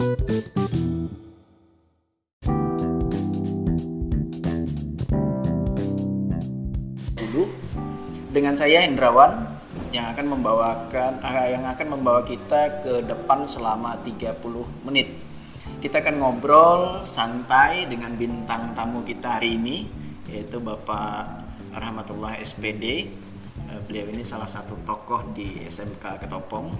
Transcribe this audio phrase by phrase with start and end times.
[0.00, 0.08] dulu
[8.32, 9.60] dengan saya Hendrawan
[9.92, 14.40] yang akan membawakan ah, yang akan membawa kita ke depan selama 30
[14.88, 15.20] menit.
[15.84, 19.84] Kita akan ngobrol santai dengan bintang tamu kita hari ini
[20.32, 21.44] yaitu Bapak
[21.76, 23.04] Rahmatullah SPD.
[23.68, 26.72] Eh, Beliau ini salah satu tokoh di SMK Ketopong.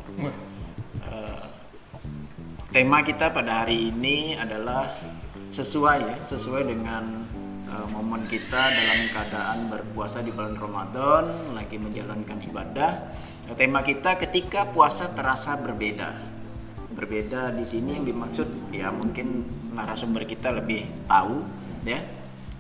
[2.71, 4.95] Tema kita pada hari ini adalah
[5.51, 7.27] sesuai ya, sesuai dengan
[7.66, 12.91] eh, momen kita dalam keadaan berpuasa di bulan Ramadan, lagi menjalankan ibadah.
[13.51, 16.14] Eh, tema kita ketika puasa terasa berbeda.
[16.91, 21.42] Berbeda di sini yang dimaksud ya mungkin narasumber kita lebih tahu
[21.83, 21.98] ya.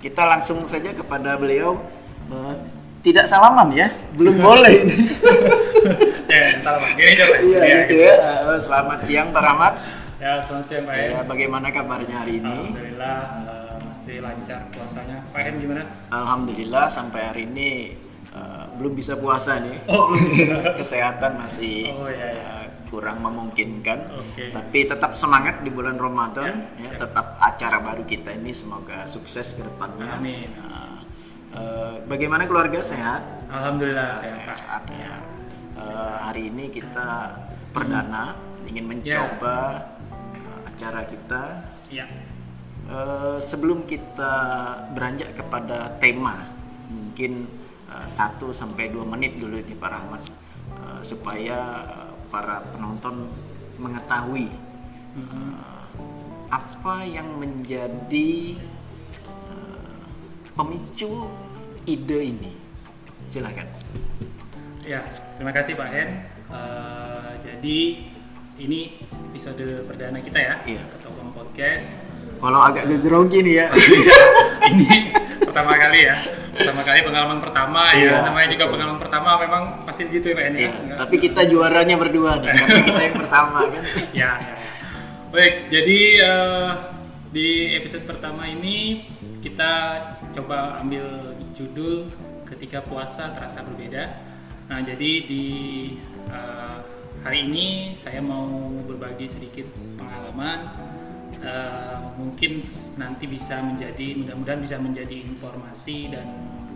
[0.00, 1.76] Kita langsung saja kepada beliau
[2.30, 2.56] Eh,
[3.02, 4.76] tidak salaman ya, belum boleh.
[6.30, 6.86] Ya, salam.
[6.94, 7.38] Gini aja, Pak.
[7.42, 8.14] Iya Ya, gitu ya.
[8.62, 9.74] Selamat siang Pak Rahmat.
[10.20, 10.94] Ya, selamat siang, Pak.
[10.94, 11.20] Ya, Ya.
[11.24, 12.52] bagaimana kabarnya hari ini?
[12.52, 15.18] Alhamdulillah eh, masih lancar puasanya.
[15.32, 15.82] Pak Hen gimana?
[16.12, 17.68] Alhamdulillah sampai hari ini
[18.30, 19.80] eh, belum bisa puasa nih.
[19.88, 20.44] Oh, belum bisa.
[20.80, 22.44] Kesehatan masih Oh, iya, iya.
[22.60, 23.98] eh, kurang memungkinkan.
[24.12, 24.52] Oke.
[24.52, 26.68] Tapi tetap semangat di bulan Ramadan.
[26.76, 30.20] Ya, Ya, tetap acara baru kita ini semoga sukses ke depannya.
[30.20, 30.52] Amin.
[30.52, 31.00] Nah,
[31.50, 33.24] eh, bagaimana keluarga sehat?
[33.48, 34.56] Alhamdulillah sehat, Pak.
[34.58, 35.16] Sehat ya.
[35.80, 37.40] Eh, hari ini kita
[37.72, 39.99] perdana ingin mencoba eh,
[40.80, 41.42] acara kita
[41.92, 42.08] Iya.
[42.88, 44.32] Eh, sebelum kita
[44.96, 46.48] beranjak kepada tema,
[46.88, 47.44] mungkin
[47.90, 50.22] eh, 1 sampai 2 menit dulu di Pak Rahmat
[50.80, 51.84] eh, supaya
[52.32, 53.28] para penonton
[53.76, 54.48] mengetahui
[55.18, 55.84] eh,
[56.48, 58.56] apa yang menjadi
[60.54, 61.30] pemicu
[61.86, 62.52] ide ini.
[63.30, 63.66] Silakan.
[64.82, 65.04] Ya,
[65.38, 66.10] terima kasih Pak Hen.
[66.50, 67.78] Eh, jadi
[68.60, 68.92] ini
[69.32, 70.82] episode perdana kita ya, Iya.
[70.92, 71.96] Ketopong Podcast.
[72.40, 73.66] Kalau agak gegrogi nih ya.
[74.72, 76.16] ini pertama kali ya,
[76.52, 78.28] pertama kali pengalaman pertama Iya, ya.
[78.28, 80.50] Namanya juga pengalaman pertama, memang pasti gitu ya Pak ya.
[80.52, 83.82] Iya, tapi kita juaranya berdua nih, karena kita yang pertama kan.
[84.20, 84.54] ya, ya, ya.
[85.30, 86.68] Baik, jadi eh,
[87.30, 89.08] di episode pertama ini
[89.40, 89.72] kita
[90.36, 92.12] coba ambil judul
[92.44, 94.04] ketika puasa terasa berbeda.
[94.68, 95.46] Nah, jadi di
[96.28, 96.78] eh,
[97.20, 98.48] hari ini saya mau
[98.88, 100.88] berbagi sedikit pengalaman.
[101.40, 102.60] Eh, mungkin
[103.00, 106.28] nanti bisa menjadi mudah-mudahan bisa menjadi informasi dan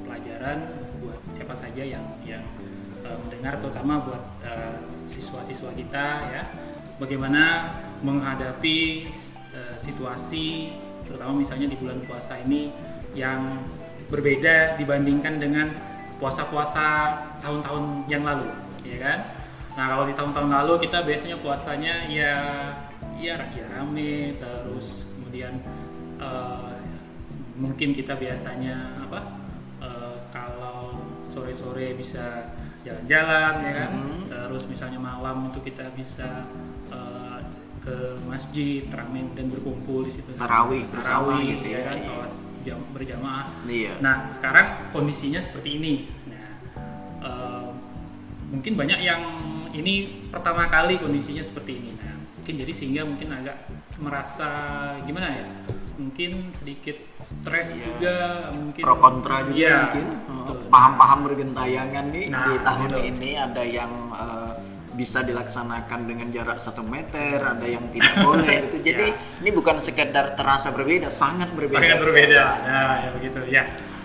[0.09, 2.41] pelajaran buat siapa saja yang yang
[3.05, 6.43] eh, mendengar terutama buat eh, siswa-siswa kita ya
[6.97, 9.13] bagaimana menghadapi
[9.53, 10.73] eh, situasi
[11.05, 12.73] terutama misalnya di bulan puasa ini
[13.13, 13.61] yang
[14.09, 15.77] berbeda dibandingkan dengan
[16.17, 18.49] puasa-puasa tahun-tahun yang lalu
[18.81, 19.44] ya kan
[19.75, 22.35] nah kalau di tahun-tahun lalu kita biasanya puasanya ya
[23.17, 25.59] ya, ya rame terus kemudian
[26.17, 26.75] eh,
[27.55, 29.21] mungkin kita biasanya apa
[29.81, 30.95] eh, kalau
[31.27, 32.55] sore-sore bisa
[32.85, 34.21] jalan-jalan ya kan Mhm.
[34.29, 36.47] terus misalnya malam itu kita bisa
[36.89, 37.39] eh,
[37.83, 41.85] ke masjid ramai dan berkumpul di situ Tarawih Tarawih, gitu ya.
[41.85, 43.99] kan sholat jam berjamaah Iya.
[44.01, 45.95] nah sekarang kondisinya seperti ini
[46.31, 46.49] nah
[47.21, 47.69] eh,
[48.49, 49.23] mungkin banyak yang
[49.75, 49.95] ini
[50.31, 53.57] pertama kali kondisinya seperti ini nah mungkin jadi sehingga mungkin agak
[53.99, 54.49] merasa
[55.03, 55.47] gimana ya
[55.95, 57.87] mungkin sedikit stres Iya.
[57.87, 58.17] juga
[58.51, 60.57] mungkin pro kontra juga Iya, mungkin betul.
[60.57, 62.99] Eh, paham-paham bergentayangan nih Nah, di tahun gitu.
[63.07, 64.53] ini ada yang eh,
[64.95, 69.19] bisa dilaksanakan dengan jarak satu meter ada yang tidak boleh gitu jadi Ya.
[69.41, 72.43] ini bukan sekedar terasa berbeda sangat berbeda sangat berbeda.
[72.61, 73.63] Nah, ya begitu ya.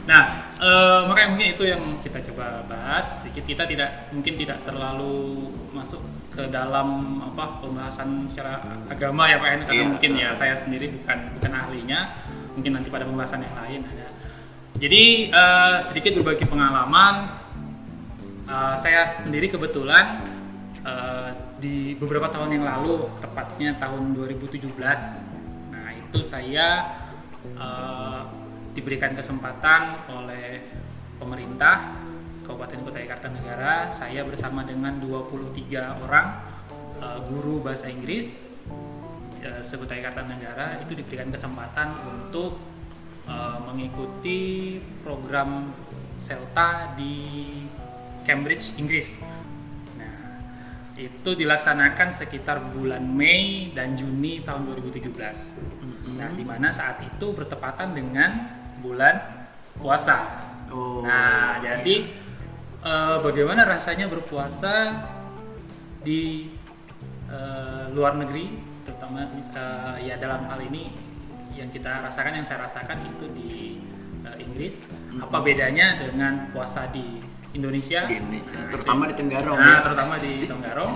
[0.09, 0.23] Nah,
[0.57, 3.21] eh, makanya mungkin itu yang kita coba bahas.
[3.21, 6.01] Sedikit kita tidak mungkin tidak terlalu masuk
[6.33, 8.57] ke dalam apa pembahasan secara
[8.89, 9.85] agama ya Pak En karena Iya.
[9.85, 12.17] mungkin ya saya sendiri bukan bukan ahlinya.
[12.57, 14.09] Mungkin nanti pada pembahasan yang lain ada.
[14.81, 17.15] Jadi eh, sedikit berbagi pengalaman.
[18.49, 20.25] Eh, saya sendiri kebetulan
[20.81, 21.29] eh,
[21.61, 24.73] di beberapa tahun yang lalu, tepatnya tahun 2017.
[25.69, 26.97] Nah, itu saya
[27.45, 28.21] eh,
[28.79, 30.63] diberikan kesempatan oleh
[31.19, 31.99] pemerintah
[32.47, 36.27] Kabupaten Kota Kartanegara, saya bersama dengan 23 orang
[36.97, 38.39] eh, guru bahasa Inggris
[39.43, 42.55] eh, Sekutai Kartanegara itu diberikan kesempatan untuk
[43.27, 45.75] eh, mengikuti program
[46.15, 47.15] CELTA di
[48.23, 49.19] Cambridge, Inggris.
[49.99, 50.39] Nah,
[50.95, 55.15] itu dilaksanakan sekitar bulan Mei dan Juni tahun 2017.
[56.17, 59.15] Nah, di mana saat itu bertepatan dengan bulan
[59.75, 60.17] puasa.
[60.69, 61.95] Oh, Nah, jadi
[62.79, 65.01] eh, bagaimana rasanya berpuasa
[65.99, 66.53] di
[67.25, 68.53] eh, luar negeri,
[68.83, 70.93] terutama eh, ya dalam hal ini
[71.53, 73.51] yang kita rasakan yang saya rasakan itu di
[74.23, 74.85] eh, Inggris.
[75.17, 77.19] Apa bedanya dengan puasa di
[77.51, 78.05] Indonesia?
[78.05, 79.81] Di Indonesia, Nah, terutama itu- di Tenggarong Nah, ya.
[79.81, 80.93] terutama di Tenggarong.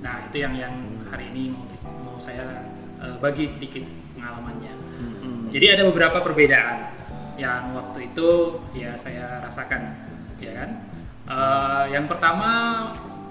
[0.00, 0.74] Nah, itu yang yang
[1.08, 1.64] hari ini mau,
[2.02, 3.84] mau saya eh, bagi sedikit
[4.16, 4.72] pengalamannya.
[4.94, 5.36] Mm-mm.
[5.52, 6.93] Jadi ada beberapa perbedaan
[7.34, 9.82] yang waktu itu ya saya rasakan,
[10.38, 10.70] ya kan.
[11.24, 12.50] Eh, yang pertama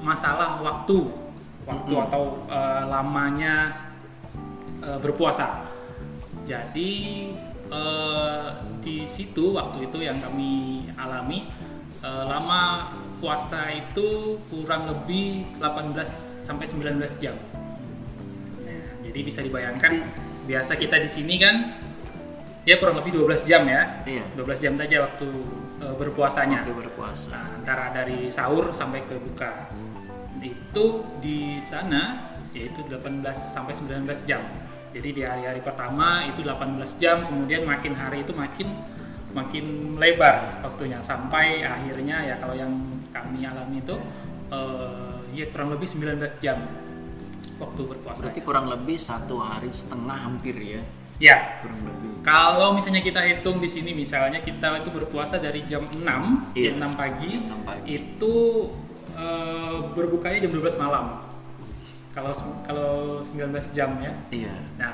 [0.02, 1.08] masalah waktu,
[1.64, 2.06] waktu Mm-mm.
[2.10, 3.56] atau eh, lamanya
[4.84, 5.70] eh, berpuasa.
[6.44, 6.92] Jadi
[7.72, 8.48] eh,
[8.84, 11.48] di situ waktu itu yang kami alami
[12.04, 12.92] eh, lama
[13.24, 17.40] puasa itu kurang lebih 18 sampai 19 jam.
[18.68, 20.04] Nah, jadi bisa dibayangkan
[20.44, 21.56] biasa kita di sini kan
[22.63, 24.04] ya kurang lebih 12 jam ya.
[24.07, 24.24] Iya.
[24.36, 25.27] 12 jam saja waktu
[25.83, 26.63] eh, berpuasanya.
[26.63, 27.31] Waktu berpuasa.
[27.31, 29.71] Nah, antara dari sahur sampai ke buka.
[30.44, 34.44] Itu di sana yaitu 18 sampai 19 jam.
[34.94, 38.69] Jadi di hari-hari pertama itu 18 jam, kemudian makin hari itu makin
[39.33, 42.69] makin lebar waktunya sampai akhirnya ya kalau yang
[43.10, 43.98] kami alami itu
[44.54, 46.62] eh, ya kurang lebih 19 jam
[47.57, 48.30] waktu berpuasa.
[48.30, 50.81] Berarti kurang lebih satu hari setengah hampir ya,
[51.18, 52.10] Ya, kurang lebih.
[52.21, 56.74] kalau misalnya kita hitung di sini misalnya kita itu berpuasa dari jam 6, Iya.
[56.74, 57.86] jam 6 pagi, Jam pagi.
[57.92, 58.36] itu
[59.13, 61.21] eh, berbukanya jam 12 malam.
[62.12, 62.31] Kalau
[62.63, 64.13] kalau 19 jam ya.
[64.30, 64.54] Iya.
[64.75, 64.94] Nah,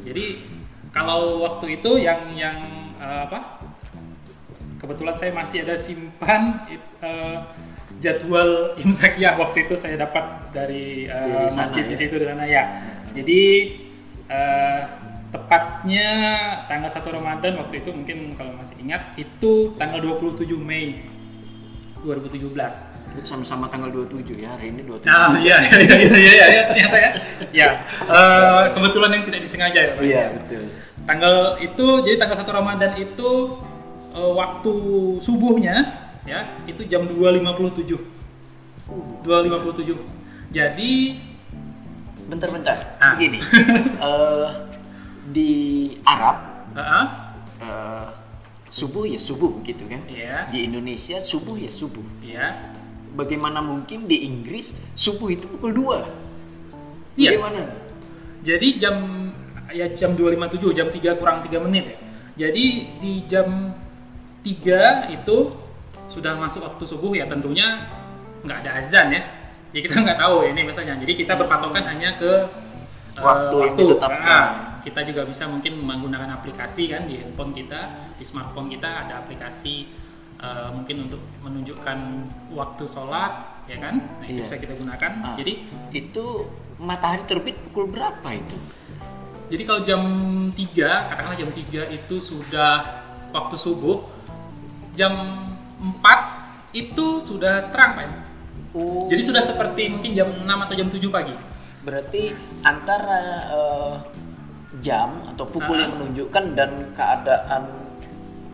[0.00, 0.40] jadi
[0.90, 2.56] kalau waktu itu yang yang
[2.96, 3.60] eh, apa?
[4.76, 7.36] Kebetulan saya masih ada simpan it- eh,
[8.00, 8.50] jadwal
[8.82, 12.00] imsakiyah waktu itu saya dapat dari sana, masjid di ya?
[12.00, 12.62] situ di sana ya.
[13.12, 13.42] Jadi
[14.28, 14.80] eh,
[15.34, 16.08] tepatnya
[16.70, 21.02] tanggal 1 Ramadan waktu itu mungkin kalau masih ingat itu tanggal 27 Mei
[22.06, 23.18] 2017.
[23.18, 25.10] Itu sama-sama tanggal 27 ya, hari ini 27.
[25.10, 27.10] Ah iya iya iya iya iya, iya, ternyata ya.
[27.50, 27.68] Ya
[28.06, 29.92] eh, kebetulan yang tidak disengaja ya.
[29.98, 30.02] Pak.
[30.06, 30.62] Iya, betul.
[31.04, 33.30] Tanggal itu jadi tanggal 1 Ramadan itu
[34.14, 34.74] eh, waktu
[35.18, 37.98] subuhnya ya itu jam 2.57.
[39.26, 39.98] 2.57.
[40.54, 40.92] Jadi
[42.24, 42.96] Bentar-bentar.
[43.00, 43.14] Ah.
[43.16, 43.40] Begini.
[44.08, 44.48] eh,
[45.30, 45.52] di
[46.04, 47.04] Arab heeh,
[47.64, 48.08] eh,
[48.74, 50.02] subuh ya subuh gitu kan.
[50.10, 50.50] Iya.
[50.50, 52.02] Di Indonesia subuh ya subuh.
[52.20, 52.74] ya.
[53.14, 57.14] Bagaimana mungkin di Inggris subuh itu pukul 2?
[57.14, 57.38] Iya.
[57.38, 57.62] Bagaimana?
[58.42, 58.96] Jadi jam
[59.70, 61.98] ya jam 2.57, jam 3 kurang 3 menit ya.
[62.34, 62.64] Jadi
[62.98, 63.78] di jam
[64.42, 65.38] 3 itu
[66.10, 67.86] sudah masuk waktu subuh ya tentunya
[68.42, 69.22] nggak ada azan ya.
[69.70, 70.98] Ya kita nggak tahu ya ini misalnya.
[70.98, 72.50] Jadi kita berpatokan hanya ke
[73.14, 74.26] eh, Waktu yang ditetapkan.
[74.26, 79.24] Nah, kita juga bisa mungkin menggunakan aplikasi kan di handphone kita, di smartphone kita ada
[79.24, 79.88] aplikasi
[80.44, 81.98] eh, mungkin untuk menunjukkan
[82.52, 83.96] waktu sholat ya kan.
[83.96, 84.44] Nah, itu Iya.
[84.44, 85.12] bisa kita gunakan.
[85.24, 85.34] Ah.
[85.40, 85.52] Jadi
[85.94, 88.56] Itu matahari terbit pukul berapa itu?
[89.48, 90.02] Jadi kalau jam
[90.52, 92.82] 3, katakanlah jam 3 itu sudah
[93.30, 94.02] waktu subuh,
[94.98, 95.14] jam
[95.78, 98.08] 4 itu sudah terang, Pak.
[98.74, 99.06] Oh.
[99.06, 101.34] Jadi sudah seperti mungkin jam 6 atau jam 7 pagi.
[101.86, 102.34] Berarti
[102.66, 103.20] antara
[103.54, 103.94] eh,
[104.84, 105.88] jam atau pukul Ah.
[105.88, 107.62] yang menunjukkan dan keadaan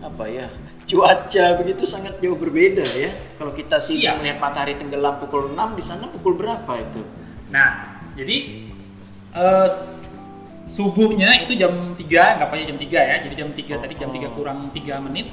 [0.00, 0.46] apa ya
[0.86, 3.10] cuaca begitu sangat jauh berbeda ya.
[3.36, 4.14] Kalau kita sih Iya.
[4.16, 7.02] melihat matahari tenggelam pukul 6 di sana pukul berapa itu?
[7.48, 8.66] Nah, jadi
[9.66, 10.26] s-
[10.66, 13.16] subuhnya itu jam 3, nggak aja jam 3 ya.
[13.22, 14.34] Jadi jam 3 tadi jam 3 Oh.
[14.34, 15.30] kurang 3 menit.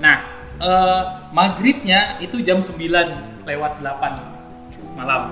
[0.00, 0.16] Nah,
[0.56, 3.08] eh, maghribnya itu jam 9
[3.44, 4.12] lewat 8
[4.94, 5.22] malam.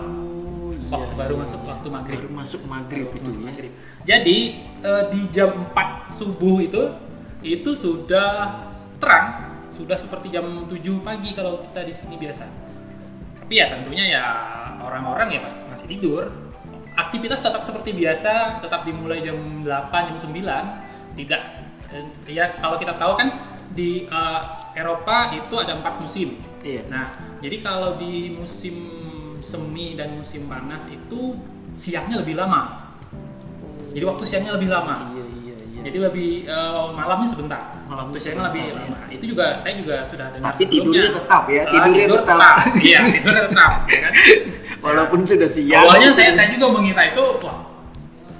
[0.92, 2.18] Waktu baru masuk waktu maghrib.
[2.20, 3.46] Baru masuk maghrib Baru itu masuk ya.
[3.48, 3.72] maghrib.
[4.02, 4.38] Jadi
[4.82, 6.82] eh, di jam 4 subuh itu
[7.42, 8.62] itu sudah
[9.02, 9.26] terang,
[9.70, 12.44] sudah seperti jam 7 pagi kalau kita di sini biasa.
[13.42, 14.24] Tapi ya tentunya ya
[14.82, 16.30] orang-orang ya pas- masih tidur.
[16.92, 20.66] Aktivitas tetap seperti biasa, tetap dimulai jam 8, jam 9.
[21.18, 21.42] Tidak
[21.94, 23.28] eh, ya kalau kita tahu kan
[23.72, 24.40] di eh,
[24.76, 26.38] Eropa itu ada empat musim.
[26.62, 26.86] Iya.
[26.86, 27.06] Nah,
[27.42, 28.74] jadi kalau di musim
[29.42, 31.34] semi dan musim panas itu
[31.74, 32.81] siangnya lebih lama.
[33.92, 34.94] Jadi waktu siangnya lebih lama.
[35.10, 35.80] Iya iya iya.
[35.82, 37.62] Jadi lebih eh, malamnya sebentar.
[37.84, 38.98] Malamnya waktu siangnya lebih sebentar, lama.
[39.08, 42.38] Itu juga saya juga sudah dengar Tapi tidurnya tetap ya, Ah, tidurnya tidur tetap.
[42.56, 42.56] tetap.
[42.80, 44.12] Iya, tidurnya tetap, ya kan?
[44.84, 45.82] Walaupun sudah siang.
[45.82, 46.34] Awalnya saya ya.
[46.34, 47.58] saya juga mengira itu wah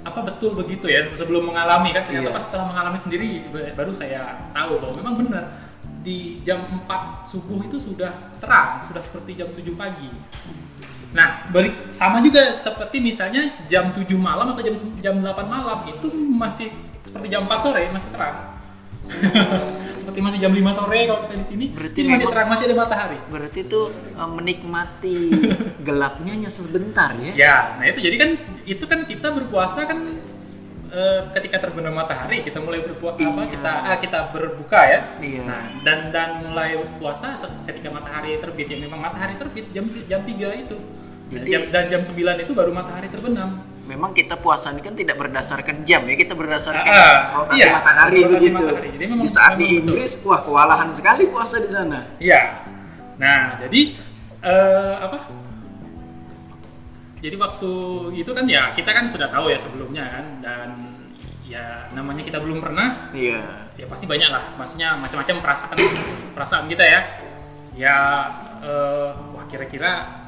[0.03, 2.35] apa betul begitu ya sebelum mengalami kan ternyata Iya.
[2.35, 5.43] pas setelah mengalami sendiri ba- baru saya tahu bahwa memang benar
[6.03, 6.83] di jam 4
[7.23, 10.11] subuh itu sudah terang, sudah seperti jam 7 pagi.
[11.13, 16.09] Nah, balik sama juga seperti misalnya jam 7 malam atau jam jam 8 malam itu
[16.11, 16.73] masih
[17.05, 18.53] seperti jam 4 sore masih terang.
[19.99, 21.65] seperti masih jam 5 sore kalau kita di sini.
[21.69, 23.19] Berarti Ini masih terang, masih ada matahari.
[23.29, 25.17] Berarti itu eh, menikmati
[25.87, 27.31] gelapnya hanya sebentar ya?
[27.35, 28.29] Ya, nah itu jadi kan
[28.63, 30.22] itu kan kita berpuasa kan
[30.93, 33.49] eh, ketika terbenam matahari kita mulai berpuasa apa Iya.
[33.49, 34.99] kita ah, kita berbuka ya.
[35.17, 35.41] Iya.
[35.41, 37.33] Nah, dan dan mulai puasa
[37.65, 40.77] ketika matahari terbit ya memang matahari terbit jam jam 3 itu.
[41.27, 43.57] Jadi- jam, dan jam 9 itu baru matahari terbenam.
[43.83, 48.17] Memang kita puasa ini kan tidak berdasarkan jam ya, kita berdasarkan Ah, rotasi iya, matahari
[48.21, 48.55] rotasi begitu.
[48.55, 48.89] matahari.
[48.93, 49.91] Jadi memang- di saat di memang betul.
[49.91, 51.99] Inggris, wah kewalahan sekali puasa di sana.
[52.15, 52.41] Iya.
[53.17, 53.81] Nah, jadi
[54.39, 55.17] eh, apa?
[57.23, 57.71] Jadi waktu
[58.13, 60.69] itu kan ya kita kan sudah tahu ya sebelumnya kan dan
[61.47, 63.71] ya namanya kita belum pernah Iya.
[63.79, 64.43] ya pasti banyak lah.
[64.59, 65.77] Maksudnya macam-macam perasaan
[66.35, 66.99] perasaan kita ya.
[67.79, 67.95] Ya
[68.59, 70.19] eh, wah kira-kira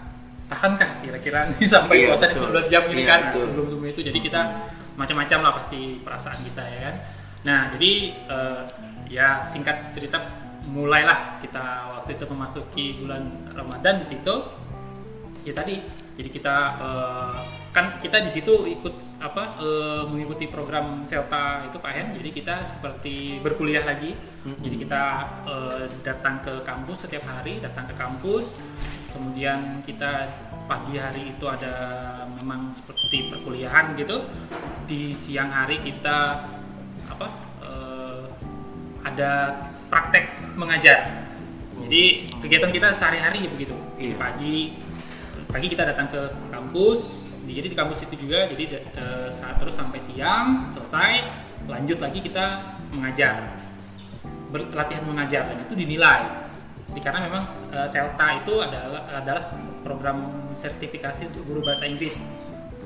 [0.48, 2.64] tahankah kira-kira ini sampai Iya, puasa di betul.
[2.64, 3.20] 19 jam ini Iya, kan?
[3.28, 3.42] Betul.
[3.44, 4.02] sebelum sebelum itu.
[4.02, 4.42] Jadi kita
[4.96, 6.96] macam-macam lah pasti perasaan kita ya kan.
[7.44, 7.92] Nah jadi
[8.32, 8.62] eh,
[9.12, 10.24] ya singkat cerita
[10.64, 11.62] mulailah kita
[12.00, 14.36] waktu itu memasuki bulan Ramadan di situ.
[15.44, 15.84] Ya tadi
[16.16, 17.40] jadi kita eh,
[17.76, 22.08] kan kita di situ ikut apa eh, mengikuti program Selta itu Pak Hen.
[22.16, 24.16] Jadi kita seperti berkuliah lagi.
[24.46, 25.04] Jadi kita
[25.44, 28.56] eh, datang ke kampus setiap hari datang ke kampus.
[29.12, 30.28] Kemudian kita
[30.68, 31.76] pagi hari itu ada
[32.32, 34.24] memang seperti perkuliahan gitu.
[34.88, 36.48] Di siang hari kita
[37.12, 37.28] apa
[37.60, 38.24] eh,
[39.04, 39.32] ada
[39.92, 41.28] praktek mengajar.
[41.76, 43.76] Jadi kegiatan kita sehari-hari begitu.
[44.00, 44.16] Iya.
[44.16, 44.85] pagi
[45.50, 46.22] pagi kita datang ke
[46.52, 51.26] kampus di- jadi di kampus itu juga jadi eh, saat terus sampai siang selesai
[51.70, 53.58] lanjut lagi kita mengajar.
[54.56, 56.48] Latihan mengajar dan itu dinilai.
[56.90, 59.44] Jadi karena memang eh, Selta itu adalah adalah
[59.86, 62.26] program sertifikasi untuk guru bahasa Inggris.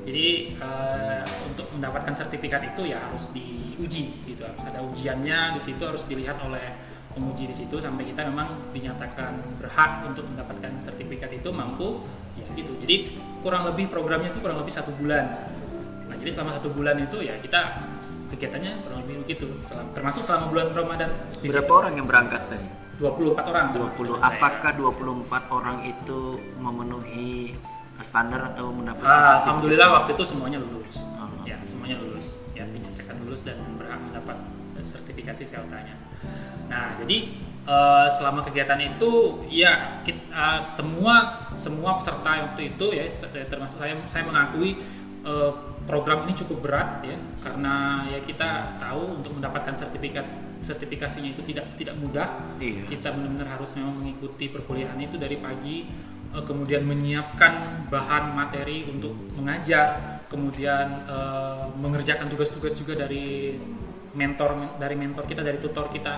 [0.04, 5.82] Jadi eh, untuk mendapatkan sertifikat itu ya harus diuji gitu harus ada ujiannya di situ
[5.84, 11.50] harus dilihat oleh penguji di situ sampai kita memang dinyatakan berhak untuk mendapatkan sertifikat itu
[11.50, 15.50] mampu ya gitu jadi kurang lebih programnya itu kurang lebih satu bulan
[16.06, 17.60] nah jadi selama satu bulan itu ya kita
[18.28, 21.74] kegiatannya kurang lebih begitu Selam- termasuk selama bulan Ramadan di Berapa situ.
[21.76, 22.68] orang yang berangkat tadi?
[23.00, 24.06] 24 orang termasuk 20.
[24.06, 24.36] dengan saya.
[24.36, 26.20] Apakah 24 orang itu
[26.60, 27.56] memenuhi
[27.98, 29.40] standar atau mendapatkan sertifikat?
[29.40, 30.92] Alhamdulillah waktu itu semuanya lulus.
[31.42, 32.36] Ya, semuanya lulus.
[32.52, 34.36] Ya, dinyatakan lulus dan berhak mendapat
[34.76, 35.96] eh, sertifikasi Seltanya.
[36.70, 37.18] Nah, jadi
[37.66, 39.10] eh, selama kegiatan itu
[39.50, 44.78] ya kit- eh, semua semua peserta waktu itu ya se- termasuk saya saya mengakui
[45.22, 45.50] eh,
[45.84, 47.74] program ini cukup berat ya karena
[48.06, 50.24] ya kita tahu untuk mendapatkan sertifikat
[50.60, 52.28] sertifikasinya itu tidak tidak mudah
[52.60, 52.84] Iya.
[52.86, 55.88] kita benar-benar harus memang mengikuti perkuliahan itu dari pagi
[56.30, 63.56] eh, kemudian menyiapkan bahan materi untuk mengajar kemudian eh, mengerjakan tugas-tugas juga dari
[64.10, 66.14] mentor dari mentor kita dari tutor kita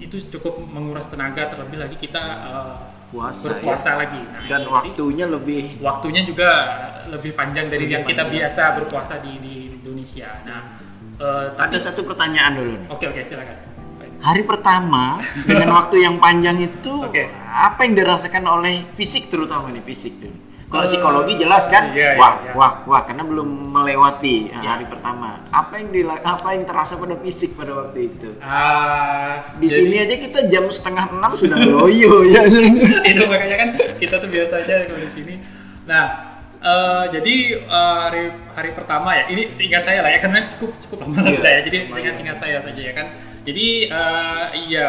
[0.00, 2.76] itu cukup menguras tenaga terlebih lagi kita eh,
[3.10, 4.62] Puasa, berpuasa lagi nah, Dan.
[4.62, 6.50] Jadi, waktunya lebih waktunya juga
[7.10, 8.34] lebih panjang dari Lebih yang kita panjang.
[8.46, 10.60] biasa berpuasa di, di Indonesia nah
[11.18, 13.56] eh, tapi ada satu pertanyaan dulu oke oke silakan
[14.00, 14.12] Baik.
[14.24, 17.28] Hari pertama dengan waktu yang panjang itu Oke.
[17.50, 20.36] apa yang dirasakan oleh fisik terutama nih fisik dulu.
[20.70, 22.52] Kalau psikologi jelas kan, iya, iya, wah iya.
[22.54, 23.42] wah wah karena belum
[23.74, 24.70] melewati eh, Iya.
[24.70, 25.42] hari pertama.
[25.50, 28.38] Apa yang dila- apa yang terasa pada fisik pada waktu itu?
[28.38, 32.46] Ah, Di jadi- sini aja kita jam setengah enam sudah loyo ya.
[33.02, 35.34] itu makanya kan kita tuh biasa aja kalau di sini.
[35.84, 36.04] Nah,
[36.56, 40.96] eh, jadi eh, hari hari pertama ya, ini seingat saya lah ya karena cukup cukup
[41.02, 41.60] lama Iya, sudah ya.
[41.66, 43.06] Jadi seingat-ingat saya saja ya kan.
[43.42, 44.86] Jadi eh, iya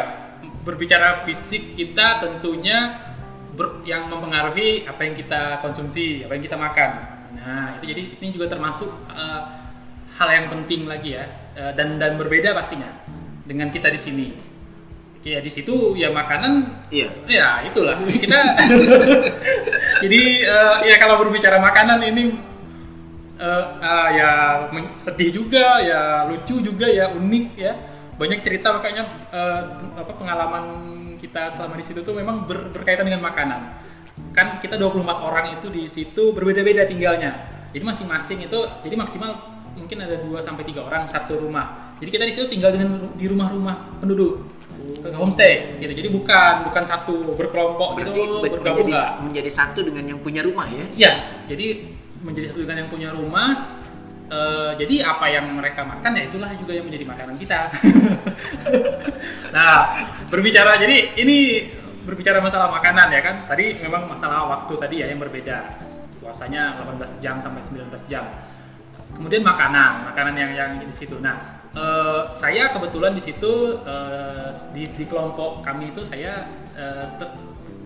[0.62, 3.10] berbicara fisik kita tentunya
[3.56, 6.90] ber- yang mempengaruhi apa yang kita konsumsi, apa yang kita makan.
[7.32, 9.42] Nah, itu jadi ini juga termasuk eh,
[10.20, 12.88] hal yang penting lagi ya eh, dan dan berbeda pastinya
[13.48, 14.28] dengan kita di sini.
[15.22, 17.14] Ya di situ ya makanan Iya.
[17.30, 18.42] Ya itulah kita.
[20.04, 22.34] Jadi eh, ya kalau berbicara makanan ini
[23.38, 24.30] eh, ah, ya
[24.98, 27.74] sedih juga, ya lucu juga, ya unik ya.
[28.18, 29.62] Banyak cerita makanya eh,
[29.98, 30.66] apa pengalaman
[31.22, 33.62] kita selama di situ tuh memang ber- berkaitan dengan makanan.
[34.34, 37.32] Kan kita 24 orang itu di situ berbeda-beda tinggalnya.
[37.70, 39.38] Jadi masing-masing itu jadi maksimal
[39.78, 41.96] mungkin ada 2 sampai 3 orang satu rumah.
[42.02, 44.50] Jadi kita di situ tinggal dengan di rumah-rumah penduduk
[45.14, 45.94] homestay gitu.
[45.94, 50.42] Jadi bukan bukan satu berkelompok Berarti gitu ber- bergabung menjadi menjadi satu dengan yang punya
[50.42, 50.86] rumah ya.
[50.98, 51.12] Iya,
[51.46, 51.66] jadi
[52.26, 53.81] menjadi satu dengan yang punya rumah.
[54.32, 57.60] Eh, jadi apa yang mereka makan ya itulah juga yang menjadi makanan kita.
[59.56, 59.76] nah,
[60.32, 61.38] berbicara jadi ini
[62.02, 63.36] berbicara masalah makanan ya kan.
[63.46, 65.76] Tadi memang masalah waktu tadi ya yang berbeda.
[66.24, 68.26] Puasanya 18 jam sampai 19 jam.
[69.12, 71.20] Kemudian makanan, makanan yang yang di situ.
[71.20, 77.38] Nah, eh, saya kebetulan di situ eh, di, di kelompok kami itu saya eh, te-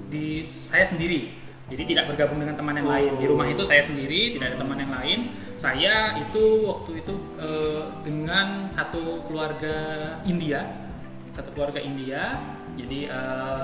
[0.07, 1.44] di saya sendiri.
[1.65, 3.11] Jadi tidak bergabung dengan teman yang lain.
[3.17, 5.19] Di rumah itu saya sendiri, tidak ada teman yang lain.
[5.57, 9.77] Saya itu waktu itu eh, dengan satu keluarga
[10.29, 10.61] India,
[11.33, 12.37] satu keluarga India.
[12.77, 13.63] Jadi eh,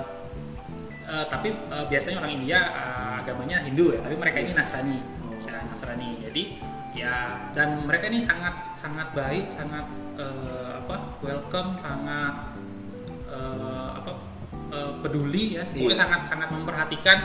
[1.06, 4.98] eh, tapi eh, biasanya orang India eh, agamanya Hindu ya, tapi mereka ini Nasrani,
[5.46, 6.10] ya, Nasrani.
[6.26, 6.44] Jadi
[6.98, 9.86] ya dan mereka ini sangat sangat baik, sangat
[10.18, 12.58] eh, apa welcome, sangat
[13.30, 14.12] eh, apa
[15.04, 16.00] peduli ya, pokoknya Iya.
[16.00, 17.18] sangat sangat memperhatikan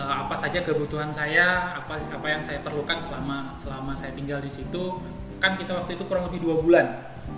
[0.00, 4.48] eh, apa saja kebutuhan saya, apa apa yang saya perlukan selama selama saya tinggal di
[4.48, 4.96] situ.
[5.36, 6.86] Kan kita waktu itu kurang lebih dua bulan.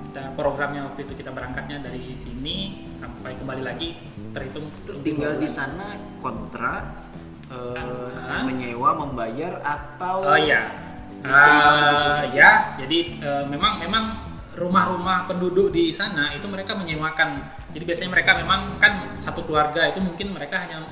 [0.08, 3.98] Kita programnya waktu itu kita berangkatnya dari sini sampai kembali lagi
[4.30, 4.70] terhitung
[5.02, 7.10] tinggal di sana kontrak
[7.50, 8.46] eh, Ah.
[8.46, 10.54] menyewa membayar atau Oh gitu
[11.22, 12.34] Eh, saja?
[12.34, 14.04] ya, jadi eh, memang memang
[14.52, 17.40] rumah-rumah penduduk di sana itu mereka menyewakan.
[17.72, 20.82] Jadi biasanya mereka memang kan satu keluarga itu mungkin mereka hanya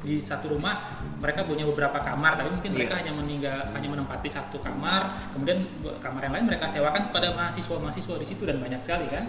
[0.00, 0.80] di satu rumah
[1.20, 3.00] mereka punya beberapa kamar, tapi mungkin mereka Iya.
[3.04, 5.60] hanya meninggal hanya menempati satu kamar, kemudian
[6.00, 9.28] kamar yang lain mereka sewakan kepada mahasiswa-mahasiswa di situ dan banyak sekali kan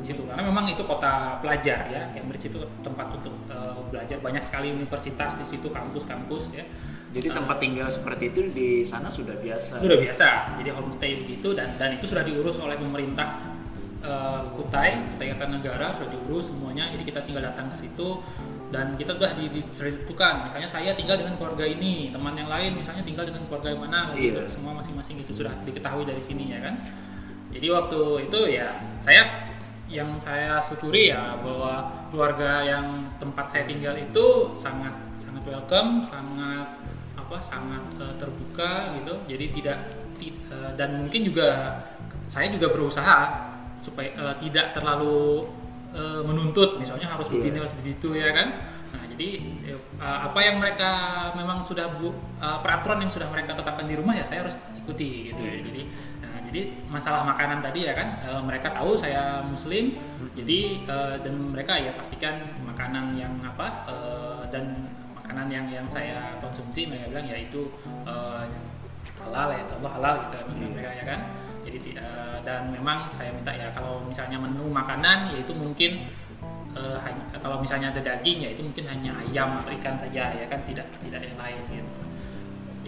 [0.00, 0.24] di situ.
[0.24, 2.08] Karena memang itu kota pelajar ya.
[2.08, 4.16] Cambridge itu tempat untuk eh, belajar.
[4.24, 6.64] Banyak sekali universitas di situ kampus-kampus ya.
[7.12, 9.76] Jadi tempat tinggal seperti itu di sana sudah biasa.
[9.82, 10.56] itu udah biasa.
[10.62, 13.44] Jadi homestay begitu dan dan itu sudah diurus oleh pemerintah
[14.00, 16.88] eh, Kutai Kutai Kartanegara sudah diurus semuanya.
[16.88, 18.24] Jadi kita tinggal datang ke situ
[18.70, 23.26] dan kita sudah ditentukan misalnya saya tinggal dengan keluarga ini teman yang lain misalnya tinggal
[23.26, 24.38] dengan keluarga yang mana gitu.
[24.38, 24.46] Iya.
[24.46, 26.74] semua masing-masing itu sudah diketahui dari sini ya kan?
[27.50, 29.50] Jadi waktu itu ya saya
[29.90, 36.78] yang saya syukuri ya bahwa keluarga yang tempat saya tinggal itu sangat sangat welcome sangat
[37.18, 39.14] apa sangat eh, terbuka gitu.
[39.26, 39.78] Jadi tidak
[40.14, 41.82] ti- eh, dan mungkin juga
[42.30, 43.50] saya juga berusaha
[43.82, 45.42] supaya eh, tidak terlalu
[45.92, 47.34] eh, menuntut misalnya harus Iya.
[47.38, 48.48] begini harus begitu ya kan?
[48.90, 49.28] Nah jadi
[49.70, 50.90] eh, apa yang mereka
[51.34, 55.30] memang sudah bu eh, peraturan yang sudah mereka tetapkan di rumah ya saya harus ikuti
[55.30, 55.60] gitu ya.
[55.60, 55.82] Jadi
[56.22, 58.08] nah, jadi masalah makanan tadi ya kan?
[58.22, 59.94] Eh, mereka tahu saya muslim
[60.32, 66.38] jadi eh, dan mereka ya pastikan makanan yang apa eh, dan makanan yang yang saya
[66.42, 67.70] konsumsi mereka bilang ya itu
[68.06, 68.42] eh,
[69.20, 71.20] halal ya contoh halal gitu ya menurut mereka ya kan
[71.70, 76.10] jadi eh, dan memang saya minta ya kalau misalnya menu makanan yaitu mungkin
[76.74, 80.46] eh, hanya- kalau misalnya ada daging ya itu mungkin hanya ayam atau ikan saja ya
[80.50, 80.60] kan?
[80.66, 81.92] Tidak tidak yang lain gitu.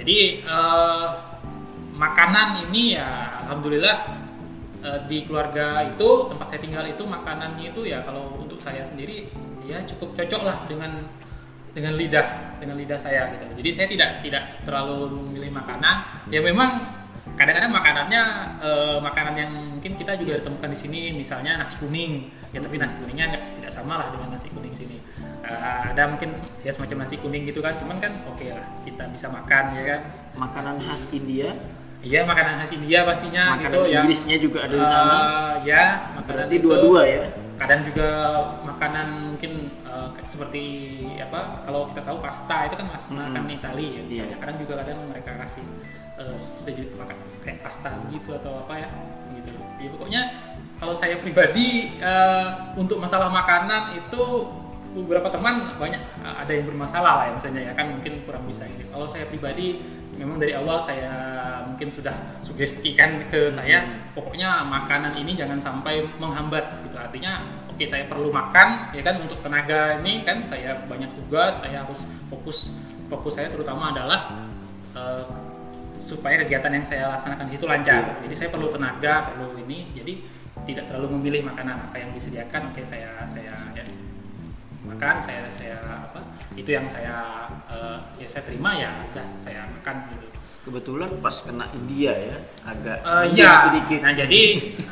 [0.03, 1.09] Jadi eh,
[1.92, 3.97] makanan ini ya alhamdulillah
[4.83, 9.31] eh, di keluarga itu tempat saya tinggal itu makanannya itu ya kalau untuk saya sendiri
[9.62, 11.07] ya cukup cocok lah dengan
[11.73, 13.45] dengan lidah dengan lidah saya gitu.
[13.59, 16.29] Jadi saya tidak tidak terlalu memilih makanan.
[16.29, 17.01] Ya memang
[17.35, 18.23] kadang-kadang makanannya
[18.59, 22.12] eh, makanan yang mungkin kita juga ditemukan di sini misalnya nasi kuning
[22.49, 24.99] ya tapi nasi kuningnya tidak sama lah dengan nasi kuning sini
[25.42, 25.59] Eh,
[25.90, 26.31] ada mungkin
[26.62, 30.01] ya semacam nasi kuning gitu kan cuman kan oke lah kita bisa makan ya kan
[30.33, 31.51] Makanan Nasi- khas India,
[31.99, 33.99] Iya makanan khas India pastinya makanan gitu ya.
[34.01, 35.14] Inggrisnya juga ada di sana.
[35.14, 35.83] Eh, ya,
[36.14, 37.23] makanan Berarti dua-dua ya.
[37.55, 38.09] Kadang juga
[38.64, 39.53] makanan mungkin
[40.11, 40.62] kayak seperti
[41.21, 41.62] apa?
[41.62, 43.18] Kalau kita tahu pasta itu kan mas Mm-mm.
[43.31, 44.03] makan Itali ya.
[44.03, 44.25] misalnya.
[44.25, 44.37] Iya.
[44.38, 45.62] Kadang juga kadang mereka kasih
[46.18, 48.88] eh, sejuk makan kayak pasta begitu atau apa ya
[49.38, 49.51] gitu.
[49.83, 50.22] Ya pokoknya
[50.79, 54.22] kalau saya pribadi eh, untuk masalah makanan itu
[54.92, 58.68] beberapa teman banyak eh, ada yang bermasalah lah ya misalnya ya kan mungkin kurang bisa
[58.68, 58.88] gitu.
[58.92, 59.81] Kalau saya pribadi
[60.16, 61.12] memang dari awal saya
[61.64, 62.12] mungkin sudah
[62.44, 68.92] sugestikan ke saya pokoknya makanan ini jangan sampai menghambat gitu artinya oke saya perlu makan
[68.92, 72.77] ya kan untuk tenaga ini kan saya banyak tugas saya harus fokus
[73.09, 74.53] fokus saya terutama adalah
[74.92, 75.25] eh,
[76.02, 80.12] supaya kegiatan yang saya laksanakan di situ lancar jadi saya perlu tenaga perlu ini jadi
[80.66, 83.84] tidak terlalu memilih makanan apa yang disediakan oke saya saya ya,
[84.82, 85.78] makan saya saya
[86.10, 86.20] apa
[86.58, 91.66] itu yang saya eh, ya saya terima ya udah saya makan gitu Kebetulan pas kena
[91.74, 93.66] India ya, agak India iya.
[93.66, 93.98] sedikit.
[93.98, 94.42] Nah jadi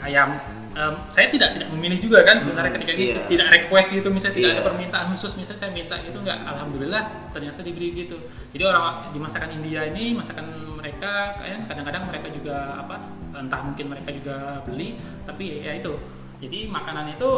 [0.02, 0.34] ayam
[0.74, 3.22] em, saya tidak tidak memilih juga kan sebenarnya ketika itu iya.
[3.30, 4.56] tidak request gitu misalnya tidak Iya.
[4.58, 8.18] ada permintaan khusus misalnya saya minta gitu nggak alhamdulillah ternyata diberi gitu
[8.50, 10.46] jadi orang di masakan India ini masakan
[10.80, 12.96] mereka kan kadang-kadang mereka juga apa
[13.30, 15.92] entah mungkin mereka juga beli tapi ya itu.
[16.40, 17.30] Jadi makanan itu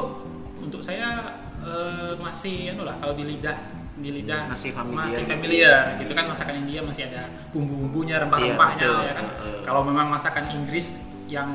[0.57, 3.59] untuk saya eh, masih anu lah kalau di lidah
[3.92, 5.05] di lidah Masih familiar.
[5.05, 5.31] masih gitu.
[5.31, 9.26] familiar gitu kan masakan India masih ada bumbu-bumbunya rempah-rempahnya Iya, ya kan.
[9.28, 9.59] Heeh.
[9.62, 11.50] kalau memang masakan Inggris yang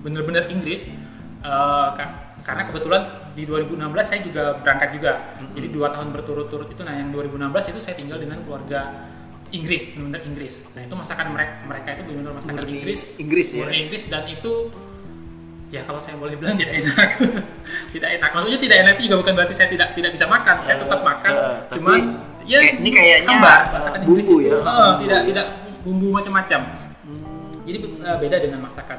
[0.00, 0.88] benar-benar Inggris
[1.92, 3.02] ka- karena kebetulan
[3.36, 5.12] di 2016 saya juga berangkat juga.
[5.52, 8.80] Jadi dua tahun berturut-turut itu nah yang 2016 itu saya tinggal dengan keluarga
[9.50, 10.54] Inggris benar-benar Inggris.
[10.70, 13.02] Nah itu masakan mereka mereka itu benar-benar masakan Murni Inggris.
[13.16, 13.56] Inggris ya?
[13.58, 14.52] murni Inggris dan itu
[15.68, 17.08] ya kalau saya boleh bilang tidak enak.
[17.92, 18.30] Tidak enak.
[18.32, 20.56] Maksudnya tidak enak itu juga bukan berarti saya tidak tidak bisa makan.
[20.62, 21.32] Saya tetap makan.
[21.34, 22.00] Eh, tapi cuman
[22.42, 23.60] ya kayak- ini kayaknya, hambar.
[23.60, 24.36] eh, masakan bumbu Inggris itu.
[24.42, 24.56] ya?
[24.58, 25.46] Eh, tidak tidak
[25.78, 26.60] bumbu macam-macam.
[27.02, 28.98] Hmm, jadi eh, beda dengan masakan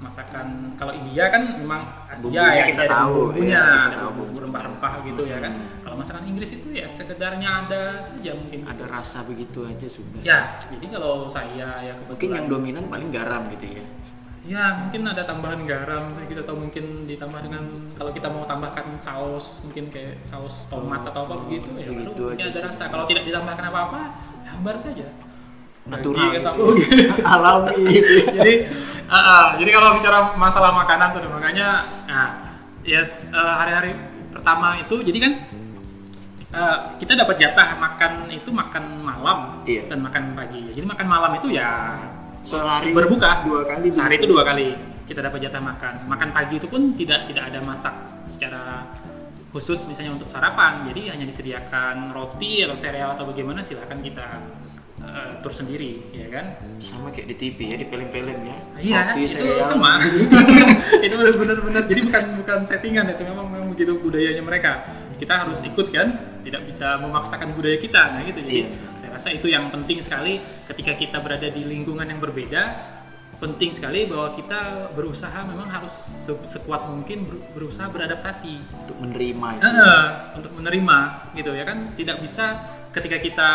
[0.00, 4.10] masakan kalau India kan memang Asia Bumbunya ya kita tahu, bumbunya iya, kita tahu.
[4.16, 5.66] bumbu rempah-rempah gitu ya kan Hmm.
[5.84, 10.56] kalau masakan Inggris itu ya sekedarnya ada saja mungkin ada rasa begitu aja sudah ya
[10.66, 13.84] jadi kalau saya ya mungkin kebetulan yang dominan paling garam gitu ya
[14.40, 17.60] Ya mungkin ada tambahan garam gitu atau mungkin ditambah dengan
[17.92, 22.40] kalau kita mau tambahkan saus mungkin kayak saus tomat atau apa begitu ya baru mungkin
[22.40, 22.48] aja.
[22.48, 22.88] ada rasa.
[22.88, 24.00] Kalau tidak ditambahkan apa-apa
[24.48, 25.12] hambar saja.
[25.88, 27.12] Natural atau gitu.
[27.32, 28.24] alami gitu ya.
[28.40, 28.54] jadi
[29.08, 32.28] ah, ah, jadi kalau bicara masalah makanan tuh makanya nah
[32.84, 33.96] ya eh, hari-hari
[34.30, 35.32] pertama itu jadi kan
[36.52, 39.86] eh, kita dapat jatah makan itu makan malam Iya.
[39.92, 40.72] dan makan pagi.
[40.72, 41.98] Jadi makan malam itu ya
[42.44, 44.72] sehari berbuka dua kali sehari itu dua kali
[45.04, 47.92] kita dapat jatah makan makan pagi itu pun tidak tidak ada masak
[48.24, 48.88] secara
[49.52, 54.40] khusus misalnya untuk sarapan jadi hanya disediakan roti atau sereal atau bagaimana silakan kita
[55.40, 56.46] tur sendiri ya kan?
[56.78, 58.56] Sama kayak di TV ya di film-film ya.
[58.76, 59.62] Iya itu sereal.
[59.62, 59.98] sama.
[61.04, 64.84] Itu benar-benar jadi bukan bukan settingan itu memang, memang begitu budayanya mereka.
[65.16, 66.08] Kita harus ikut kan
[66.40, 68.40] tidak bisa memaksakan budaya kita nah gitu.
[68.40, 68.68] Jadi Iya.
[68.96, 72.62] saya rasa itu yang penting sekali ketika kita berada di lingkungan yang berbeda
[73.36, 78.84] penting sekali bahwa kita berusaha memang harus se- sekuat mungkin ber- berusaha beradaptasi.
[78.84, 79.62] Untuk menerima itu.
[79.64, 80.02] Heeh,
[80.36, 80.98] untuk menerima
[81.32, 81.96] gitu ya kan?
[81.96, 83.50] Tidak bisa ketika kita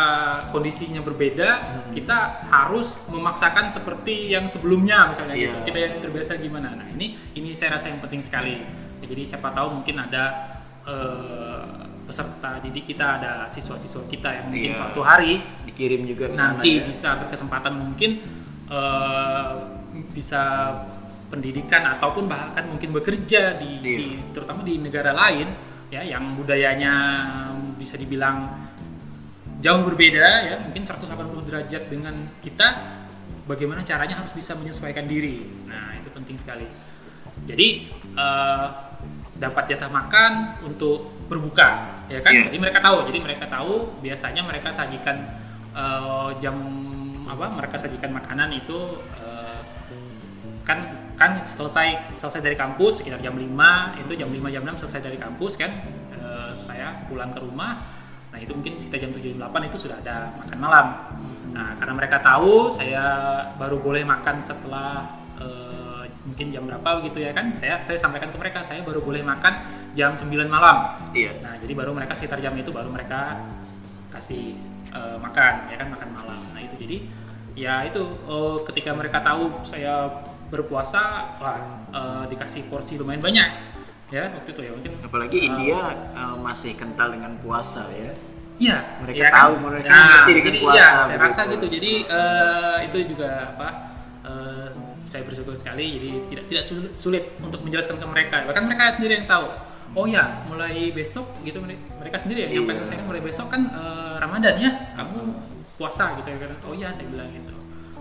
[0.50, 1.50] kondisinya berbeda
[1.91, 2.17] kita
[2.48, 5.52] harus memaksakan seperti yang sebelumnya misalnya Iya.
[5.52, 8.63] gitu kita yang terbiasa gimana nah ini ini saya rasa yang penting sekali
[8.95, 10.24] Ya, jadi siapa tahu mungkin ada
[10.82, 11.67] eh,
[12.06, 14.78] peserta didik kita ada siswa-siswa kita yang mungkin Iya.
[14.78, 16.88] suatu hari dikirim juga nanti ya.
[16.88, 18.24] bisa berkesempatan mungkin
[18.65, 19.52] eh,
[20.12, 20.43] bisa
[21.28, 23.98] pendidikan ataupun bahkan mungkin bekerja di, Iya.
[24.00, 25.52] di- terutama di negara lain
[25.88, 26.93] ya yang budayanya
[27.76, 28.64] bisa dibilang
[29.65, 30.56] jauh berbeda ya.
[30.62, 32.67] Mungkin 180 derajat dengan kita
[33.49, 35.41] bagaimana caranya harus bisa menyesuaikan diri.
[35.65, 36.69] Nah itu penting sekali.
[37.49, 38.67] Jadi eh,
[39.36, 42.32] dapat jatah makan untuk berbuka ya kan?
[42.32, 42.54] Iya.
[42.54, 45.25] jadi mereka tahu jadi mereka tahu biasanya mereka sajikan
[45.73, 46.56] eh, jam
[47.25, 49.60] apa mereka sajikan makanan itu eh,
[50.65, 50.80] kan
[51.15, 55.17] kan selesai selesai dari kampus sekitar jam 5 itu jam 5 jam 6 selesai dari
[55.19, 55.71] kampus kan?
[56.15, 57.95] Eh, saya pulang ke rumah
[58.36, 60.86] nah itu mungkin sekitar jam 7 jam 8 itu sudah ada makan malam.
[61.56, 63.04] Nah karena mereka tahu saya
[63.56, 65.08] baru boleh makan setelah
[65.39, 69.24] eh, mungkin jam berapa gitu ya kan saya saya sampaikan ke mereka saya baru boleh
[69.24, 69.63] makan
[69.95, 71.00] jam 9 malam.
[71.15, 71.39] Iya.
[71.39, 73.39] Nah, jadi baru mereka sekitar jam itu baru mereka
[74.12, 74.60] kasih
[74.91, 76.41] eh, makan, ya kan makan malam.
[76.52, 76.98] Nah itu jadi
[77.56, 83.75] ya itu eh, ketika mereka tahu saya berpuasa, wah eh, dikasih porsi lumayan banyak,
[84.15, 84.91] ya waktu itu ya mungkin.
[84.97, 85.80] apalagi eh, India
[86.15, 88.15] eh, masih kental dengan puasa ya
[88.56, 91.25] Iya, Mereka iya tahu, mereka Nah, ngerti dengan jadi, puasa Iya, saya begitu.
[91.28, 91.65] rasa gitu.
[91.67, 93.67] Jadi eh, itu juga apa?
[94.23, 94.67] eh,
[95.04, 95.86] saya bersyukur sekali.
[95.91, 98.36] Jadi tidak tidak sulit, sulit untuk menjelaskan ke mereka.
[98.47, 99.45] Bahkan mereka sendiri yang tahu.
[99.91, 102.60] Oh ya, mulai besok gitu mere- mereka sendiri yang Iya.
[102.63, 105.36] nyampe ke saya mulai besok kan eh, Ramadan ya, kamu
[105.75, 106.56] puasa gitu ya kan.
[106.63, 107.51] Oh iya, saya bilang gitu.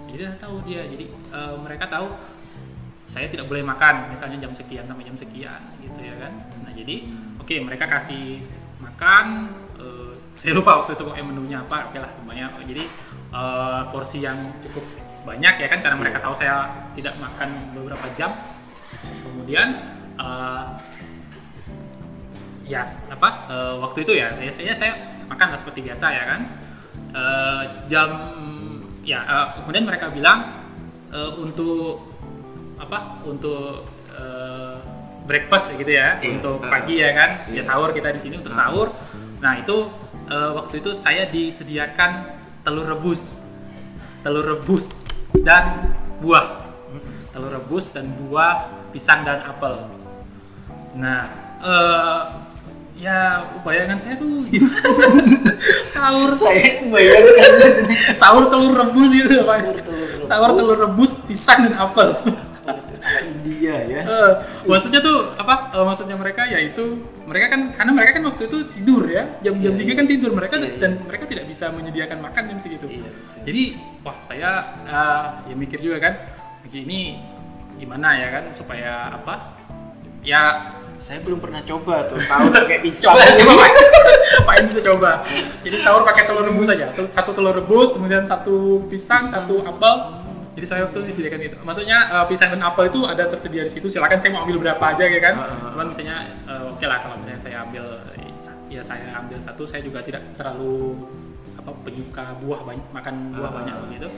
[0.06, 0.86] Jadi dia tahu dia.
[0.86, 2.14] Jadi eh, mereka tahu
[3.04, 6.32] saya tidak boleh makan misalnya jam sekian sampai jam sekian gitu ya kan?
[6.64, 7.04] Nah jadi
[7.38, 8.40] oke mereka kasih
[8.80, 12.84] makan eh, saya lupa waktu itu pokoknya menunya apa oke lah lumayan jadi
[13.32, 14.84] eh, porsi yang cukup
[15.24, 18.32] banyak ya kan karena mereka tahu saya tidak makan beberapa jam.
[19.24, 19.68] Kemudian
[20.16, 20.64] eh,
[22.64, 24.92] ya apa eh, waktu itu ya biasanya saya
[25.28, 26.40] makan lah seperti biasa ya kan?
[27.14, 28.10] Eh, jam
[29.04, 30.64] ya eh, kemudian mereka bilang
[31.12, 32.13] eh, untuk
[32.84, 34.76] apa untuk eh,
[35.24, 36.36] breakfast gitu ya Iya.
[36.36, 37.58] untuk Eh, pagi ya kan iya.
[37.58, 38.68] ya sahur kita di sini untuk Ah.
[38.68, 38.88] sahur
[39.40, 39.88] nah itu
[40.26, 42.10] eh, waktu itu saya disediakan
[42.60, 43.40] telur rebus
[44.20, 44.96] telur rebus
[45.40, 46.64] dan buah
[47.28, 49.88] telur rebus dan buah pisang dan apel
[50.94, 51.26] nah
[51.60, 52.20] eh,
[52.94, 53.18] ya
[53.60, 54.46] bayangan saya tuh
[55.84, 57.52] sahur saya membayangkan
[58.20, 59.58] sahur telur rebus itu Pak.
[59.82, 60.08] Telur.
[60.22, 62.16] Sahur telur rebus, pisang dan apel.
[62.64, 62.82] Ala
[63.24, 64.32] India ya Eh,
[64.64, 65.70] maksudnya tuh apa?
[65.76, 69.72] Eh, maksudnya mereka yaitu mereka kan karena mereka kan waktu itu tidur ya jam jam
[69.74, 69.98] Iya, tiga iya.
[70.00, 70.76] kan tidur mereka Iya, iya.
[70.80, 72.86] dan mereka tidak bisa menyediakan makan jam segitu.
[72.88, 73.10] Iya.
[73.44, 73.62] Jadi
[74.04, 74.50] wah saya
[74.84, 76.14] eh, ya mikir juga kan
[76.64, 77.20] begini
[77.76, 79.60] gimana ya kan supaya apa?
[80.24, 83.66] Ya saya belum pernah coba tuh sahur pakai pisang coba coba
[84.44, 85.10] Pak bisa coba.
[85.62, 86.90] Jadi sahur pakai telur rebus saja.
[87.06, 89.94] Satu telur rebus, kemudian satu pisang, satu apel.
[90.54, 91.56] Jadi saya waktu disediakan itu.
[91.60, 93.86] Maksudnya eh, pisang dan apel itu ada tersedia di situ.
[93.86, 95.34] Silakan saya mau ambil berapa aja ya kan.
[95.36, 95.70] Ah.
[95.70, 97.84] Cuman misalnya eh, oke lah kalau misalnya saya ambil
[98.70, 100.98] ya saya ambil satu, saya juga tidak terlalu
[101.54, 104.08] apa penyuka buah banyak makan buah Ah, banyak begitu.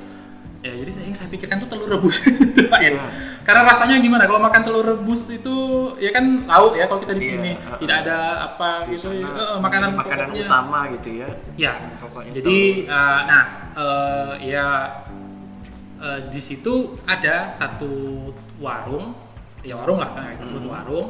[0.65, 2.27] Ya jadi saya, yang saya pikirkan tuh telur rebus
[2.73, 2.91] Pak ya.
[2.97, 3.07] Iya.
[3.45, 5.55] Karena rasanya gimana kalau makan telur rebus itu
[6.01, 8.03] ya kan lauk ya kalau kita di Iya, sini ah, tidak ah.
[8.03, 8.17] ada
[8.51, 10.49] apa gitu eh, makanan makanan pokoknya.
[10.49, 11.29] utama gitu ya.
[11.55, 13.43] Ya, Pokoknya jadi eh, nah
[13.77, 14.67] eh, ya
[16.07, 17.91] eh, di situ ada satu
[18.57, 19.11] warung,
[19.61, 20.73] ya warung lah, nah, kita sebut Hmm.
[20.73, 21.07] warung,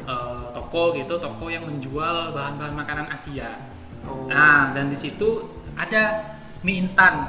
[0.00, 3.58] eh, toko gitu, toko yang menjual bahan-bahan makanan Asia.
[4.02, 4.30] Oh.
[4.30, 5.42] Nah, dan di situ
[5.74, 6.22] ada
[6.62, 7.26] mie instan.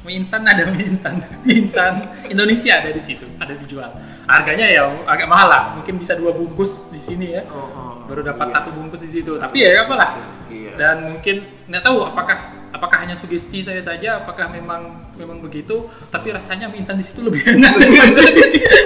[0.00, 1.92] Mie instan ada mie instan, mie instan
[2.24, 3.90] Indonesia ada di situ, ada dijual.
[4.24, 7.92] Harganya ya agak mahal lah, mungkin bisa dua bungkus di sini ya Oh, oh.
[8.06, 8.54] baru dapat Iya.
[8.54, 10.14] satu bungkus di situ tapi ya apalah
[10.46, 10.78] Iya.
[10.78, 14.20] dan mungkin nggak tahu apakah apakah hanya sugesti saya saja?
[14.20, 15.88] Apakah memang memang begitu?
[16.12, 17.72] Tapi rasanya mie instan di situ lebih enak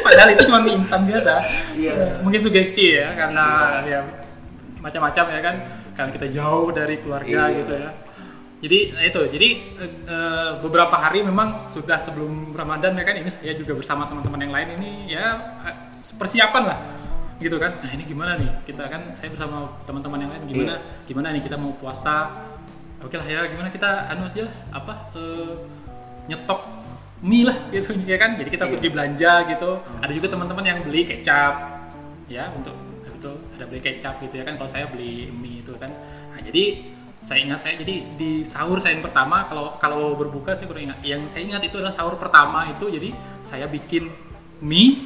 [0.06, 1.34] padahal itu cuma mie instan biasa.
[1.74, 2.22] Iya.
[2.22, 3.44] mungkin sugesti ya karena
[3.84, 4.00] ya
[4.78, 5.56] macam-macam ya kan.
[5.90, 7.58] Karena kita jauh dari keluarga Iya.
[7.60, 7.90] gitu ya.
[8.60, 9.20] Jadi nah itu.
[9.28, 9.48] Jadi
[9.80, 14.52] eh, beberapa hari memang sudah sebelum Ramadan ya kan ini saya juga bersama teman-teman yang
[14.54, 15.24] lain ini ya
[15.66, 15.76] eh,
[16.16, 16.78] persiapan lah
[17.40, 17.80] gitu kan.
[17.80, 18.68] Nah ini gimana nih?
[18.68, 20.74] Kita kan saya bersama teman-teman yang lain gimana?
[21.08, 22.28] Gimana nih kita mau puasa
[23.00, 25.52] oke lah ya gimana kita anu aja lah apa eh,
[26.28, 26.60] nyetop
[27.20, 28.32] mie lah gitu ya kan?
[28.32, 28.72] Jadi kita Iya.
[28.76, 29.70] pergi belanja gitu.
[30.00, 31.54] Ada juga teman-teman yang beli kecap
[32.26, 32.72] ya untuk
[33.04, 34.56] itu ada beli kecap gitu ya kan?
[34.56, 35.92] Kalau saya beli mie itu kan?
[36.32, 40.64] Nah, jadi saya ingat saya jadi di sahur saya yang pertama kalau kalau berbuka saya
[40.64, 41.04] kurang ingat.
[41.04, 43.12] Yang saya ingat itu adalah sahur pertama itu jadi
[43.44, 44.08] saya bikin
[44.64, 45.04] mie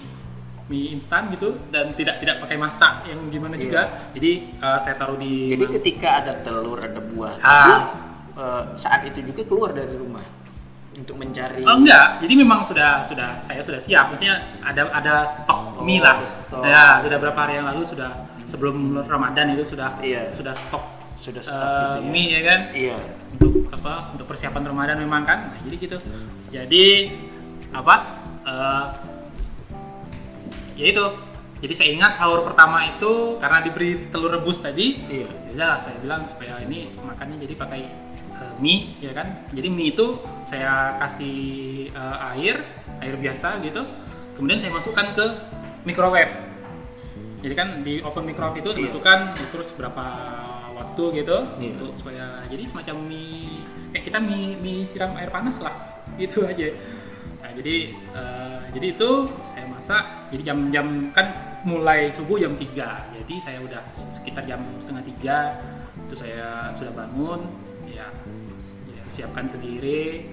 [0.64, 3.62] mie instan gitu dan tidak tidak pakai masak yang gimana Iya.
[3.62, 7.78] juga jadi eh, saya taruh di Jadi ketika ada telur, ada buah, Ah.
[8.32, 10.24] eh, saat itu juga keluar dari rumah
[10.94, 11.60] untuk mencari.
[11.62, 14.08] Oh enggak, jadi memang sudah sudah saya sudah siap.
[14.08, 16.22] Maksudnya ada ada stok Oh, mie lah.
[16.22, 16.62] stok.
[16.62, 18.10] Ya, sudah berapa hari yang lalu sudah
[18.46, 20.30] sebelum Ramadan itu sudah Iya.
[20.30, 20.84] sudah stok
[21.18, 22.08] Sudah stok eh, gitu ya.
[22.08, 22.96] mie ya kan Iya.
[23.32, 25.38] untuk apa untuk persiapan Ramadan memang kan.
[25.50, 25.96] Nah, jadi gitu.
[26.48, 26.86] Jadi
[27.70, 27.94] apa?
[28.44, 28.84] eh,
[30.74, 31.06] ya itu.
[31.54, 35.28] Jadi saya ingat sahur pertama itu karena diberi telur rebus tadi, Iya.
[35.48, 37.80] ya lah saya bilang supaya ini makannya jadi pakai
[38.34, 41.38] eh, mie ya kan jadi mie itu saya kasih
[41.88, 42.56] eh, air
[42.98, 43.80] air biasa gitu
[44.34, 45.24] kemudian saya masukkan ke
[45.84, 46.34] microwave
[47.40, 48.76] jadi kan di open microwave itu Iya.
[48.90, 50.04] dimasukkan terus berapa
[50.74, 51.70] waktu gitu Iya.
[51.72, 55.72] untuk supaya jadi semacam mie kayak kita mie mie siram air panas lah
[56.16, 56.74] itu aja
[57.56, 59.10] jadi eh, jadi itu
[59.46, 61.26] saya masak jadi jam-jam kan
[61.64, 62.74] mulai subuh jam 3
[63.22, 65.38] jadi saya udah sekitar jam setengah tiga
[66.04, 67.40] itu saya sudah bangun
[67.88, 68.06] ya,
[68.90, 70.28] ya siapkan sendiri.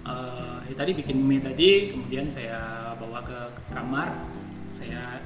[0.00, 3.40] Eh, ya tadi bikin mie tadi kemudian saya bawa ke
[3.74, 4.16] kamar.
[4.72, 5.20] Saya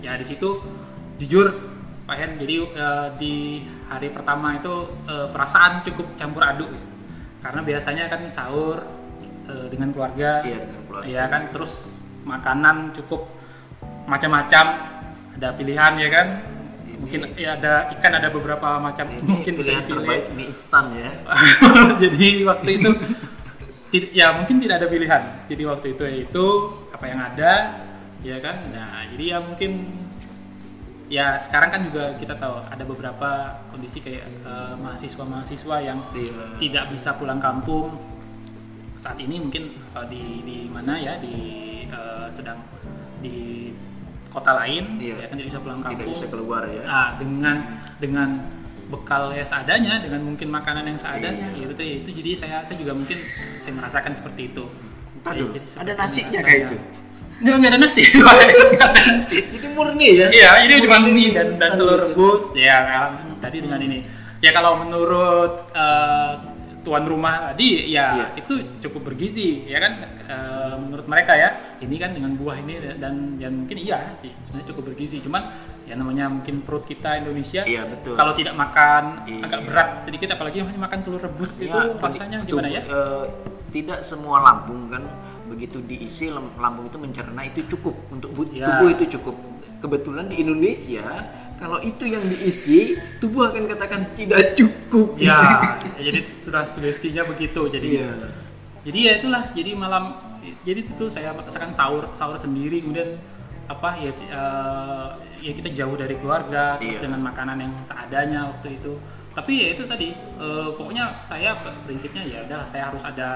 [0.00, 0.62] ya di situ
[1.18, 1.50] jujur
[2.06, 3.34] Pak Hen jadi eh, di
[3.90, 6.82] hari pertama itu eh, perasaan cukup campur aduk ya.
[7.40, 8.78] karena biasanya kan sahur
[9.50, 10.46] dengan keluarga.
[10.46, 11.08] Iya, dengan keluarga.
[11.08, 11.70] ya kan terus
[12.22, 13.30] makanan cukup
[14.04, 14.64] macam-macam
[15.32, 16.26] ada pilihan ya kan
[16.82, 20.84] Ini- mungkin ya ada ikan ada beberapa macam Ini mungkin bisa pilihan terbaik mie instan
[20.92, 21.10] ya.
[22.02, 22.90] jadi waktu itu
[24.12, 26.46] ya mungkin tidak ada pilihan jadi waktu itu itu
[26.90, 27.52] apa yang ada
[28.20, 29.70] ya kan nah jadi ya mungkin
[31.10, 33.30] ya sekarang kan juga kita tahu ada beberapa
[33.66, 36.60] kondisi kayak eh, mahasiswa-mahasiswa yang Iya.
[36.60, 37.98] tidak bisa pulang kampung
[39.00, 41.36] saat ini mungkin eh, di di mana ya di
[41.88, 42.60] eh, sedang
[43.24, 43.72] di
[44.30, 45.16] kota lain Iya.
[45.18, 46.82] ya kan tidak bisa pulang kampung Tidak bisa keluar ya.
[46.86, 47.56] Nah, dengan
[47.98, 48.28] dengan
[48.90, 51.66] bekal ya seadanya, dengan mungkin makanan yang seadanya, Iya.
[51.74, 53.18] gitu ya itu jadi saya saya juga mungkin
[53.58, 54.64] saya merasakan seperti itu.
[55.20, 56.76] Aduh, Jadi ada nasinya kayak itu.
[57.40, 58.02] Nggak, nggak ada nasi.
[58.72, 59.38] Nggak ada nasi.
[59.48, 60.28] Jadi murni ya.
[60.28, 62.52] Iya, ini cuma mie dan, dan telur rebus.
[62.52, 64.04] Ya, kan, tadi dengan ini.
[64.40, 66.32] Ya kalau menurut eh,
[66.80, 68.26] tuan rumah tadi, ya Iya.
[68.36, 69.92] itu cukup bergizi, ya kan?
[70.22, 74.82] Eh, menurut mereka ya, ini kan dengan buah ini dan dan mungkin iya, sebenarnya cukup
[74.88, 75.20] bergizi.
[75.20, 75.42] Cuman
[75.84, 78.14] ya namanya mungkin perut kita Indonesia, Iya, betul.
[78.14, 79.42] kalau tidak makan Iya.
[79.44, 82.82] agak berat sedikit, apalagi hanya makan telur rebus Ya, itu rasanya tubuh- gimana ya?
[82.82, 83.24] eh,
[83.70, 85.02] tidak semua lambung kan
[85.46, 88.70] begitu diisi lambung itu mencerna itu cukup untuk bu- Ya.
[88.70, 89.34] tubuh itu cukup.
[89.80, 91.02] Kebetulan di Indonesia
[91.60, 95.14] kalau itu yang diisi tubuh akan katakan tidak cukup.
[95.20, 95.60] Ya,
[96.00, 97.68] ya, jadi sudah sugestinya begitu.
[97.68, 98.10] Jadi Iya.
[98.80, 100.16] jadi ya itulah jadi malam
[100.64, 103.20] jadi itu tuh saya merasakan sahur sahur sendiri kemudian
[103.68, 105.08] apa ya eh,
[105.44, 107.04] ya kita jauh dari keluarga terus Iya.
[107.04, 108.96] dengan makanan yang seadanya waktu itu
[109.30, 113.28] tapi ya itu tadi eh, pokoknya saya prinsipnya ya udahlah saya harus ada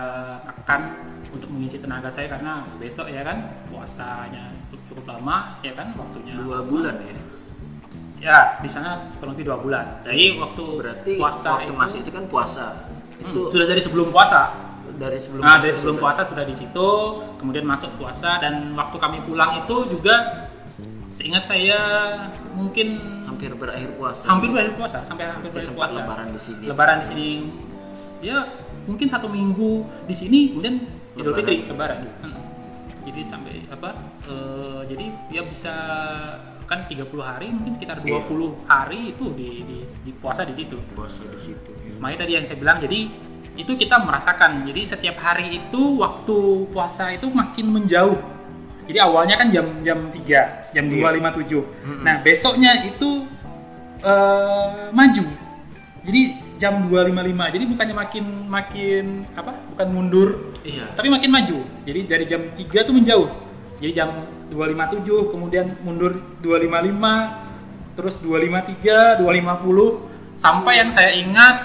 [0.49, 0.81] makan
[1.29, 4.49] untuk mengisi tenaga saya karena besok ya kan puasanya
[4.89, 7.15] cukup lama ya kan waktunya dua bulan ya
[8.25, 10.01] ya di sana kurang lebih dua bulan.
[10.01, 12.67] Jadi waktu berarti puasa waktu itu, masuk itu kan puasa.
[12.89, 14.41] Hmm, itu sudah dari sebelum puasa.
[14.95, 16.05] Dari sebelum nah puasa dari sebelum sudah.
[16.09, 16.89] puasa sudah di situ
[17.37, 20.49] kemudian masuk puasa dan waktu kami pulang itu juga
[21.13, 21.79] seingat saya
[22.57, 22.97] mungkin
[23.29, 24.25] hampir berakhir puasa.
[24.33, 26.01] Hampir berakhir puasa sampai hampir berakhir puasa.
[26.01, 26.65] lebaran di sini.
[26.65, 27.29] Lebaran di sini.
[28.25, 28.39] Ya
[28.89, 30.81] mungkin satu minggu di sini kemudian
[31.15, 31.37] Idul.
[31.37, 32.01] Fitri lebaran.
[32.25, 32.43] Hmm.
[33.05, 33.95] jadi sampai apa
[34.27, 35.77] eh, jadi ya bisa
[36.65, 38.49] kan 30 hari mungkin sekitar 20 Iya.
[38.67, 40.77] hari itu di, di, di puasa di situ.
[40.93, 41.95] Puasa di situ ya.
[42.01, 42.99] makanya tadi yang saya bilang jadi
[43.55, 44.67] itu kita merasakan.
[44.67, 46.37] Jadi setiap hari itu waktu
[46.75, 48.19] puasa itu makin menjauh.
[48.85, 51.09] Jadi awalnya kan jam jam 3 jam Iya.
[51.23, 53.25] 2.57 nah besoknya itu
[54.03, 55.25] eh, maju.
[56.05, 56.21] Jadi
[56.61, 60.29] jam 2.55 jadi bukannya makin makin apa bukan mundur
[60.61, 60.93] iya.
[60.93, 61.59] tapi makin maju.
[61.87, 63.29] Jadi dari jam 3 tuh menjauh.
[63.81, 64.09] Jadi jam
[64.55, 71.57] 257 kemudian mundur 255 terus 253 250 sampai yang saya ingat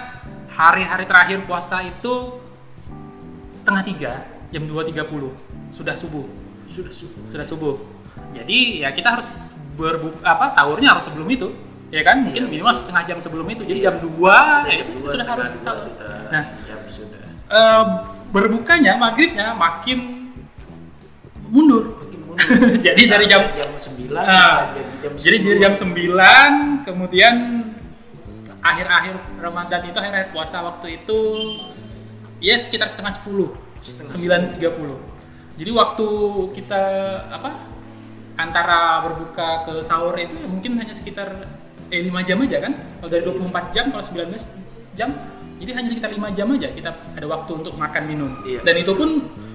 [0.50, 2.42] hari-hari terakhir puasa itu
[3.56, 4.14] setengah tiga
[4.50, 5.06] jam 2.30
[5.70, 6.26] sudah subuh.
[6.70, 7.22] Sudah subuh.
[7.30, 7.76] Sudah subuh.
[8.34, 11.54] Jadi ya kita harus berbuka apa sahurnya harus sebelum itu
[11.90, 12.22] ya kan?
[12.26, 13.62] Mungkin Iya, minimal setengah jam sebelum itu.
[13.66, 13.94] Jadi Iya.
[13.94, 16.10] jam 2 ya Jam itu dua, sudah harus dua sudah.
[16.30, 17.22] Nah siap sudah.
[17.50, 17.84] eh,
[18.30, 20.30] berbukanya maghribnya makin
[21.50, 21.98] mundur
[22.86, 27.36] Jadi dari jam- jam 9 Ah, bisa jadi jam jadi dari jam 9 kemudian
[28.60, 31.20] akhir-akhir Ramadan itu akhir-akhir puasa waktu itu
[32.40, 34.12] ya sekitar setengah 10 Setengah
[34.60, 36.08] 9.30 jadi waktu
[36.56, 36.84] kita
[37.30, 37.52] apa
[38.36, 41.28] antara berbuka ke sahur itu ya mungkin hanya sekitar
[41.90, 42.74] eh 5 jam aja kan?
[43.02, 44.32] Kalau dari 24 jam kalau 19
[44.96, 45.10] jam
[45.60, 48.32] jadi hanya sekitar 5 jam aja kita ada waktu untuk makan minum.
[48.48, 48.64] Iya.
[48.64, 49.10] dan itu pun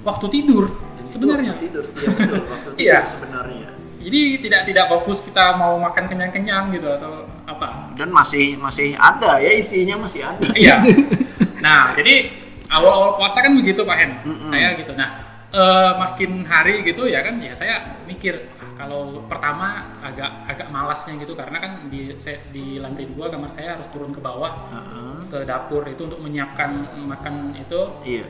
[0.05, 0.69] waktu tidur
[1.07, 1.53] sebenarnya.
[1.57, 1.85] tidur.
[1.95, 2.99] Iya betul waktu tidur Iya.
[3.07, 3.69] sebenarnya.
[4.05, 7.89] Jadi tidak tidak fokus kita mau makan kenyang-kenyang gitu atau apa.
[7.97, 10.49] Dan masih masih ada ya isinya masih ada.
[10.53, 10.77] Iya.
[11.65, 12.29] Nah jadi
[12.69, 14.11] awal-awal puasa kan begitu pak Hen?
[14.21, 14.53] Mm-mm.
[14.53, 14.93] saya gitu.
[14.93, 15.09] Nah
[15.49, 21.17] eh, makin hari gitu ya kan ya saya mikir ah, kalau pertama agak agak malasnya
[21.17, 25.25] gitu karena kan di saya, di lantai dua kamar saya harus turun ke bawah Heeh.
[25.33, 26.71] ke dapur itu untuk menyiapkan
[27.09, 27.81] makan itu.
[28.05, 28.27] Iya.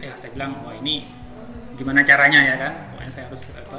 [0.00, 1.04] Ya saya bilang wah ini
[1.76, 3.78] gimana caranya ya kan pokoknya saya harus apa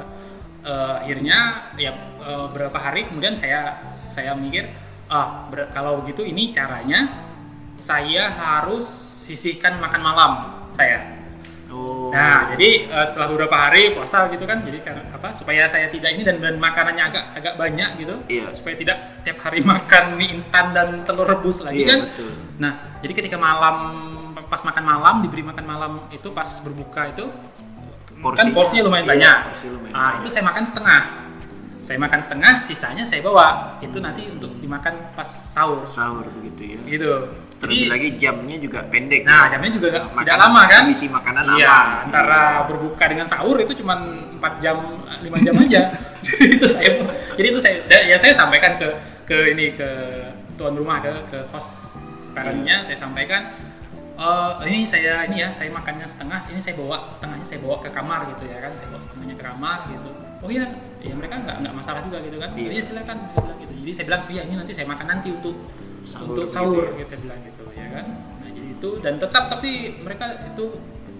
[0.62, 1.38] eh, akhirnya
[1.74, 3.76] ya eh, berapa hari kemudian saya
[4.08, 4.70] saya mikir
[5.08, 7.26] ah ber- kalau begitu ini caranya
[7.74, 8.84] saya harus
[9.18, 10.32] sisihkan makan malam
[10.70, 11.18] saya
[11.68, 15.86] oh nah jadi eh, setelah beberapa hari puasa gitu kan jadi karena apa supaya saya
[15.86, 18.50] tidak ini dan, dan makanannya agak agak banyak gitu Iya.
[18.52, 22.30] supaya tidak tiap hari makan mie instan dan telur rebus lagi Iya, kan betul.
[22.58, 23.76] Nah, jadi ketika malam
[24.48, 27.28] pas makan malam diberi makan malam itu pas berbuka itu
[28.18, 29.36] kan Porsinya- porsinya lumayan iya, banyak.
[29.46, 30.20] porsi lumayan nah, banyak.
[30.20, 31.00] itu saya makan setengah.
[31.78, 33.78] Saya makan setengah, sisanya saya bawa.
[33.78, 35.86] Itu nanti untuk dimakan pas sahur.
[35.86, 37.12] sahur begitu ya Gitu.
[37.58, 39.54] terlebih Jadi- lagi jamnya juga pendek Nah, ya.
[39.54, 40.82] jamnya juga Makan- tidak lama kan?
[40.88, 43.94] isi makanan Iya, aman antara berbuka dengan sahur itu cuma
[44.38, 44.78] 4 jam,
[45.18, 45.82] 5 jam aja.
[46.22, 46.90] jadi itu saya
[47.34, 48.86] jadi itu saya ya saya sampaikan ke
[49.24, 49.90] ke ini ke
[50.54, 51.90] tuan rumah ke ke host
[52.30, 53.50] parentnya saya sampaikan
[54.18, 57.86] "Eh, ini saya ini ya saya makannya setengah ini saya bawa setengahnya saya bawa ke
[57.94, 60.10] kamar gitu ya kan saya bawa setengahnya ke kamar gitu
[60.42, 60.66] oh iya
[60.98, 62.66] ya mereka nggak nggak masalah juga gitu kan Iya.
[62.66, 63.16] oh iya silakan
[63.62, 65.54] gitu jadi saya bilang iya ini nanti saya makan nanti untuk
[66.02, 66.98] Sahur untuk gitu sahur ya.
[66.98, 68.06] gitu saya bilang gitu ya kan
[68.42, 69.70] nah jadi itu dan tetap tapi
[70.02, 70.64] mereka itu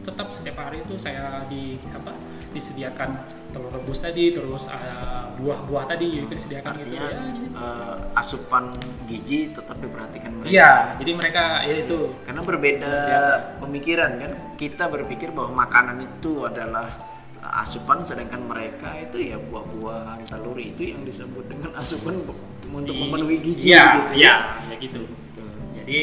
[0.02, 2.12] tetap setiap hari itu saya di apa
[2.48, 3.08] disediakan
[3.52, 7.20] telur rebus tadi terus ada buah-buah tadi juga disediakan gitu artinya ya.
[7.20, 8.64] Jadi eh, asupan
[9.06, 10.50] gizi tetap diperhatikan mereka.
[10.52, 11.98] Iya jadi mereka ya itu.
[12.24, 13.32] Karena berbeda Biasa.
[13.60, 14.32] pemikiran kan?
[14.56, 16.88] Kita berpikir bahwa makanan itu adalah
[17.40, 22.24] uh, asupan sedangkan mereka itu ya buah-buahan telur itu yang disebut dengan asupan
[22.68, 24.34] untuk Di- memenuhi gizi iya gitu iya
[24.68, 25.00] ya gitu.
[25.08, 25.44] Gitu.
[25.72, 26.00] jadi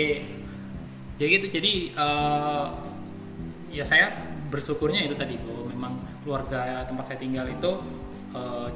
[1.16, 1.46] ya gitu.
[1.52, 2.66] Jadi eh,
[3.76, 4.16] ya saya
[4.50, 5.65] bersyukurnya itu tadi bahwa
[6.26, 7.72] keluarga tempat saya tinggal itu
[8.34, 8.70] eh,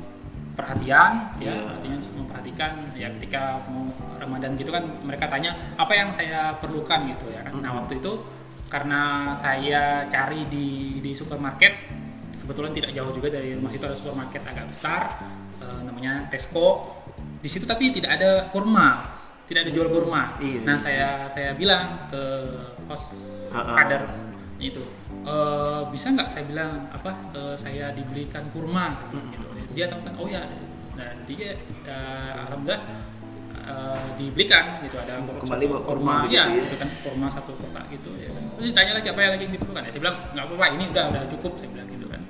[0.54, 1.72] perhatian ya Iya.
[1.74, 7.32] artinya memperhatikan ya ketika mau Ramadan gitu kan mereka tanya apa yang saya perlukan gitu
[7.32, 7.78] ya kan nah Mhm.
[7.80, 8.12] waktu itu
[8.68, 9.02] karena
[9.34, 10.68] saya cari di
[11.00, 11.74] di supermarket
[12.38, 15.02] kebetulan tidak jauh juga dari rumah itu ada supermarket agak besar
[15.58, 17.02] eh, namanya Tesco
[17.40, 19.16] di situ tapi tidak ada kurma
[19.48, 20.78] tidak ada jual kurma Iya, nah iya.
[20.78, 22.22] saya saya bilang ke
[22.86, 23.08] host
[23.50, 23.74] Ha-ha.
[23.76, 24.04] kader
[24.60, 24.84] itu
[25.20, 29.48] "Eh, bisa nggak saya bilang apa eh, saya dibelikan kurma gitu.
[29.76, 30.44] Dia tahu kan oh ya
[30.96, 31.54] dan dia
[31.86, 32.82] eh, alhamdulillah
[33.68, 34.96] eh, dibelikan gitu.
[34.98, 36.64] Ada Kembali bawa kurma kurma ya ya?
[36.66, 38.32] belikan kurma satu kotak gitu ya.
[38.32, 39.82] Kan terus ditanya lagi apa yang lagi diperlukan?
[39.86, 42.22] Ya saya bilang nggak apa-apa ini udah udah cukup saya bilang gitu kan.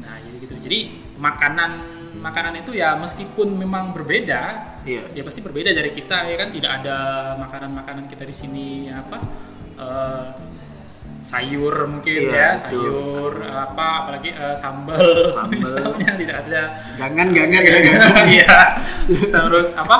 [0.00, 0.54] Nah jadi gitu.
[0.64, 0.78] Jadi
[1.18, 1.70] makanan
[2.14, 5.08] makanan itu ya meskipun memang berbeda Iya.
[5.16, 6.48] ya pasti berbeda dari kita ya kan?
[6.48, 6.96] Tidak ada
[7.40, 9.16] makanan-makanan kita di sini apa
[9.76, 10.26] eh,
[11.24, 13.34] sayur mungkin Iya, ya sayur sayur.
[13.48, 15.56] apa apalagi eh, sambal Sambal.
[15.56, 16.62] misalnya tidak ada
[16.94, 18.24] Gangan gangan ya gangan.
[18.36, 18.56] Iya.
[19.26, 19.96] Terus apa?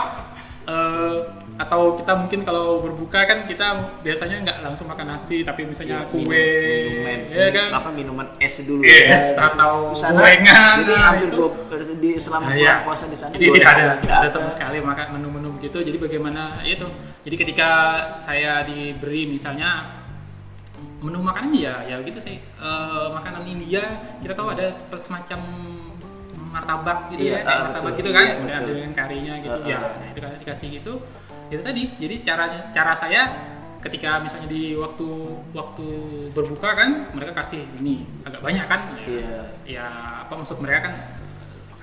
[0.65, 1.17] eh,
[1.55, 3.67] atau kita mungkin kalau berbuka kan kita
[4.03, 6.43] biasanya nggak langsung makan nasi tapi misalnya Iya, kue minum-
[6.99, 9.49] minuman, ya kan apa minuman es dulu Es, ya.
[9.49, 11.37] atau sana, gorengan, Jadi nah, hampir itu.
[11.39, 11.49] dua,
[11.95, 12.75] di selama Ah, bulan iya.
[12.83, 15.79] puasa di sana Jadi tidak ada, tidak ada sama sekali makan menu-menu begitu.
[15.79, 16.89] Jadi bagaimana ya itu?
[17.23, 17.71] Jadi ketika
[18.19, 20.03] saya diberi misalnya
[21.05, 22.41] menu makanannya ya ya gitu sih.
[22.41, 23.85] Eh, makanan India
[24.25, 25.41] kita tahu ada seperti semacam
[26.49, 27.99] martabak gitu Iya, ya kayak ah, martabak betul.
[28.01, 29.59] gitu kan Iya, kemudian ada dengan karinya gitu.
[29.59, 29.91] Ah, ya ah.
[29.99, 30.93] nah, itu kan dikasih gitu.
[31.51, 33.23] Itu tadi jadi caranya cara saya
[33.85, 35.07] ketika misalnya di waktu
[35.53, 35.87] waktu
[36.33, 38.81] berbuka kan mereka kasih ini agak banyak kan?
[38.97, 39.41] Ya, Iya.
[39.67, 39.87] ya
[40.25, 40.95] apa maksud mereka kan?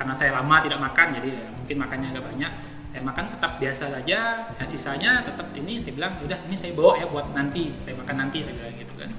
[0.01, 2.51] Karena saya lama tidak makan jadi ya mungkin makannya agak banyak
[2.91, 4.19] ya makan tetap biasa saja
[4.51, 8.15] ya sisanya tetap ini saya bilang udah ini saya bawa ya buat nanti saya makan
[8.27, 9.11] nanti saya bilang gitu kan.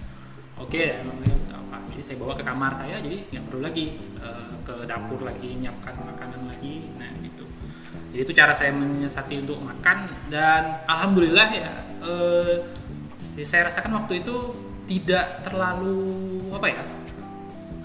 [0.60, 1.00] Oke
[1.48, 3.86] apa jadi saya bawa ke kamar saya jadi nggak perlu lagi
[4.20, 7.48] eh, ke dapur lagi nyiapkan makanan lagi nah gitu.
[8.12, 11.72] Jadi itu cara saya menyiasati untuk makan dan alhamdulillah ya
[12.04, 12.54] eh,
[13.22, 14.36] saya rasakan waktu itu
[14.84, 15.96] tidak terlalu
[16.52, 16.82] apa ya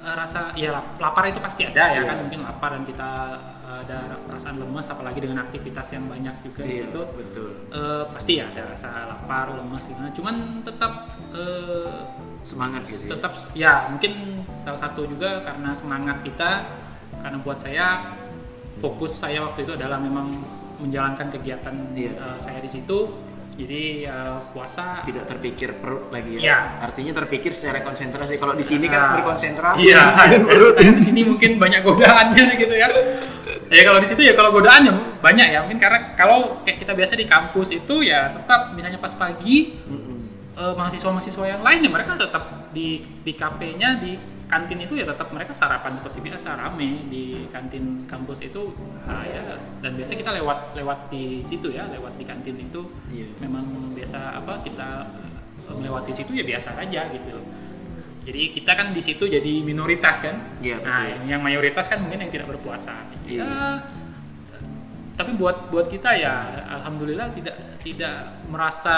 [0.04, 2.10] eh, rasa ya lap- lapar itu pasti ada ya Iya.
[2.12, 3.10] kan mungkin lapar dan kita
[3.80, 7.50] ada perasaan lemes apalagi dengan aktivitas yang banyak juga di Iya, situ betul.
[7.70, 10.94] Eh, pasti ya ada rasa lapar lemes gimana cuman tetap
[11.32, 12.00] eh,
[12.42, 13.04] Semangat gitu.
[13.04, 13.10] ya.
[13.14, 14.12] tetap ya mungkin
[14.46, 16.52] salah satu juga karena semangat kita
[17.20, 18.16] karena buat saya
[18.78, 20.40] fokus saya waktu itu adalah memang
[20.78, 22.14] menjalankan kegiatan Iya.
[22.14, 23.27] eh, saya di situ
[23.58, 26.42] jadi eh, puasa tidak terpikir perut lagi ya.
[26.46, 26.58] Iya.
[26.86, 28.38] Artinya terpikir secara konsentrasi.
[28.38, 29.12] Kalau di sini kan Ah.
[29.18, 30.74] berkonsentrasi Iya, dengan perut.
[30.78, 32.88] kan di sini mungkin banyak godaannya gitu ya.
[33.68, 35.60] Ya kalau di situ ya kalau godaannya banyak ya.
[35.66, 40.18] Mungkin karena kalau kayak kita biasa di kampus itu ya tetap misalnya pas pagi Mm-mm.
[40.54, 44.14] eh, mahasiswa-mahasiswa yang lain ya mereka tetap di di kafenya di
[44.48, 48.72] kantin itu ya tetap mereka sarapan seperti biasa rame di kantin kampus itu
[49.04, 52.82] ah, ya dan biasa kita lewat lewat di situ ya lewat di kantin itu
[53.12, 53.28] Iya.
[53.44, 54.88] memang biasa apa kita
[55.68, 57.36] eh, melewati situ ya biasa aja gitu
[58.24, 61.12] jadi kita kan di situ jadi minoritas kan Iya, nah betul.
[61.12, 63.44] yang, yang mayoritas kan mungkin yang tidak berpuasa Iya.
[63.44, 63.52] ya
[65.18, 66.34] tapi buat buat kita ya
[66.78, 68.96] alhamdulillah tidak tidak merasa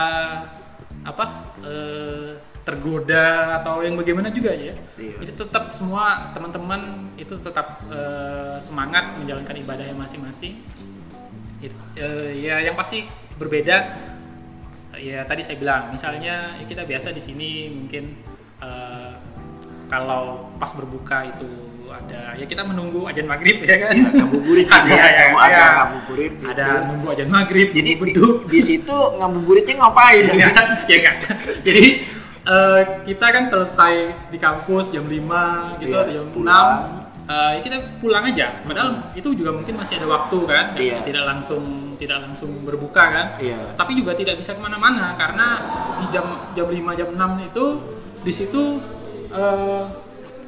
[1.02, 1.26] apa
[1.64, 5.16] eh, tergoda atau yang bagaimana juga ya Iya.
[5.24, 10.60] itu tetap semua teman-teman itu tetap eh, semangat menjalankan ibadahnya masing-masing
[11.64, 13.08] eh, ya yang pasti
[13.40, 13.78] berbeda
[15.00, 18.20] ya tadi saya bilang misalnya ya kita biasa di sini mungkin
[18.60, 19.14] eh,
[19.90, 21.50] kalau pas berbuka itu
[21.90, 24.96] ada ya kita menunggu ajan maghrib ya kan Iya, ngabuburit ada ya.
[25.10, 25.40] ya, ya.
[25.42, 26.46] ada ngabuburit gitu.
[26.54, 30.24] ada nunggu ajan maghrib Jadi di, beduk di situ ngabuburitnya ngapain?
[30.38, 30.50] ya
[30.86, 31.16] ya kan?
[31.66, 31.86] Jadi
[32.50, 33.94] eh, kita kan selesai
[34.28, 36.68] di kampus jam 5 gitu Iya, atau jam pulang.
[37.30, 38.48] 6 eh, ya kita pulang aja.
[38.66, 41.06] Padahal itu juga mungkin masih ada waktu kan, Iya.
[41.06, 43.28] tidak langsung tidak langsung berbuka kan.
[43.38, 43.78] Iya.
[43.78, 45.48] Tapi juga tidak bisa ke mana-mana karena
[46.02, 46.26] di jam
[46.58, 47.66] jam 5 jam 6 itu
[48.20, 48.64] di situ
[49.30, 49.84] eh,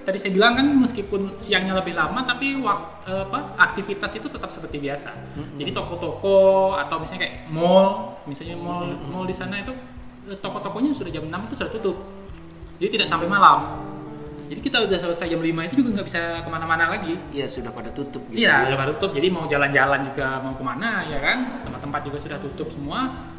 [0.02, 4.50] tadi saya bilang kan meskipun siangnya lebih lama tapi wak, eh, apa aktivitas itu tetap
[4.50, 5.14] seperti biasa.
[5.54, 9.91] Jadi toko-toko atau misalnya kayak mall, misalnya mall mall di sana itu eh,
[10.40, 11.98] toko-tokonya sudah jam 6 itu sudah tutup.
[12.80, 13.90] Jadi tidak sampai malam.
[14.52, 17.16] Jadi kita udah selesai jam 5 itu juga nggak bisa ke mana-mana lagi.
[17.32, 18.44] Iya sudah pada tutup gitu.
[18.44, 19.12] Iya, udah pada tutup.
[19.16, 21.64] Jadi mau jalan-jalan juga mau ke mana ya kan?
[21.64, 23.32] Tempat-tempat juga sudah tutup semua.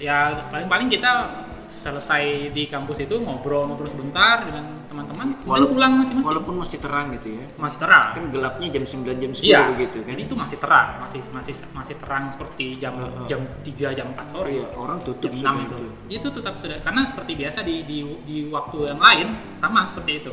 [0.00, 6.30] Ya paling-paling kita selesai di kampus itu ngobrol-ngobrol sebentar dengan teman-teman, kemudian pulang masing-masing.
[6.32, 7.44] Walaupun masih terang gitu ya.
[7.58, 8.06] Masih terang.
[8.14, 10.10] Kan gelapnya jam 9 jam 10 Iya, begitu kan.
[10.14, 13.26] Jadi itu masih terang, masih masih masih terang seperti jam Heeh.
[13.28, 14.50] jam 3 jam 4 sore.
[14.54, 15.76] Iya, orang tutup jam sudah 6 itu.
[15.76, 15.86] itu.
[16.22, 19.26] Itu tetap sudah karena seperti biasa di di di waktu yang lain
[19.58, 20.32] sama seperti itu.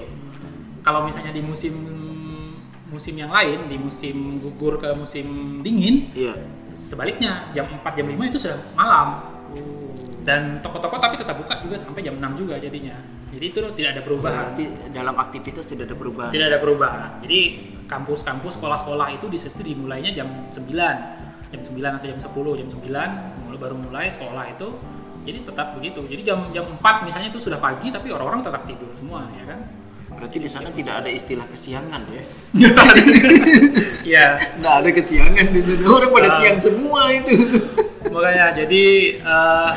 [0.85, 1.73] Kalau misalnya di musim
[2.93, 5.25] musim yang lain, di musim gugur ke musim
[5.65, 6.37] dingin, Iya.
[6.77, 9.32] sebaliknya jam 4 jam 5 itu sudah malam.
[10.23, 12.95] Dan toko-toko tapi tetap buka juga sampai jam 6 juga jadinya.
[13.29, 14.55] Jadi itu tidak ada perubahan.
[14.55, 16.31] Berarti dalam aktivitas tidak ada perubahan.
[16.31, 17.09] Tidak ada perubahan.
[17.19, 17.39] Jadi
[17.85, 21.51] kampus-kampus sekolah-sekolah itu di situ dimulainya jam 9.
[21.51, 24.67] Jam 9 atau jam 10, jam 9 mulai baru mulai sekolah itu.
[25.23, 25.99] Jadi tetap begitu.
[26.07, 29.59] Jadi jam jam 4 misalnya itu sudah pagi tapi orang-orang tetap tidur semua ya kan.
[30.13, 32.23] Berarti di sana tidak ada istilah kesiangan ya.
[34.03, 34.25] Iya.
[34.59, 35.83] Nggak ada kesiangan di sana.
[35.89, 36.37] Orang pada Ah.
[36.39, 37.33] siang semua itu.
[38.03, 38.85] makanya jadi
[39.25, 39.71] uh,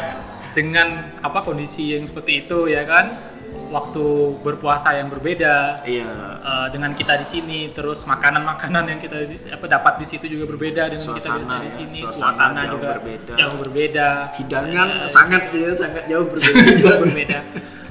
[0.57, 3.36] dengan apa kondisi yang seperti itu ya kan
[3.66, 4.07] waktu
[4.40, 6.07] berpuasa yang berbeda Iya.
[6.40, 10.86] uh, dengan kita di sini terus makanan-makanan yang kita apa dapat di situ juga berbeda
[10.88, 13.32] dengan kita Suasana biasa di ya, sini suasana suasana, jauh juga berbeda.
[13.36, 16.62] jauh berbeda Hidangan Ya, sangat ya, sangat jauh berbeda.
[16.72, 17.38] juga berbeda.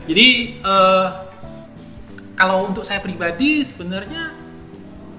[0.05, 0.27] Jadi
[0.63, 1.07] eh,
[2.35, 4.31] kalau untuk saya pribadi sebenarnya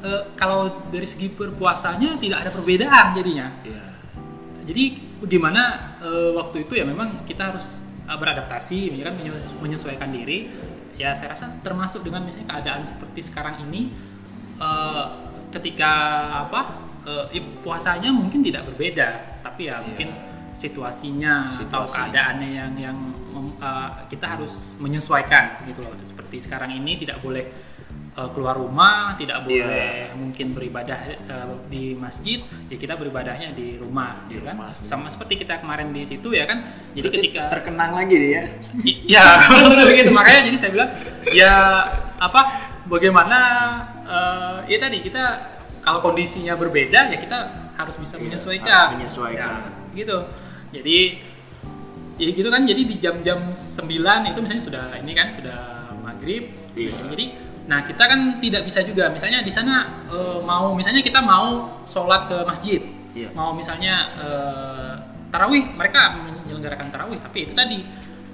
[0.03, 3.49] eh, kalau dari segi berpuasanya tidak ada perbedaan jadinya.
[3.61, 3.85] Iya.
[4.67, 4.85] Jadi
[5.19, 5.63] bagaimana
[6.01, 10.51] eh, waktu itu ya memang kita harus eh, beradaptasi, ya kan menyesu- menyesuaikan diri.
[10.97, 13.93] Ya saya rasa termasuk dengan misalnya keadaan seperti sekarang ini,
[14.57, 15.05] eh,
[15.53, 15.93] ketika
[16.49, 16.85] apa
[17.31, 19.87] ya puasanya mungkin tidak berbeda, tapi ya Iya.
[19.87, 20.09] mungkin
[20.59, 21.95] situasinya atau Situasi.
[22.03, 22.99] keadaannya yang yang
[23.63, 25.93] eh, kita harus menyesuaikan gitu loh.
[26.09, 27.47] Seperti sekarang ini tidak boleh
[28.17, 34.25] eh, keluar rumah, tidak boleh mungkin beribadah eh, di masjid, ya kita beribadahnya di rumah,
[34.27, 34.55] Di ya kan?
[34.57, 34.71] rumah.
[34.73, 36.65] Sama seperti kita kemarin di situ ya kan.
[36.97, 38.43] Jadi Berarti ketika terkenang lagi dia ya.
[39.07, 39.27] Ya
[39.89, 40.91] begitu makanya jadi saya bilang
[41.31, 41.53] ya
[42.17, 42.41] apa
[42.87, 43.39] bagaimana
[44.03, 45.25] eh, ya tadi kita
[45.83, 47.39] kalau kondisinya berbeda ya kita
[47.77, 49.53] harus bisa Iya, menyesuaikan harus menyesuaikan.
[49.63, 50.19] Ya, gitu
[50.73, 50.99] jadi
[52.17, 53.85] ya gitu kan jadi di jam-jam 9
[54.33, 55.59] itu misalnya sudah ini kan sudah
[56.01, 56.97] maghrib Iya.
[57.13, 57.25] jadi
[57.67, 59.11] nah kita kan tidak bisa juga.
[59.11, 62.83] Misalnya di sana eh, mau misalnya kita mau sholat ke masjid.
[63.17, 63.33] Iya.
[63.33, 64.93] mau misalnya eh,
[65.33, 67.19] tarawih mereka menyelenggarakan tarawih.
[67.19, 67.83] Tapi itu tadi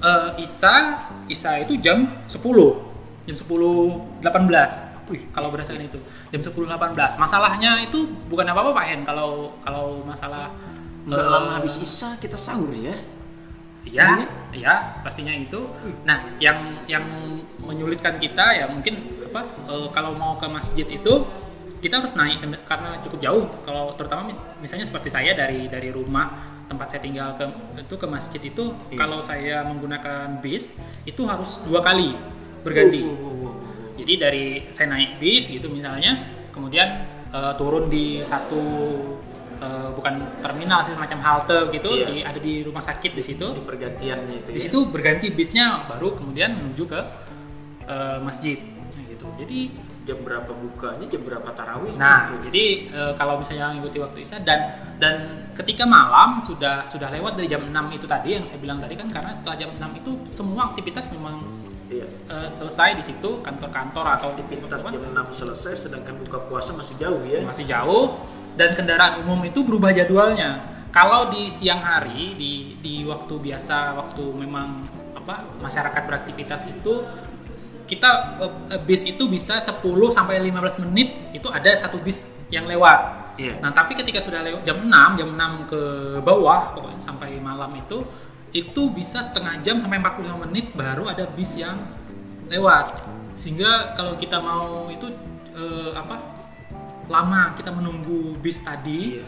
[0.03, 2.39] eh, isa isa itu jam 10
[3.27, 5.99] jam 10 18 Wih, kalau berdasarkan itu.
[6.31, 9.01] Jam 10 18 masalahnya itu bukan apa-apa Pak Hen.
[9.03, 10.49] Kalau kalau masalah
[11.03, 12.95] Nggak eh, lama habis Isa kita sahur ya.
[13.83, 14.25] Iya,
[14.55, 15.59] iya pastinya itu.
[16.07, 17.03] Nah, yang yang
[17.59, 21.15] menyulitkan kita ya mungkin apa eh, kalau mau ke masjid itu
[21.83, 23.45] kita harus naik karena cukup jauh.
[23.67, 26.31] Kalau terutama mis- misalnya seperti saya dari dari rumah
[26.71, 27.45] tempat saya tinggal ke
[27.83, 28.99] itu ke masjid itu Iya.
[29.03, 32.15] kalau saya menggunakan bis itu harus dua kali
[32.63, 33.03] berganti.
[33.99, 36.23] Jadi dari saya naik bis gitu misalnya,
[36.55, 37.03] kemudian
[37.35, 38.63] eh, turun di satu
[39.63, 42.07] eh, bukan terminal sih semacam halte gitu, Iya.
[42.11, 43.47] di, ada di rumah sakit di situ.
[43.55, 44.49] Di pergantiannya itu.
[44.51, 44.65] Di ya.
[44.67, 47.01] situ berganti bisnya baru kemudian menuju ke
[47.87, 48.59] eh, masjid
[48.93, 49.25] Nah, gitu.
[49.41, 49.61] Jadi
[50.03, 52.51] jam berapa bukanya, jam berapa tarawih nah, gitu.
[52.51, 54.61] jadi eh, kalau misalnya mengikuti waktu Isya dan
[54.99, 55.15] dan
[55.55, 59.07] ketika malam sudah sudah lewat dari jam 6 itu tadi yang saya bilang tadi kan
[59.07, 61.47] karena setelah jam 6 itu semua aktivitas memang
[61.87, 62.11] Iya.
[62.11, 67.23] eh, selesai di situ kantor-kantor atau Aktivitas jam 6 selesai sedangkan buka puasa masih jauh
[67.23, 67.39] ya.
[67.47, 68.19] masih jauh
[68.57, 70.71] dan kendaraan umum itu berubah jadwalnya.
[70.93, 74.85] Kalau di siang hari di di waktu biasa waktu memang
[75.17, 77.01] apa masyarakat beraktivitas itu
[77.89, 82.65] kita eh, eh, bis itu bisa 10 sampai 15 menit itu ada satu bis yang
[82.65, 83.21] lewat.
[83.41, 83.61] Iya.
[83.65, 85.83] Nah, tapi ketika sudah lewat jam 6, jam 6 ke
[86.21, 88.05] bawah pokoknya sampai malam itu
[88.53, 91.81] itu bisa setengah jam sampai 45 menit baru ada bis yang
[92.53, 93.01] lewat.
[93.37, 95.09] Sehingga kalau kita mau itu
[95.57, 96.32] eh, apa?
[97.13, 99.25] Lama kita menunggu bis tadi Iya.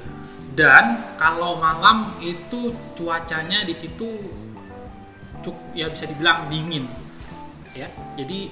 [0.56, 4.08] dan kalau malam itu cuacanya di situ
[5.38, 6.88] cuk ya bisa dibilang dingin
[7.76, 8.48] ya jadi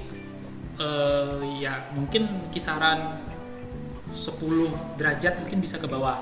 [0.76, 3.16] eh, ya mungkin kisaran
[4.12, 4.28] 10
[5.01, 6.20] derajat mungkin bisa ke bawah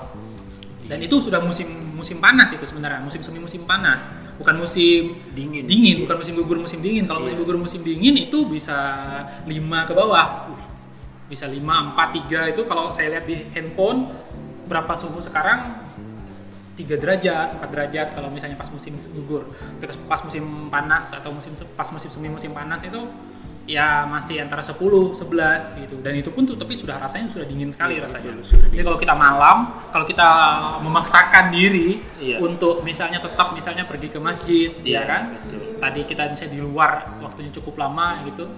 [0.87, 4.07] dan itu sudah musim musim panas itu sebenarnya musim semi musim panas
[4.39, 5.67] bukan musim Dingin.
[5.67, 6.03] dingin Iya.
[6.07, 7.43] bukan musim gugur musim dingin kalau musim Iya.
[7.43, 8.79] gugur musim dingin itu bisa
[9.43, 9.51] 5
[9.87, 10.51] ke bawah
[11.31, 11.63] bisa 5,
[11.95, 14.11] 4, 3 itu kalau saya lihat di handphone
[14.67, 15.79] berapa suhu sekarang
[16.75, 19.47] 3 derajat, 4 derajat kalau misalnya pas musim gugur.
[20.11, 22.99] Pas musim panas atau musim pas musim semi musim panas itu
[23.69, 24.75] ya masih antara 10,
[25.15, 26.03] 11 gitu.
[26.03, 28.35] Dan itu pun tuh tapi sudah rasanya sudah dingin sekali Iya, rasanya.
[28.35, 29.57] betul, sudah Jadi kalau kita malam,
[29.95, 30.29] kalau kita
[30.83, 32.43] memaksakan diri Iya.
[32.43, 35.23] untuk misalnya tetap misalnya pergi ke masjid, Iya, ya kan?
[35.39, 35.61] betul.
[35.79, 38.51] Tadi kita bisa di luar waktunya cukup lama gitu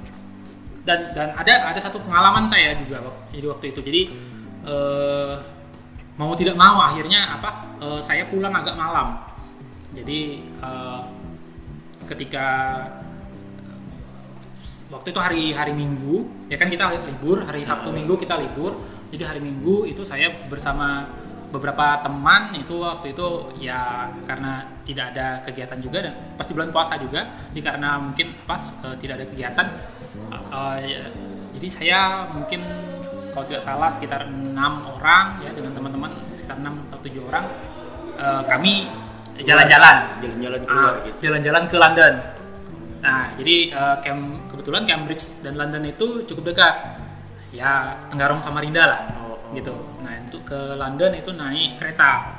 [0.83, 3.81] dan dan ada ada satu pengalaman saya juga jadi waktu itu.
[3.83, 4.03] Jadi
[4.67, 5.35] eh,
[6.19, 9.23] mau tidak mau akhirnya apa eh, saya pulang agak malam.
[9.95, 11.01] Jadi eh,
[12.11, 12.47] ketika
[14.93, 18.83] waktu itu hari hari minggu ya kan kita libur hari sabtu minggu kita libur.
[19.15, 21.05] Jadi hari minggu itu saya bersama
[21.53, 23.29] beberapa teman itu waktu itu
[23.61, 27.29] ya karena tidak ada kegiatan juga dan pasti bulan puasa juga.
[27.55, 28.57] Jadi karena mungkin apa
[28.99, 29.67] tidak ada kegiatan
[30.53, 31.03] eh, ya,
[31.51, 32.61] jadi saya mungkin
[33.33, 37.49] kalau tidak salah sekitar enam orang ya dengan teman-teman sekitar enam atau tujuh orang
[38.15, 38.93] eh, kami
[39.41, 41.17] jalan-jalan Jalan-jalan keluar Ah, gitu.
[41.25, 42.13] jalan-jalan ke London.
[43.03, 43.57] Nah, jadi
[43.99, 46.75] Cam- kebetulan Cambridge dan London itu cukup dekat.
[47.51, 49.01] Ya, Tenggarong Samarinda lah.
[49.19, 49.51] Oh, oh.
[49.51, 49.75] Gitu.
[50.01, 52.39] Nah, untuk ke London itu naik kereta.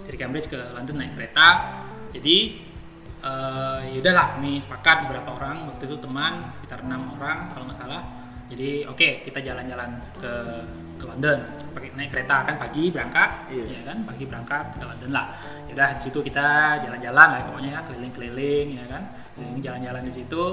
[0.00, 1.46] dari Cambridge ke London naik kereta
[2.10, 2.36] jadi
[3.20, 7.78] eh ya udahlah kami sepakat beberapa orang waktu itu teman sekitar enam orang kalau nggak
[7.78, 8.02] salah.
[8.50, 10.32] Jadi oke kita jalan-jalan ke
[11.00, 11.38] ke London.
[11.72, 13.64] Pakai naik kereta kan pagi berangkat Iya.
[13.72, 13.98] ya kan?
[14.04, 15.26] Pagi berangkat ke London lah.
[15.68, 16.48] Ya udah di situ kita
[16.84, 19.02] jalan-jalan lah pokoknya ya keliling-keliling ya kan?
[19.36, 20.44] Keliling jalan-jalan di situ.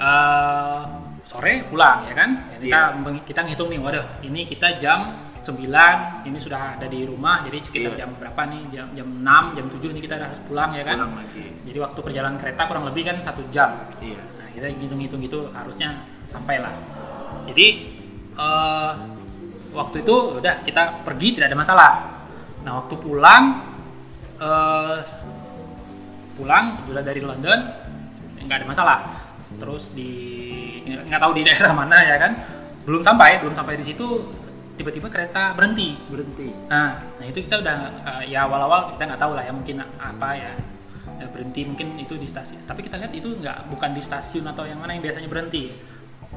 [0.00, 0.82] Eh
[1.24, 2.30] sore pulang ya kan?
[2.52, 3.12] Ya, kita Iya.
[3.24, 7.92] kita ngitung nih waduh ini kita jam 9 ini sudah ada di rumah jadi sekitar
[7.92, 8.08] Iya.
[8.08, 11.20] jam berapa nih jam jam 6 jam 7 ini kita harus pulang ya kan pulang
[11.20, 15.50] lagi jadi waktu perjalanan kereta kurang lebih kan satu jam iya Nah, kita hitung-hitung gitu
[15.50, 16.70] harusnya sampai lah.
[17.44, 17.66] Jadi
[18.32, 18.92] eh,
[19.70, 21.92] waktu itu udah kita pergi tidak ada masalah.
[22.62, 23.44] Nah, waktu pulang
[24.38, 24.98] eh,
[26.34, 27.58] pulang juga dari London
[28.40, 28.98] nggak ada masalah.
[29.58, 30.12] Terus di
[30.86, 32.32] nggak tahu di daerah mana ya kan.
[32.84, 34.06] Belum sampai, belum sampai di situ
[34.74, 35.94] tiba-tiba kereta berhenti.
[36.10, 39.76] berhenti Nah, nah itu kita udah eh, ya awal-awal kita nggak tahu lah ya mungkin
[39.98, 40.52] apa ya
[41.14, 42.66] Ya, berhenti mungkin itu di stasiun.
[42.66, 45.70] Tapi kita lihat itu nggak bukan di stasiun atau yang mana yang biasanya berhenti.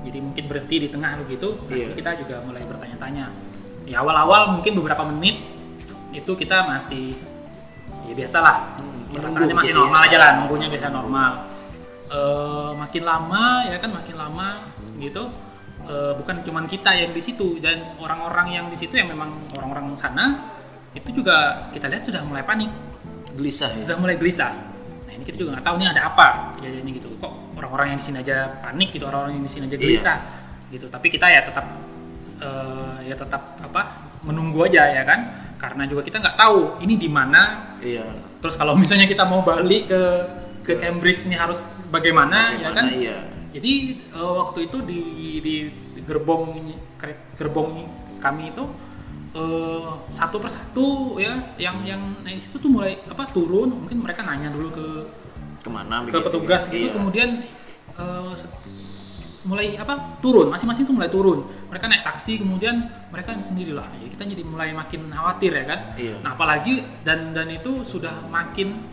[0.06, 1.58] Jadi mungkin berhenti di tengah begitu.
[1.66, 1.98] Nah, Iya.
[1.98, 3.26] kita juga mulai bertanya-tanya.
[3.90, 5.42] Ya awal-awal mungkin beberapa menit
[6.14, 7.18] itu kita masih
[8.06, 8.78] ya biasalah.
[8.78, 10.08] Hmm, Perasaannya menunggu masih gitu normal ya.
[10.08, 11.32] aja lah, nunggunya biasa normal.
[12.08, 14.48] Eh, makin lama ya kan makin lama
[15.02, 15.24] gitu.
[15.88, 19.96] Eh, bukan cuman kita yang di situ dan orang-orang yang di situ yang memang orang-orang
[19.96, 20.56] sana
[20.94, 22.72] itu juga kita lihat sudah mulai panik
[23.38, 24.52] gelisah ya udah mulai gelisah.
[25.06, 26.28] Nah ini kita juga nggak tahu nih ada apa
[26.58, 27.08] kejadiannya gitu.
[27.22, 30.18] Kok orang-orang yang di sini aja panik gitu, orang-orang yang di sini aja gelisah
[30.74, 30.86] gitu.
[30.90, 31.66] Tapi kita ya tetap
[32.42, 33.82] eh, ya tetap apa
[34.26, 35.20] menunggu aja ya kan.
[35.58, 37.74] Karena juga kita nggak tahu ini di mana.
[37.82, 38.06] iya
[38.42, 40.02] Terus kalau misalnya kita mau balik ke
[40.68, 42.86] ke Cambridge ini harus bagaimana, ya Bagaimana, kan?
[42.92, 43.18] iya
[43.58, 43.74] Jadi
[44.14, 45.02] eh, waktu itu di,
[45.42, 45.56] di
[46.06, 46.78] gerbong
[47.34, 47.90] gerbong
[48.22, 48.64] kami itu
[49.34, 53.74] eh, satu persatu ya yang yang nah, situ tuh mulai apa turun.
[53.74, 54.88] Mungkin mereka nanya dulu ke
[55.66, 56.26] ke mana ke begitu?
[56.30, 56.86] petugas gitu.
[56.86, 56.94] Iya.
[56.94, 57.30] kemudian
[58.38, 58.54] se-
[59.50, 60.54] mulai apa turun.
[60.54, 61.50] Masing-masing tuh mulai turun.
[61.74, 65.80] Mereka naik taksi kemudian mereka sendirilah jadi kita jadi mulai makin khawatir ya kan?
[65.98, 66.16] Iya.
[66.22, 68.86] nah apalagi dan dan itu sudah makin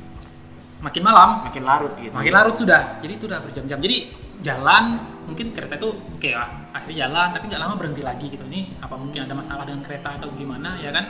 [0.80, 1.28] makin malam.
[1.48, 2.12] Makin larut gitu.
[2.12, 3.00] Makin larut sudah.
[3.00, 3.78] Jadi itu udah berjam-jam.
[3.80, 3.96] Jadi
[4.40, 8.44] jalan mungkin kereta itu oke lah akhirnya jalan tapi nggak lama berhenti lagi gitu.
[8.44, 11.04] Ini apa mungkin ada masalah dengan kereta atau gimana ya kan?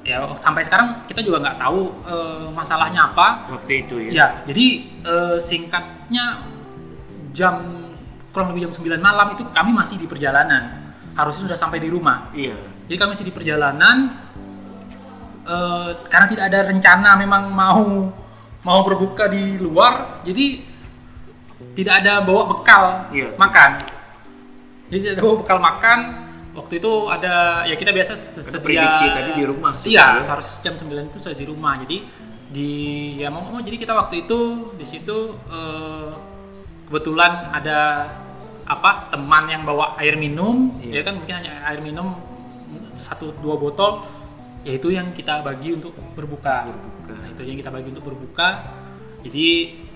[0.00, 3.50] Ya sampai sekarang kita juga nggak tahu eh, masalahnya apa.
[3.50, 4.10] Waktu itu ya.
[4.10, 4.66] Ya jadi
[5.02, 6.46] eh, singkatnya
[7.34, 7.86] jam
[8.30, 10.94] kurang lebih jam 9 malam itu kami masih di perjalanan.
[11.18, 12.30] Harusnya sudah sampai di rumah.
[12.32, 12.56] Iya.
[12.86, 13.96] Jadi kami masih di perjalanan
[15.44, 17.84] eh, karena tidak ada rencana memang mau
[18.60, 20.69] mau berbuka di luar, jadi
[21.72, 23.34] tidak ada bawa bekal Iya.
[23.36, 23.70] makan.
[24.88, 25.98] Jadi tidak ada bawa bekal makan.
[26.50, 30.26] Waktu itu ada ya kita biasa sedia prediksi tadi di rumah Iya, ya.
[30.26, 31.78] harus jam 9 itu sudah di rumah.
[31.78, 31.96] Jadi
[32.50, 32.70] di
[33.16, 34.40] ya mau mau jadi kita waktu itu
[34.74, 36.10] di situ eh,
[36.90, 37.78] kebetulan ada
[38.66, 41.00] apa teman yang bawa air minum Iya.
[41.00, 42.18] ya kan mungkin hanya air minum
[42.94, 44.02] satu dua botol
[44.66, 46.66] yaitu yang kita bagi untuk berbuka.
[46.66, 47.14] Berbuka.
[47.14, 48.48] Nah, itu yang kita bagi untuk berbuka.
[49.22, 49.48] Jadi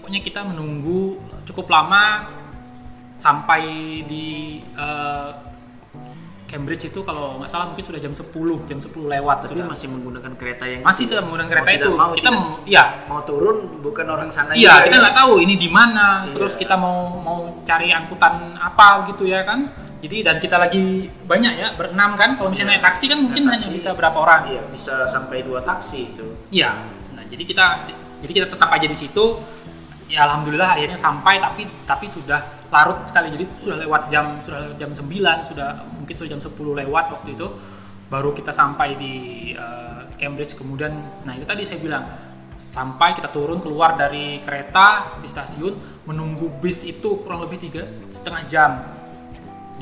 [0.05, 1.17] pokoknya kita menunggu
[1.49, 2.29] cukup lama
[3.17, 3.65] sampai
[4.05, 5.31] di eh,
[6.45, 8.29] Cambridge itu kalau nggak salah mungkin sudah jam 10,
[8.69, 9.65] jam 10 lewat tapi sudah.
[9.65, 11.91] masih menggunakan kereta yang Masih tidak menggunakan kereta itu.
[11.91, 15.01] mau, kita tidak- iya, mau turun bukan orang sana Iya, kita ya.
[15.09, 16.29] nggak tahu ini di mana.
[16.29, 16.37] Iya.
[16.37, 19.73] Terus kita mau mau cari angkutan apa gitu ya kan.
[19.99, 22.37] Jadi dan kita lagi banyak ya berenam kan.
[22.37, 22.77] Kalau misalnya Iya.
[22.77, 23.73] naik taksi kan mungkin Naik hanya taksi.
[23.73, 24.41] bisa berapa orang.
[24.47, 26.71] iya bisa sampai dua taksi itu Iya.
[27.11, 27.65] Nah jadi kita
[28.21, 29.41] jadi kita tetap aja di situ.
[30.15, 33.35] Ya alhamdulillah akhirnya sampai tapi tapi sudah larut sekali.
[33.35, 37.35] Jadi sudah lewat jam sudah lewat jam 9 sudah mungkin sudah jam 10 lewat waktu
[37.35, 37.47] itu
[38.07, 39.15] baru kita sampai di
[39.59, 40.55] eh, Cambridge.
[40.55, 42.07] Kemudian nah itu tadi saya bilang
[42.63, 48.43] sampai kita turun keluar dari kereta di stasiun menunggu bis itu kurang lebih tiga setengah
[48.47, 48.71] jam.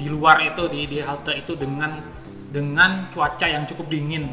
[0.01, 2.01] Di luar itu di di halte itu dengan
[2.49, 4.33] dengan cuaca yang cukup dingin.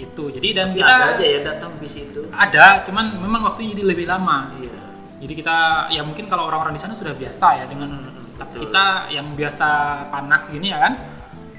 [0.00, 0.32] Itu.
[0.32, 2.24] Jadi dan tapi kita ada aja ya datang bis itu.
[2.32, 4.48] Ada cuman memang waktunya jadi lebih lama.
[4.56, 4.77] Iya
[5.18, 5.56] jadi kita
[5.90, 8.62] ya mungkin kalau orang-orang di sana sudah biasa ya dengan Hmm, tapi betul.
[8.70, 9.68] kita yang biasa
[10.14, 10.94] panas gini ya kan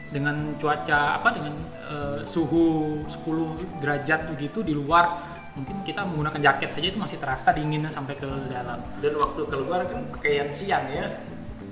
[0.10, 1.54] dengan cuaca apa dengan
[1.92, 5.22] eh, suhu 10 derajat begitu di luar
[5.60, 8.80] mungkin kita menggunakan jaket saja itu masih terasa dinginnya sampai ke dalam.
[9.04, 11.20] Dan waktu keluar kan pakaian siang ya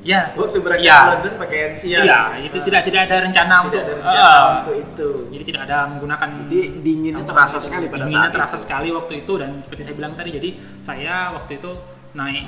[0.08, 0.22] ya.
[0.40, 0.98] Waktu berangkat ya.
[0.98, 4.48] Ke London pakaian siang iya itu tidak tidak ada rencana tidak untuk ada rencana eh,
[4.64, 5.10] untuk itu.
[5.36, 8.64] jadi tidak ada menggunakan jadi dinginnya terasa sekali pada dinginnya saat terasa itu.
[8.64, 10.50] sekali waktu itu dan seperti saya bilang tadi jadi
[10.80, 11.72] saya waktu itu
[12.16, 12.46] naik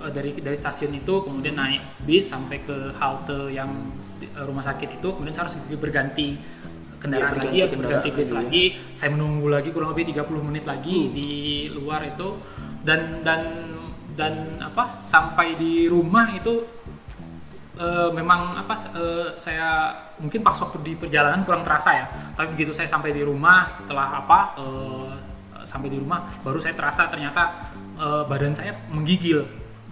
[0.00, 3.70] eh, dari dari stasiun itu kemudian naik bis sampai ke halte yang
[4.24, 6.40] eh, rumah sakit itu kemudian saya harus berganti
[7.04, 8.64] kendaraan Iya, lagi harus berganti bis lagi, lagi.
[8.96, 11.30] Saya menunggu lagi kurang lebih 30 menit lagi di
[11.68, 12.40] luar itu.
[12.80, 13.40] Dan dan
[14.14, 16.64] dan apa sampai di rumah itu
[17.76, 22.70] eh, memang apa eh, saya mungkin pas waktu di perjalanan kurang terasa ya tapi begitu
[22.70, 25.12] saya sampai di rumah setelah apa eh,
[25.62, 29.42] sampai di rumah baru saya terasa ternyata eh, badan saya menggigil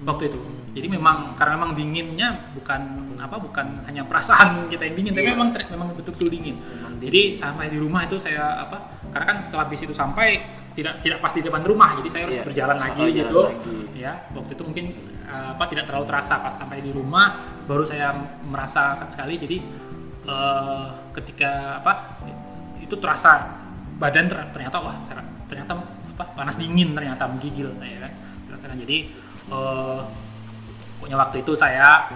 [0.02, 0.40] waktu itu
[0.72, 2.80] jadi memang karena memang dinginnya bukan
[3.18, 5.32] apa bukan hanya perasaan kita yang dingin tapi Iya.
[5.32, 6.58] memang memang betul-betul dingin
[6.98, 8.78] jadi sampai di rumah itu saya apa
[9.14, 12.34] karena kan setelah bis itu sampai tidak tidak pasti di depan rumah jadi saya harus
[12.34, 12.44] Iya.
[12.44, 13.74] berjalan lagi Oh, gitu lagi.
[13.94, 14.84] ya waktu itu mungkin
[15.32, 18.12] uh, apa tidak terlalu terasa pas sampai di rumah baru saya
[18.44, 19.40] merasakan sekali.
[19.40, 19.56] Jadi
[20.28, 22.20] uh, ketika apa
[22.76, 23.48] itu terasa
[23.96, 25.80] badan ter- ternyata wah ter- ternyata
[26.12, 28.12] apa panas dingin ternyata menggigil ya kan?
[28.72, 29.08] Jadi
[29.48, 30.04] uh,
[31.00, 32.08] pokoknya waktu itu saya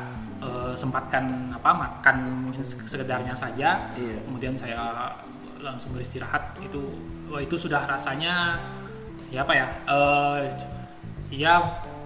[0.44, 2.16] uh, sempatkan apa makan
[2.50, 3.88] mungkin se- sekedarnya saja.
[3.96, 4.18] Iya.
[4.28, 5.12] kemudian saya
[5.60, 6.58] langsung beristirahat.
[6.60, 6.92] Itu
[7.32, 8.60] wah itu sudah rasanya
[9.32, 10.42] ya apa ya eh
[11.34, 11.58] ya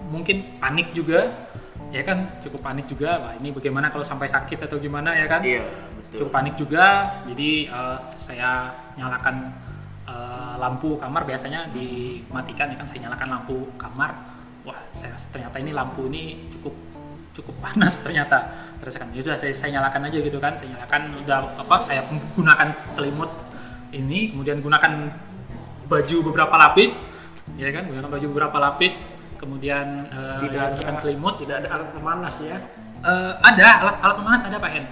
[0.09, 1.51] mungkin panik juga
[1.91, 2.39] ya kan?
[2.39, 5.43] Cukup panik juga wah ini bagaimana kalau sampai sakit atau gimana ya kan?
[5.43, 5.67] Iya,
[5.99, 6.17] betul.
[6.25, 6.85] cukup panik juga.
[7.27, 9.35] Jadi eh, saya nyalakan
[10.07, 11.27] eh, lampu kamar.
[11.27, 12.87] Biasanya dimatikan ya kan?
[12.87, 14.11] Saya nyalakan lampu kamar.
[14.65, 16.73] Wah saya ternyata ini lampu ini cukup
[17.35, 18.71] cukup panas ternyata.
[18.81, 20.57] Rasakan itu saya, saya nyalakan aja gitu kan.
[20.57, 22.01] Saya nyalakan udah apa saya
[22.33, 23.29] gunakan selimut
[23.91, 24.31] ini.
[24.31, 25.11] Kemudian gunakan
[25.91, 27.03] baju beberapa lapis
[27.59, 27.83] ya kan?
[27.91, 32.57] Gunakan baju beberapa lapis kemudian eh, Tidak ada selimut Tidak ada alat pemanas ya.
[33.01, 34.85] Eh, ada alat alat pemanas ada Pak Hen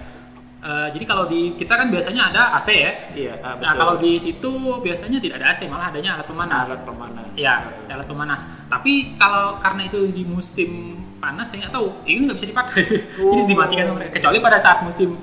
[0.60, 3.80] Eh, jadi kalau di kita kan biasanya ada AC ya Iya, ah, nah betul.
[3.80, 4.52] kalau di situ
[4.84, 7.24] biasanya tidak ada AC malah adanya alat pemanas alat pemanas.
[7.32, 7.54] Iya,
[7.88, 8.40] alat pemanas.
[8.68, 10.70] Tapi kalau karena itu di musim
[11.16, 12.84] panas saya nggak tahu, ini nggak bisa dipakai.
[13.16, 13.48] Jadi Oh.
[13.48, 14.20] dimatikan sama mereka.
[14.20, 15.16] Kecuali pada saat musim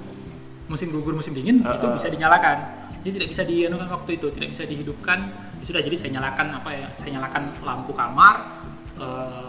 [0.66, 1.94] musim gugur, musim dingin itu Uh-uh.
[1.94, 2.58] bisa dinyalakan.
[3.06, 5.20] Jadi tidak bisa dianukan waktu itu, tidak bisa dihidupkan.
[5.62, 6.88] Ya sudah, jadi saya nyalakan apa ya?
[6.98, 8.57] Saya nyalakan lampu kamar,
[8.98, 9.48] eh,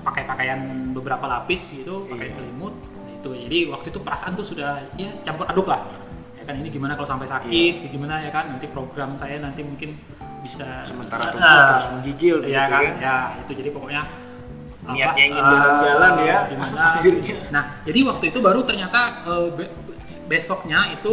[0.00, 0.60] pakai pakaian
[0.92, 2.34] beberapa lapis gitu, pakai Iya.
[2.36, 2.72] selimut.
[3.12, 3.36] Itu.
[3.36, 5.84] Jadi waktu itu perasaan tuh sudah ya campur aduk lah.
[6.34, 7.88] Ya kan ini gimana kalau sampai sakit, Iya.
[7.88, 9.92] gimana ya kan nanti program saya nanti mungkin
[10.40, 12.94] bisa Sementara tubuh Ah, terus menggigil Iya begitu kan, kan.
[12.96, 14.02] ya itu jadi pokoknya
[14.80, 16.84] Niatnya ingin eh, jalan-jalan ya, Gimana?
[17.54, 19.72] Nah, jadi waktu itu baru ternyata eh, be-
[20.24, 21.12] besoknya itu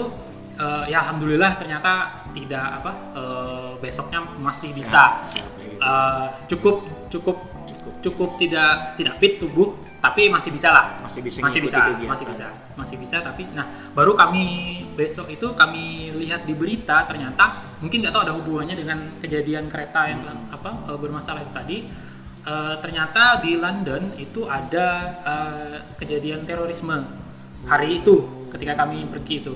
[0.55, 5.83] eh, ya alhamdulillah ternyata tidak apa eh, besoknya masih bisa sehat, kayak gitu.
[5.83, 6.75] Eh, cukup
[7.11, 7.38] cukup
[8.02, 11.02] cukup tidak tidak fit tubuh tapi masih bisa lah.
[11.02, 12.08] Masih bisa masih bisa kegiatan.
[12.14, 12.45] masih bisa
[12.78, 13.66] masih bisa tapi nah
[13.98, 14.45] baru kami
[14.93, 20.06] besok itu kami lihat di berita ternyata mungkin nggak tahu ada hubungannya dengan kejadian kereta
[20.06, 21.78] yang telah- apa eh, bermasalah itu tadi.
[22.48, 24.88] Eh, ternyata di London itu ada
[25.26, 26.95] eh, kejadian terorisme
[27.68, 29.54] hari itu ketika kami pergi itu.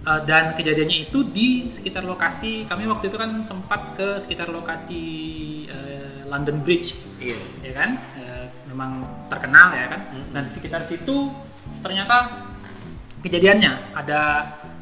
[0.00, 5.02] Eh, dan kejadiannya itu di sekitar lokasi kami waktu itu kan sempat ke sekitar lokasi
[5.66, 6.94] eh, London Bridge.
[7.18, 7.36] Iya.
[7.66, 7.90] ya kan?
[8.16, 10.00] Eh, memang terkenal ya kan?
[10.30, 11.34] Dan di sekitar situ
[11.82, 12.46] ternyata
[13.20, 14.20] kejadiannya ada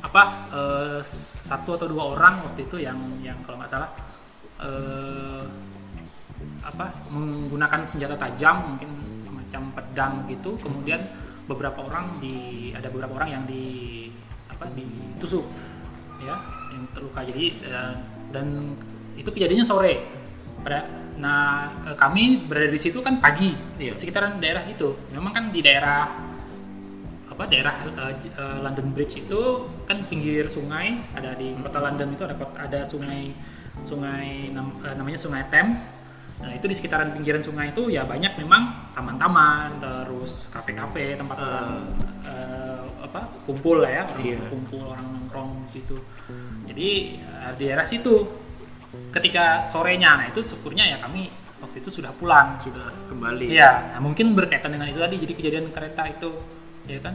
[0.04, 0.22] apa
[0.52, 1.00] eh,
[1.48, 3.90] satu atau dua orang waktu itu yang yang kalau nggak salah
[4.60, 5.44] eh,
[6.62, 10.60] apa menggunakan senjata tajam mungkin semacam pedang gitu.
[10.60, 11.00] Kemudian
[11.48, 13.64] beberapa orang di ada beberapa orang yang di
[14.52, 15.48] apa ditusuk
[16.20, 16.36] ya
[16.76, 17.24] yang terluka.
[17.24, 17.94] Jadi eh,
[18.30, 18.76] dan
[19.16, 19.94] itu kejadiannya sore.
[20.58, 21.42] Pada nah
[21.84, 23.94] eh, kami berada di situ kan pagi Iya.
[23.94, 24.94] sekitaran daerah itu.
[25.10, 26.06] Memang kan di daerah
[27.28, 27.74] apa daerah
[28.16, 29.40] J- eh, London Bridge itu
[29.84, 33.30] kan pinggir sungai ada di kota London itu ada kota, ada sungai
[33.80, 35.94] sungai nam- eh, namanya sungai Thames.
[36.38, 41.70] Nah itu di sekitaran pinggiran sungai itu ya banyak memang taman-taman terus kafe-kafe tempat orang
[42.22, 44.38] eh, apa kumpul lah ya orang Iya.
[44.46, 45.96] kumpul orang nongkrong di situ.
[46.64, 46.88] Jadi
[47.18, 48.14] eh, di daerah situ
[49.12, 51.28] ketika sorenya nah itu syukurnya ya kami
[51.58, 53.50] waktu itu sudah pulang Sudah kembali.
[53.50, 55.16] Iya, nah, mungkin berkaitan dengan itu tadi.
[55.18, 56.30] Jadi kejadian kereta itu,
[56.86, 57.14] ya kan?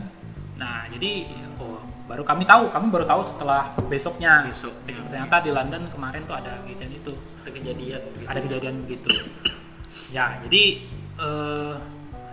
[0.60, 4.44] Nah, jadi oh, baru kami tahu, kami baru tahu setelah besoknya.
[4.48, 4.74] Besok.
[4.86, 7.14] Ternyata di London kemarin tuh ada kejadian itu,
[7.44, 8.02] Ada kejadian.
[8.04, 8.28] gitu.
[8.28, 9.10] ada kejadian begitu.
[10.12, 10.64] Ya, jadi
[11.18, 11.76] eh,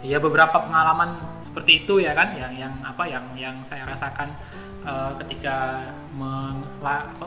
[0.05, 4.34] ya beberapa pengalaman seperti itu ya kan, yang yang apa, yang yang saya rasakan
[4.82, 5.86] eh, ketika
[6.80, 7.26] apa,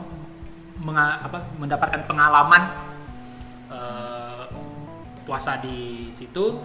[0.80, 2.62] menga- apa, mendapatkan pengalaman
[3.70, 4.44] eh,
[5.24, 6.60] puasa di situ.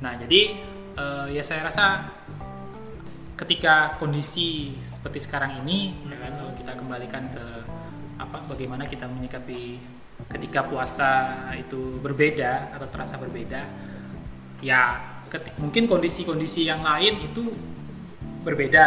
[0.00, 0.60] Nah, jadi
[0.96, 2.12] eh, ya saya rasa
[3.36, 7.44] ketika kondisi seperti sekarang ini, ya kan, kalau kita kembalikan ke
[8.16, 9.76] apa, bagaimana kita menyikapi
[10.32, 13.68] ketika puasa itu berbeda atau terasa berbeda,
[14.64, 17.52] ya keti- mungkin kondisi-kondisi yang lain itu
[18.40, 18.84] berbeda.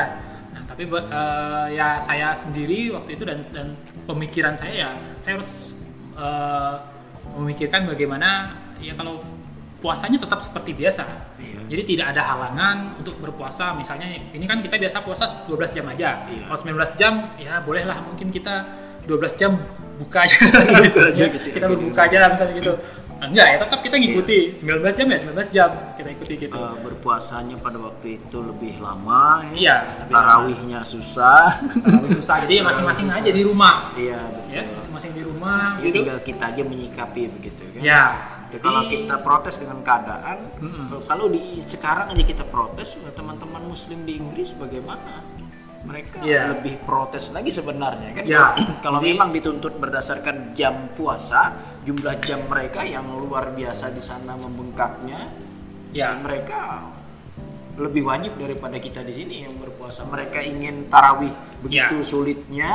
[0.58, 3.78] Nah, tapi eh, ya saya sendiri waktu itu dan dan
[4.10, 4.89] pemikiran saya ya
[5.22, 5.78] saya harus
[6.18, 6.76] eh,
[7.38, 9.22] memikirkan bagaimana ya kalau
[9.80, 11.05] puasanya tetap seperti biasa
[11.39, 11.60] Iya.
[11.70, 16.26] jadi tidak ada halangan untuk berpuasa misalnya ini kan kita biasa puasa 12 jam aja
[16.28, 16.49] Iya.
[16.49, 18.66] kalau 19 jam ya bolehlah mungkin kita
[19.07, 19.55] 12 jam
[19.95, 20.36] buka aja
[20.84, 21.76] Gitu aja, Ya, gitu, kita gitu.
[21.78, 22.74] berbuka aja misalnya gitu
[23.22, 27.55] enggak ya tetap kita ngikuti 19 jam ya 19 jam kita ikuti gitu Eh, berpuasanya
[27.55, 29.55] pada waktu itu lebih lama ya.
[29.55, 34.76] Iya, lebih tarawihnya susah Terlalu susah jadi ya masing-masing aja di rumah iya ya betul
[34.80, 38.03] masing-masing di rumah Jadi gitu tinggal kita aja menyikapi begitu kan ya
[38.49, 41.05] Jadi kalau kita protes dengan keadaan, Mm-mm.
[41.05, 45.22] kalau di sekarang aja kita protes, ya teman-teman Muslim di Inggris bagaimana?
[45.80, 46.57] Mereka Iya.
[46.57, 48.24] lebih protes lagi sebenarnya kan?
[48.26, 48.45] Iya.
[48.84, 51.53] kalau memang dituntut berdasarkan jam puasa,
[51.89, 55.25] jumlah jam mereka yang luar biasa di sana membengkaknya,
[55.89, 56.85] ya mereka
[57.81, 60.05] lebih wajib daripada kita di sini yang berpuasa.
[60.05, 61.33] Mereka ingin tarawih
[61.65, 62.05] begitu Ya.
[62.05, 62.69] sulitnya,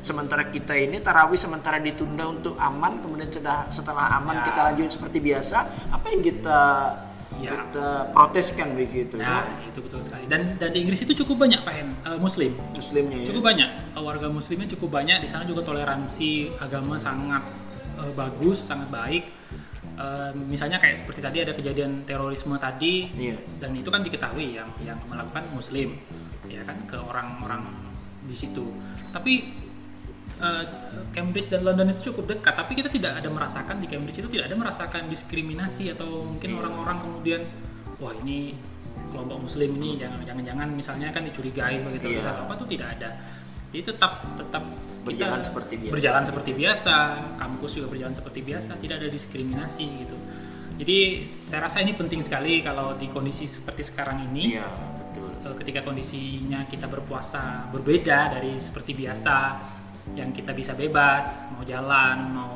[0.00, 4.44] sementara kita ini tarawih sementara ditunda untuk aman, kemudian setelah setelah aman Ya.
[4.48, 5.56] kita lanjut seperti biasa.
[5.92, 6.60] Apa yang kita
[7.34, 7.50] Ya.
[7.50, 9.66] kita proteskan begitu nah ya?
[9.66, 13.26] itu betul sekali dan dan di Inggris itu cukup banyak pak eh, Muslim Muslimnya ya.
[13.26, 17.42] cukup banyak Eh, warga Muslimnya cukup banyak di sana juga toleransi agama sangat
[17.96, 19.24] eh, bagus sangat baik
[19.94, 23.38] Eh, misalnya kayak seperti tadi ada kejadian terorisme tadi Iya.
[23.62, 25.94] dan itu kan diketahui yang yang melakukan muslim
[26.50, 27.62] ya kan ke orang-orang
[28.26, 28.74] di situ
[29.14, 29.54] tapi
[30.42, 30.64] eh,
[31.14, 34.50] Cambridge dan London itu cukup dekat tapi kita tidak ada merasakan di Cambridge itu tidak
[34.50, 36.58] ada merasakan diskriminasi atau mungkin Iya.
[36.58, 37.40] orang-orang kemudian
[38.02, 38.58] wah ini
[39.14, 42.34] kelompok muslim ini jangan jangan-jangan misalnya kan dicurigai sebagai teroris Iya.
[42.34, 43.14] atau apa tuh tidak ada
[43.70, 44.64] jadi tetap tetap
[45.04, 45.92] Berjalan seperti biasa.
[45.92, 46.94] berjalan seperti biasa
[47.36, 50.16] kampus juga berjalan seperti biasa tidak ada diskriminasi gitu.
[50.74, 54.58] Jadi saya rasa ini penting sekali kalau di kondisi seperti sekarang ini.
[54.58, 54.66] Iya,
[54.98, 55.30] betul.
[55.44, 59.36] eh, ketika kondisinya kita berpuasa berbeda dari seperti biasa
[60.18, 62.54] yang kita bisa bebas mau jalan mau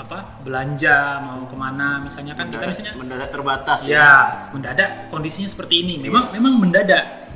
[0.00, 4.08] apa belanja mau ke mana misalnya kan kita Mendadak, misalnya mendadak terbatas ya.
[4.52, 5.94] Mendadak kondisinya seperti ini.
[6.00, 7.32] Memang memang mendadak.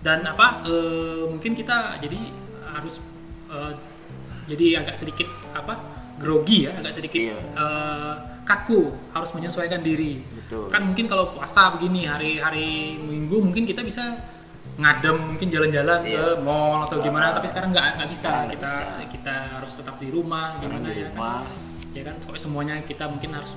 [0.00, 2.18] Dan apa eh, mungkin kita jadi
[2.70, 3.02] harus
[3.50, 3.72] eh,
[4.46, 5.74] jadi agak sedikit apa
[6.16, 7.36] grogi ya agak sedikit Iya.
[7.36, 8.80] eh, kaku
[9.10, 10.66] harus menyesuaikan diri Betul.
[10.68, 14.18] kan mungkin kalau puasa begini hari-hari minggu mungkin kita bisa
[14.74, 16.18] ngadem mungkin jalan-jalan Iya.
[16.36, 18.84] ke mall atau gimana tapi sekarang nggak nggak bisa kita bisa.
[19.06, 21.38] kita harus tetap di rumah Sekarang gimana di ya rumah.
[21.42, 23.54] kan ya kan semuanya kita mungkin harus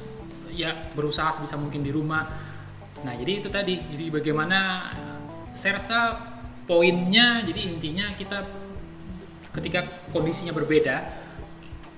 [0.50, 2.30] ya berusaha sebisa mungkin di rumah
[3.02, 4.60] nah jadi itu tadi jadi bagaimana
[5.54, 5.98] saya rasa
[6.64, 8.63] poinnya jadi intinya kita
[9.54, 11.06] ketika kondisinya berbeda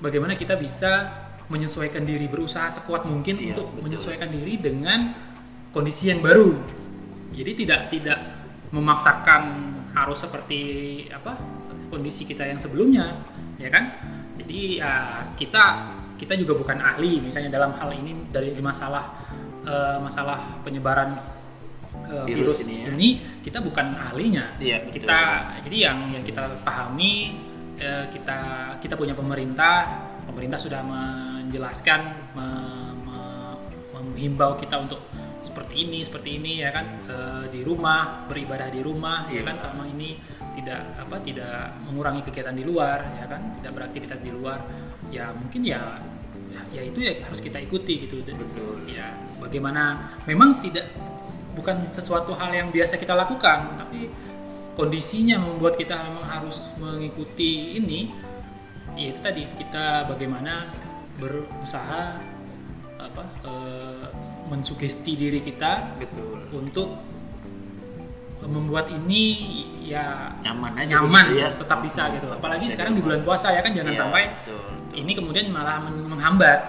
[0.04, 3.82] bagaimana kita bisa menyesuaikan diri berusaha sekuat mungkin Iya, untuk betul.
[3.86, 5.14] menyesuaikan diri dengan
[5.72, 6.58] kondisi yang baru
[7.32, 8.20] jadi tidak tidak
[8.72, 9.42] memaksakan
[9.96, 10.62] harus seperti
[11.14, 11.40] apa
[11.88, 13.24] kondisi kita yang sebelumnya
[13.56, 13.96] ya kan
[14.36, 14.94] jadi ya
[15.40, 15.64] kita
[16.20, 19.16] kita juga bukan ahli misalnya dalam hal ini dari di masalah
[19.64, 21.16] eh, masalah penyebaran
[22.06, 22.88] eh, Virus virus, ini ya.
[22.94, 23.10] ini
[23.42, 24.94] kita bukan ahlinya Iya, betul.
[25.02, 25.20] kita
[25.66, 27.14] jadi yang yang kita pahami
[27.76, 28.38] eh, kita
[28.80, 29.76] kita punya pemerintah
[30.26, 32.02] pemerintah sudah menjelaskan
[32.34, 33.58] me- me-
[33.94, 35.02] menghimbau kita untuk
[35.40, 39.42] seperti ini seperti ini ya kan eh, di rumah beribadah di rumah ya Iya.
[39.46, 40.18] kan selama ini
[40.56, 44.64] tidak apa tidak mengurangi kegiatan di luar ya kan tidak beraktivitas di luar
[45.12, 46.00] ya mungkin ya
[46.50, 48.88] ya, ya itu ya harus kita ikuti gitu Betul.
[48.88, 50.88] ya bagaimana memang tidak
[51.56, 54.12] bukan sesuatu hal yang biasa kita lakukan tapi
[54.76, 58.12] kondisinya membuat kita memang harus mengikuti ini
[58.96, 60.68] ya itu tadi kita bagaimana
[61.16, 62.20] berusaha
[63.00, 64.08] apa eh,
[64.46, 66.44] mensugesti diri kita Betul.
[66.54, 66.90] untuk
[68.46, 69.24] membuat ini
[69.82, 71.50] ya Nyaman aja nyaman begitu ya.
[71.58, 74.60] tetap bisa gitu apalagi bisa sekarang di bulan puasa ya kan jangan Iya, sampai betul,
[74.62, 75.00] betul.
[75.02, 76.60] ini kemudian malah men- menghambat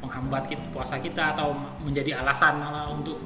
[0.00, 1.52] menghambat kita, puasa kita atau
[1.84, 3.20] menjadi alasan malah untuk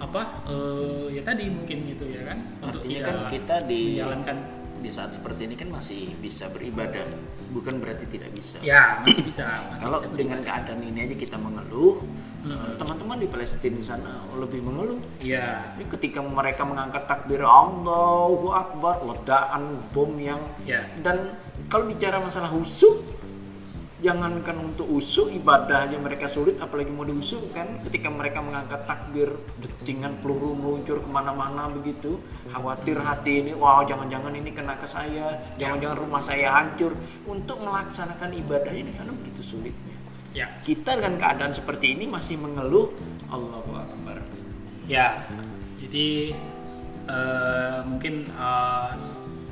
[0.00, 4.38] apa eh, ya tadi mungkin gitu ya kan untuk Artinya tidak kan kita di menjalankan
[4.80, 7.04] di saat seperti ini kan masih bisa beribadah,
[7.52, 8.56] bukan berarti tidak bisa.
[8.64, 12.00] ya masih bisa masih Kalau bisa dengan keadaan ini aja kita mengeluh,
[12.40, 12.56] Hmm.
[12.56, 14.96] eh, teman-teman di Palestina di sana lebih mengeluh.
[15.20, 21.36] Iya, Ini ketika mereka mengangkat takbir Allahu Akbar, ledakan bom yang ya, dan
[21.68, 23.04] kalau bicara masalah husuk,
[24.00, 27.80] jangankan untuk usuk ibadah aja mereka sulit, apalagi mau diusuk kan?
[27.84, 29.28] Ketika mereka mengangkat takbir,
[29.60, 32.16] detingan peluru meluncur ke mana-mana begitu,
[32.48, 36.96] khawatir hati ini, wow jangan-jangan ini kena ke saya, jangan-jangan rumah saya hancur.
[37.24, 39.96] Untuk melaksanakan ibadahnya di sana begitu sulitnya.
[40.32, 42.90] ya, Kita dengan keadaan seperti ini masih mengeluh,
[43.28, 44.18] Allahu Akbar.
[44.88, 45.22] ya.
[45.80, 46.32] Jadi
[47.10, 48.28] eh, mungkin
[48.96, 49.50] s-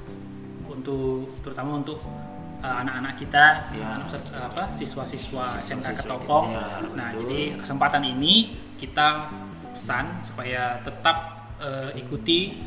[0.68, 1.98] untuk terutama untuk
[2.62, 3.44] uh, anak-anak kita
[3.74, 3.94] Ya.
[4.34, 6.54] apa siswa-siswa SMK Ketopong.
[6.54, 7.26] ya, nah, betul.
[7.26, 8.34] jadi kesempatan ini
[8.78, 9.30] kita
[9.74, 11.16] pesan supaya tetap
[11.58, 12.58] uh, ikuti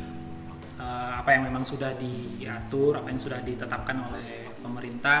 [0.80, 5.20] uh, apa yang memang sudah diatur, apa yang sudah ditetapkan oleh pemerintah,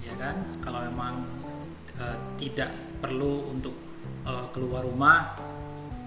[0.00, 0.36] ya kan?
[0.60, 1.24] Kalau memang
[2.00, 3.76] uh, tidak perlu untuk
[4.24, 5.36] uh, keluar rumah,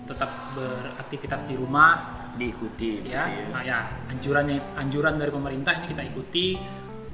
[0.05, 3.79] tetap beraktivitas di rumah, diikuti ya, gitu nah, ya
[4.11, 6.59] anjurannya anjuran dari pemerintah ini kita ikuti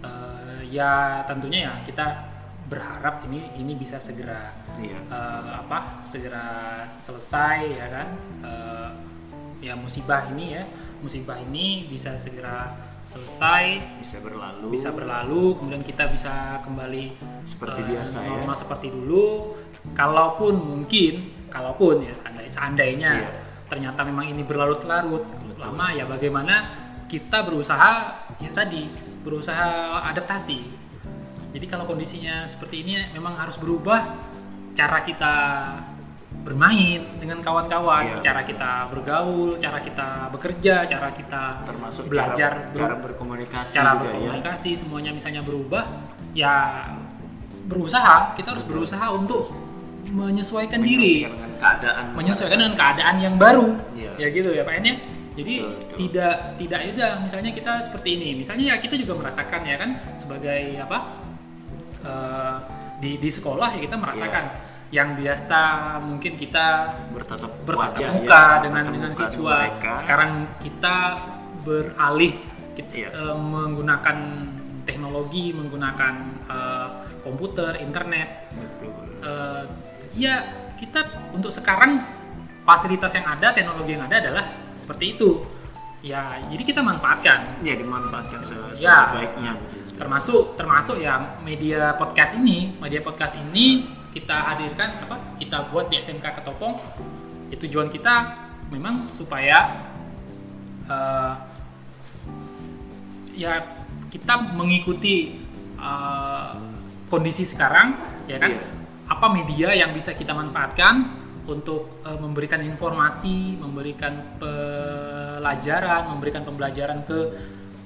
[0.02, 0.41] Eh,
[0.72, 2.32] ya tentunya ya kita
[2.66, 4.98] berharap ini ini bisa segera Iya.
[5.04, 6.46] eh, apa segera
[6.88, 8.08] selesai ya kan
[8.42, 8.90] Eh,
[9.62, 10.64] ya musibah ini ya
[10.98, 12.72] musibah ini bisa segera
[13.04, 17.14] selesai bisa berlalu bisa berlalu kemudian kita bisa kembali
[17.44, 18.30] Seperti eh, biasa, ya.
[18.32, 19.54] normal seperti dulu
[19.92, 21.14] kalaupun mungkin
[21.52, 23.30] kalaupun ya seandai- seandainya Iya.
[23.68, 26.56] ternyata memang ini berlarut-larut lama ya bagaimana
[27.06, 27.92] kita berusaha
[28.40, 30.60] ya tadi berusaha adaptasi.
[31.52, 34.18] Jadi kalau kondisinya seperti ini memang harus berubah
[34.72, 35.34] cara kita
[36.42, 38.24] bermain dengan kawan-kawan, Iya.
[38.24, 43.92] cara kita bergaul, cara kita bekerja, cara kita termasuk belajar cara, ber- cara berkomunikasi cara
[43.94, 44.12] juga ya.
[44.16, 45.86] berkomunikasi semuanya misalnya berubah
[46.34, 46.88] ya
[47.68, 48.34] berusaha.
[48.34, 49.54] Kita harus berusaha untuk
[50.08, 51.28] menyesuaikan diri.
[51.28, 52.04] Menyesuaikan dengan keadaan.
[52.18, 53.68] Menyesuaikan dengan keadaan yang baru.
[53.94, 54.12] Iya.
[54.18, 54.96] ya gitu ya Pak En ya
[55.32, 55.98] jadi Betul, betul.
[55.98, 60.62] tidak tidak juga misalnya kita seperti ini misalnya ya kita juga merasakan ya kan sebagai
[60.78, 60.98] apa
[62.02, 62.56] eh,
[63.02, 64.70] di di sekolah ya kita merasakan Iya.
[64.92, 65.60] yang biasa
[66.04, 66.66] mungkin kita
[67.16, 69.56] bertatap bertatap wajah muka ya, dengan dengan siswa.
[69.72, 69.92] mereka.
[69.96, 70.96] Sekarang kita
[71.64, 72.34] beralih
[72.76, 73.10] kita, Iya.
[73.10, 74.18] eh, menggunakan
[74.84, 76.14] teknologi, menggunakan
[76.44, 76.88] eh,
[77.24, 78.52] komputer, internet.
[78.52, 79.64] betul Eh,
[80.18, 80.34] ya
[80.76, 82.02] kita untuk sekarang
[82.66, 84.46] fasilitas yang ada, teknologi yang ada adalah
[84.82, 85.46] seperti itu.
[86.02, 87.62] Ya, jadi kita manfaatkan.
[87.62, 89.14] ya dimanfaatkan se- Ya.
[89.14, 89.54] sebaiknya
[89.94, 96.02] termasuk termasuk ya media podcast ini media podcast ini kita hadirkan apa kita buat di
[96.02, 96.74] SMK Ketopong
[97.48, 98.34] ya, tujuan kita
[98.74, 99.78] memang supaya
[100.84, 101.34] eh,
[103.38, 103.62] ya
[104.10, 105.38] kita mengikuti
[105.78, 106.52] eh,
[107.08, 107.94] kondisi sekarang
[108.26, 108.66] ya kan Iya.
[109.06, 117.20] apa media yang bisa kita manfaatkan untuk eh, memberikan informasi memberikan pelajaran memberikan pembelajaran ke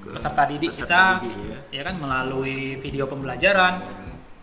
[0.06, 3.82] peserta didik peserta kita didik, ya kan melalui video pembelajaran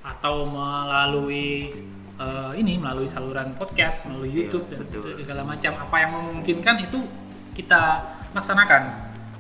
[0.04, 1.72] atau melalui
[2.20, 5.16] eh, ini melalui saluran podcast melalui Iya, YouTube dan betul.
[5.18, 5.72] segala macam.
[5.88, 7.00] Apa yang memungkinkan itu
[7.56, 7.82] kita
[8.34, 8.84] laksanakan.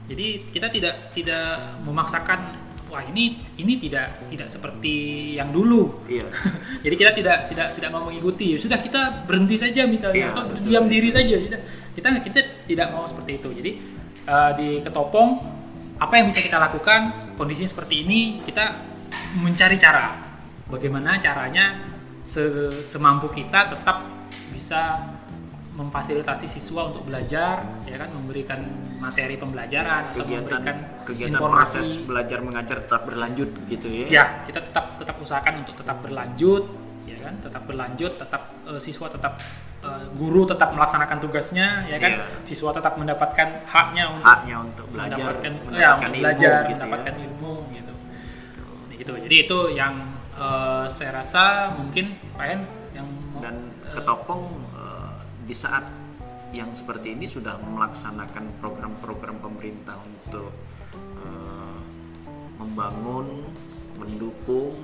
[0.07, 1.43] Jadi kita tidak tidak
[1.83, 2.62] memaksakan
[2.93, 4.95] wah ini ini tidak tidak seperti
[5.33, 6.05] yang dulu.
[6.05, 6.29] Iya.
[6.85, 8.53] Jadi kita tidak tidak tidak mau mengikuti.
[8.53, 10.29] Ya sudah kita berhenti saja misalnya.
[10.29, 10.69] Iya, atau betul.
[10.69, 11.57] diam diri saja kita
[11.97, 12.39] kita kita
[12.69, 13.49] tidak mau seperti itu.
[13.49, 13.71] Jadi
[14.29, 15.29] eh, di ketopong
[15.97, 17.33] apa yang bisa kita lakukan?
[17.33, 18.77] Kondisinya seperti ini kita
[19.41, 20.13] mencari cara.
[20.69, 21.81] Bagaimana caranya
[22.21, 24.05] se- semampu kita tetap
[24.53, 25.12] bisa
[25.73, 28.61] memfasilitasi siswa untuk belajar ya kan memberikan
[29.01, 31.57] materi pembelajaran atau kegiatan memberikan kegiatan informasi.
[31.57, 34.05] proses belajar mengajar tetap berlanjut gitu ya?
[34.07, 36.63] Ya kita tetap tetap usahakan untuk tetap berlanjut
[37.09, 39.41] ya kan tetap berlanjut tetap eh, siswa tetap
[39.81, 42.11] eh, guru tetap melaksanakan tugasnya ya kan?
[42.21, 42.25] Iya.
[42.45, 46.69] siswa tetap mendapatkan haknya untuk haknya untuk belajar mendapatkan ya, mendapatkan untuk ilmu belajar gitu
[46.69, 46.69] ya.
[46.77, 47.93] mendapatkan ilmu gitu.
[48.93, 49.13] Nah, gitu.
[49.25, 49.93] Jadi itu yang
[50.37, 52.61] eh, saya rasa mungkin Pak En
[52.93, 53.09] yang
[53.41, 54.62] dan ketopong
[55.43, 55.83] di saat
[56.53, 60.53] yang seperti ini sudah melaksanakan program-program pemerintah untuk
[60.93, 61.77] eh,
[62.61, 63.41] membangun
[63.97, 64.77] mendukung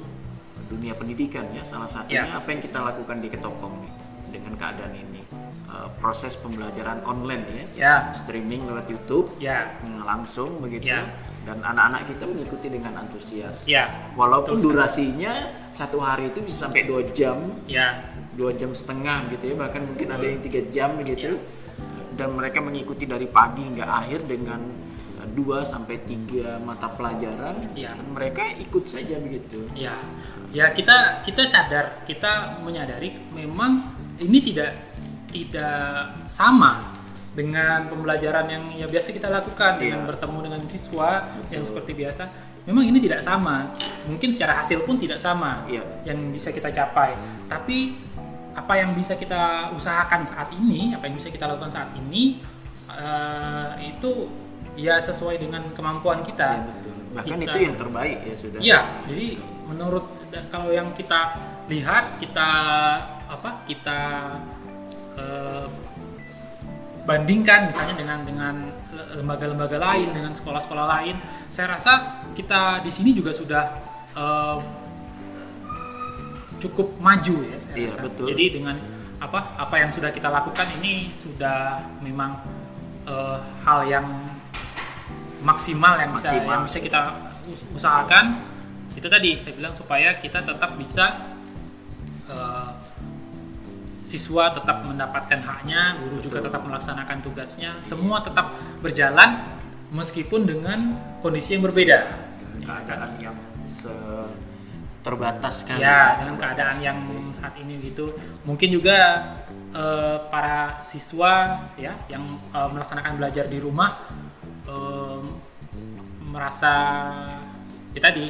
[0.68, 1.62] dunia pendidikan ya.
[1.64, 2.38] Salah satunya Ya.
[2.38, 3.93] apa yang kita lakukan di ketopong nih
[4.34, 5.22] dengan keadaan ini.
[5.70, 7.66] Eh, proses pembelajaran online ya.
[7.78, 7.95] Ya.
[8.18, 9.30] Streaming lewat YouTube.
[9.38, 9.78] Ya.
[9.86, 10.89] Mm, langsung begitu.
[10.89, 11.05] Ya.
[11.47, 13.66] dan anak-anak kita mengikuti dengan antusias.
[13.66, 14.12] Ya.
[14.14, 14.70] Walaupun sekali.
[14.70, 15.34] durasinya
[15.74, 17.57] satu hari itu bisa sampai dua jam.
[17.66, 18.05] Ya
[18.40, 21.36] dua jam setengah gitu ya bahkan mungkin ada yang tiga jam begitu Ya.
[22.16, 24.64] dan mereka mengikuti dari pagi hingga akhir dengan
[25.20, 27.92] uh, dua sampai tiga mata pelajaran Ya.
[28.00, 30.00] dan mereka ikut saja begitu Ya,
[30.56, 34.72] ya kita kita sadar, kita menyadari memang ini tidak
[35.28, 36.96] tidak sama
[37.30, 40.08] dengan pembelajaran yang ya biasa kita lakukan dengan Iya.
[40.10, 41.10] bertemu dengan siswa
[41.52, 41.70] yang Betul.
[41.76, 42.24] seperti biasa.
[42.68, 43.72] Memang ini tidak sama.
[44.06, 45.86] Mungkin secara hasil pun tidak sama Iya.
[46.04, 47.16] yang bisa kita capai.
[47.48, 47.96] Tapi
[48.60, 52.43] apa yang bisa kita usahakan saat ini, apa yang bisa kita lakukan saat ini
[52.91, 54.28] eh, itu
[54.76, 56.49] ya sesuai dengan kemampuan kita.
[56.60, 56.93] Ya, betul.
[57.10, 58.80] bahkan Kita- itu yang terbaik ya sudah Iya,
[59.10, 59.28] jadi
[59.66, 60.05] menurut
[60.53, 61.20] kalau yang kita
[61.66, 62.49] lihat kita
[63.26, 63.99] apa kita
[65.18, 65.66] eh,
[67.10, 68.55] bandingkan misalnya dengan dengan
[69.18, 71.18] lembaga-lembaga lain dengan sekolah-sekolah lain
[71.49, 73.64] saya rasa kita di sini juga sudah
[74.14, 74.57] eh,
[76.60, 77.99] cukup maju ya Iya, rasa.
[78.03, 78.26] betul.
[78.30, 78.76] jadi dengan
[79.20, 82.39] apa apa yang sudah kita lakukan ini sudah memang
[83.03, 84.05] eh, hal yang
[85.39, 86.51] maksimal yang bisa Maksimal.
[86.51, 86.99] yang bisa kita
[87.47, 88.43] us- usahakan
[88.93, 91.32] itu tadi saya bilang supaya kita tetap bisa
[92.28, 92.70] eh,
[93.93, 99.53] siswa tetap mendapatkan haknya, guru juga tetap melaksanakan tugasnya, semua tetap berjalan
[99.93, 102.10] meskipun dengan kondisi yang berbeda.
[102.66, 103.38] Keadaan yang
[103.70, 103.93] se
[105.00, 105.80] terbatas kan.
[105.80, 107.00] Ya, dengan keadaan yang
[107.32, 108.12] saat ini gitu,
[108.43, 108.97] mungkin juga
[109.72, 114.06] eh, para siswa ya yang eh, melaksanakan belajar di rumah
[114.68, 115.22] eh,
[116.30, 116.74] merasa
[117.95, 118.30] ya tadi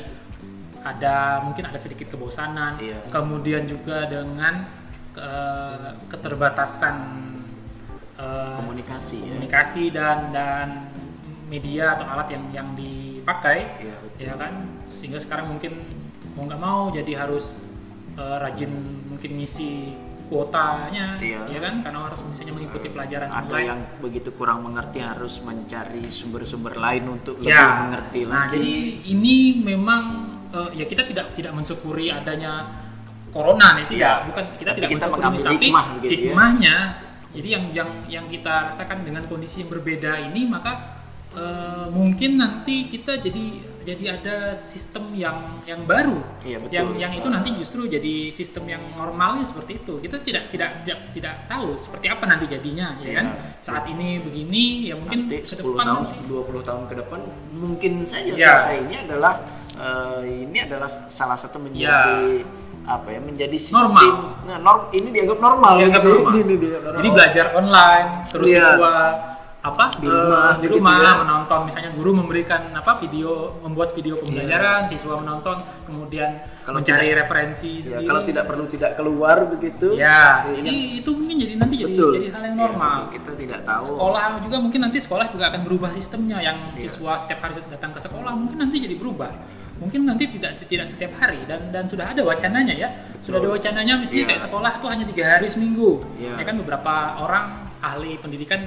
[0.79, 3.03] ada mungkin ada sedikit kebosanan, Iya.
[3.11, 4.63] kemudian juga dengan
[5.11, 6.95] ke- keterbatasan
[8.15, 9.31] eh, komunikasi ya.
[9.35, 10.67] komunikasi dan dan
[11.49, 13.83] media atau alat yang yang dipakai.
[13.83, 14.21] Iya, betul.
[14.21, 14.53] ya kan?
[14.93, 15.73] Sehingga sekarang mungkin
[16.39, 17.59] mau nggak mau jadi harus
[18.15, 18.71] eh, rajin
[19.05, 19.71] mungkin ngisi
[20.29, 21.41] kuotanya Iya.
[21.49, 26.05] ya kan karena harus misalnya mengikuti pelajaran ada online yang begitu kurang mengerti harus mencari
[26.07, 28.75] sumber-sumber lain untuk lebih ya mengerti nah lagi jadi
[29.09, 30.01] ini memang
[30.49, 32.71] eh, ya kita tidak tidak mensyukuri adanya
[33.29, 34.13] corona nih tidak Iya.
[34.29, 36.13] bukan kita Tapi tidak kita mensyukuri mengambil tapi hikmah gitu ya.
[36.13, 36.75] hikmahnya
[37.29, 41.01] jadi yang yang yang kita rasakan dengan kondisi yang berbeda ini maka
[41.33, 43.45] eh, mungkin nanti kita jadi
[43.89, 46.73] jadi ada sistem yang yang baru Iya, betul.
[46.73, 50.99] yang yang itu nanti justru jadi sistem yang normalnya seperti itu kita tidak tidak tidak
[51.09, 53.13] tidak tahu seperti apa nanti jadinya ya Iya.
[53.17, 53.25] kan
[53.59, 57.19] saat ini begini ya mungkin nanti ke 10 depan tahun nanti- 20 tahun ke depan
[57.51, 58.55] mungkin saja Ya.
[58.55, 59.33] selesai ini adalah
[59.75, 62.43] eh, ini adalah salah satu menjadi
[62.83, 64.43] apa ya menjadi sistem Normal.
[64.49, 66.09] nah norm ini dianggap normal Dianggap gitu.
[66.15, 66.33] normal.
[66.33, 66.97] Ini dianggap normal.
[66.97, 68.61] Jadi belajar online, terus Iya.
[68.65, 68.93] siswa
[69.59, 71.11] apa Di eh, rumah, di begitu rumah ya.
[71.19, 76.63] menonton misalnya guru memberikan apa video membuat video pembelajaran siswa menonton kemudian Iya.
[76.63, 78.07] Kalau mencari tidak- referensi Ya, sendiri.
[78.07, 80.99] kalau tidak perlu tidak keluar begitu ya jadi kan?
[81.01, 82.11] itu mungkin jadi nanti jadi Betul.
[82.15, 83.11] jadi hal yang Ya, normal betul.
[83.11, 86.79] kita tidak tahu sekolah juga mungkin nanti sekolah juga akan berubah sistemnya yang Iya.
[86.85, 89.31] siswa setiap hari datang ke sekolah mungkin nanti jadi berubah
[89.75, 92.89] mungkin nanti tidak tidak setiap hari dan dan sudah ada wacananya ya
[93.19, 94.29] sudah ada wacananya misalnya Iya.
[94.29, 96.37] kayak sekolah itu hanya tiga hari seminggu Iya.
[96.37, 97.43] ya kan beberapa orang
[97.79, 98.59] ahli pendidikan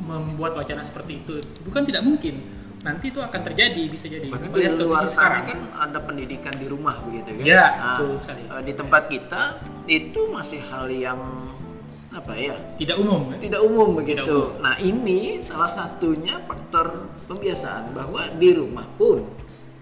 [0.00, 2.34] membuat wacana seperti itu bukan tidak mungkin
[2.80, 6.64] nanti itu akan terjadi bisa jadi bahkan di luar sana sekarang kan ada pendidikan di
[6.64, 8.42] rumah begitu kan Ya, Nah, betul sekali.
[8.42, 9.42] eh, di tempat kita
[9.86, 11.20] itu masih hal yang
[12.10, 13.36] apa ya tidak umum ya?
[13.38, 14.18] tidak umum begitu.
[14.18, 14.58] Tidak umum.
[14.58, 19.22] Nah ini salah satunya faktor pembiasaan bahwa di rumah pun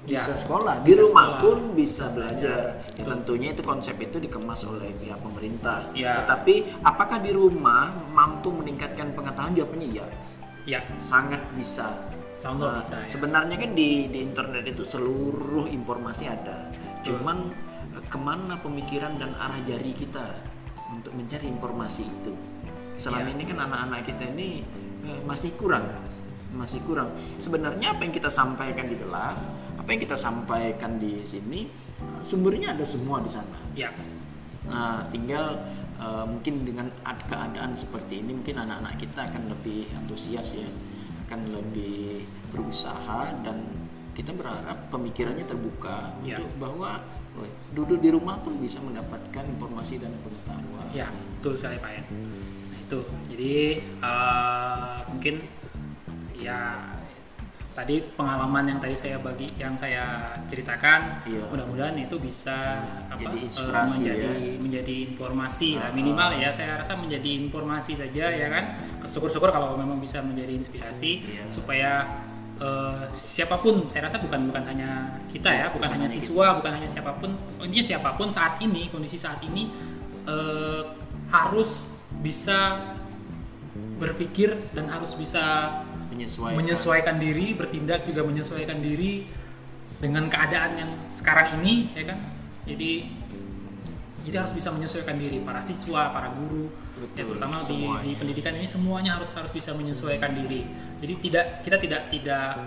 [0.09, 1.41] bisa sekolah, di bisa rumah sekolah.
[1.45, 2.61] pun bisa belajar.
[2.97, 5.93] Ya, tentunya itu konsep itu dikemas oleh pihak pemerintah.
[5.93, 6.25] Ya.
[6.25, 9.53] Tetapi apakah di rumah mampu meningkatkan pengetahuan?
[9.53, 10.07] Jawabannya iya,
[10.65, 11.93] ya sangat bisa.
[12.39, 13.09] Sangat Nah, bisa, ya.
[13.11, 16.71] Sebenarnya kan di di internet itu seluruh informasi ada.
[17.03, 17.51] Cuman
[17.99, 20.23] eh, ke mana pemikiran dan arah jari kita
[20.95, 22.33] untuk mencari informasi itu?
[22.99, 23.35] Selama Ya.
[23.35, 24.63] ini kan anak-anak kita ini
[25.07, 25.87] eh, masih kurang,
[26.55, 27.11] masih kurang.
[27.43, 29.39] Sebenarnya apa yang kita sampaikan di kelas,
[29.89, 31.64] apa yang kita sampaikan di sini,
[31.97, 33.57] eh, sumbernya ada semua di sana.
[33.72, 33.89] ya
[34.68, 35.57] Nah, tinggal
[35.97, 40.68] eh, mungkin dengan ad- keadaan seperti ini mungkin anak-anak kita akan lebih antusias ya,
[41.24, 42.20] akan lebih
[42.53, 43.64] berusaha dan
[44.12, 46.36] kita berharap pemikirannya terbuka Ya.
[46.36, 47.01] untuk bahwa
[47.32, 50.84] "Woi, duduk di rumah pun bisa mendapatkan informasi dan pengetahuan.
[50.93, 51.09] Ya,
[51.41, 52.03] betul sekali Pak ya.
[52.05, 53.01] Nah, itu.
[53.32, 53.55] Jadi
[54.05, 55.34] eh, mungkin
[56.36, 56.93] ya
[57.79, 61.47] tadi pengalaman yang tadi saya bagi yang saya ceritakan Iya.
[61.47, 64.59] mudah-mudahan itu bisa apa Jadi eh, inspirasi menjadi ya.
[64.59, 65.94] menjadi informasi lah Ah.
[65.94, 68.65] minimal ya saya rasa menjadi informasi saja ya kan
[69.07, 71.43] syukur-syukur kalau memang bisa menjadi inspirasi Iya.
[71.47, 71.90] supaya
[72.59, 76.73] eh, siapa pun saya rasa bukan bukan hanya kita ya bukan, bukan hanya siswa bukan
[76.74, 77.31] hanya siapa pun
[77.62, 79.70] intinya siapa pun saat ini kondisi saat ini
[80.27, 80.82] eh,
[81.31, 81.86] harus
[82.19, 82.74] bisa
[83.98, 85.70] berpikir dan harus bisa
[86.19, 86.57] Menyesuaikan.
[86.59, 89.31] menyesuaikan diri bertindak juga menyesuaikan diri
[90.03, 92.19] dengan keadaan yang sekarang ini ya kan?
[92.66, 93.07] Jadi
[94.27, 95.40] jadi harus bisa menyesuaikan diri.
[95.40, 96.69] Para siswa para guru
[97.15, 100.66] ya Betul, terutama di, di pendidikan ini semuanya harus harus bisa menyesuaikan diri.
[100.99, 102.59] Jadi tidak kita tidak tidak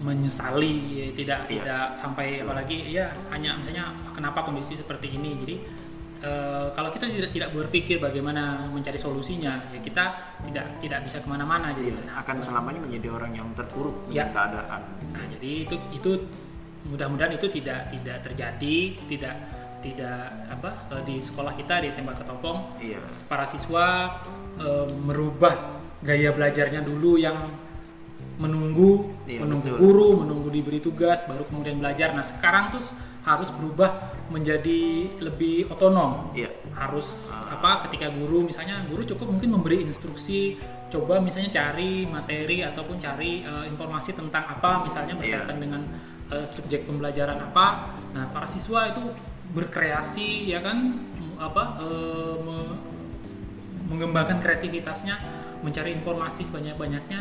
[0.00, 1.48] menyesali ya, tidak Iya.
[1.52, 5.36] tidak sampai apalagi ya hanya misalnya kenapa kondisi seperti ini?
[5.44, 5.54] Jadi
[6.20, 10.04] eh, kalau kita tidak tidak berpikir bagaimana mencari solusinya ya kita
[10.44, 14.28] tidak tidak bisa ke mana-mana jadi Iya, akan selamanya menjadi orang yang terpuruk Ya.
[14.28, 14.80] keadaan.
[15.10, 16.10] Nah, jadi itu itu
[16.86, 18.76] mudah-mudahan itu tidak tidak terjadi,
[19.08, 19.34] tidak
[19.80, 23.00] tidak apa eh, di sekolah kita di SMK Ketopong Iya.
[23.26, 24.20] para siswa
[24.56, 25.56] eh, merubah
[26.00, 27.36] gaya belajarnya dulu yang
[28.36, 29.78] menunggu Iya, menunggu betul.
[29.78, 32.80] guru menunggu diberi tugas baru kemudian belajar nah sekarang tuh
[33.20, 33.90] harus berubah
[34.32, 34.80] menjadi
[35.20, 36.48] lebih otonom Iya.
[36.72, 40.56] harus apa ketika guru misalnya guru cukup mungkin memberi instruksi
[40.88, 45.44] coba misalnya cari materi ataupun cari eh, informasi tentang apa misalnya Iya.
[45.44, 45.82] berkaitan dengan
[46.32, 47.66] eh, subjek pembelajaran apa
[48.16, 49.02] nah para siswa itu
[49.52, 50.96] berkreasi ya kan
[51.36, 52.78] apa eh, me-
[53.90, 55.18] mengembangkan kreativitasnya
[55.60, 57.20] mencari informasi sebanyak-banyaknya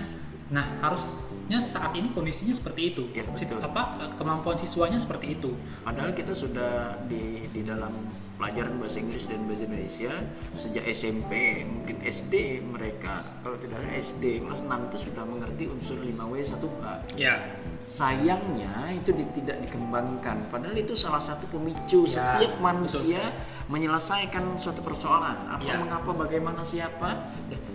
[0.49, 3.61] nah harusnya saat ini kondisinya seperti itu Si- betul.
[3.61, 3.81] apa
[4.17, 7.93] kemampuan siswanya seperti itu Padahal kita sudah di di dalam
[8.35, 10.13] pelajaran bahasa Inggris dan bahasa Indonesia
[10.55, 11.31] sejak SMP,
[11.61, 16.85] mungkin SD mereka kalau tidak salah SD kelas 6 itu sudah mengerti unsur 5W 1H.
[17.13, 17.35] ya
[17.84, 20.47] Sayangnya itu di- tidak dikembangkan.
[20.47, 23.21] Padahal itu salah satu pemicu Ya, setiap betul manusia
[23.67, 25.35] menyelesaikan suatu persoalan.
[25.49, 25.76] Apa, Ya.
[25.76, 27.27] mengapa, bagaimana, siapa.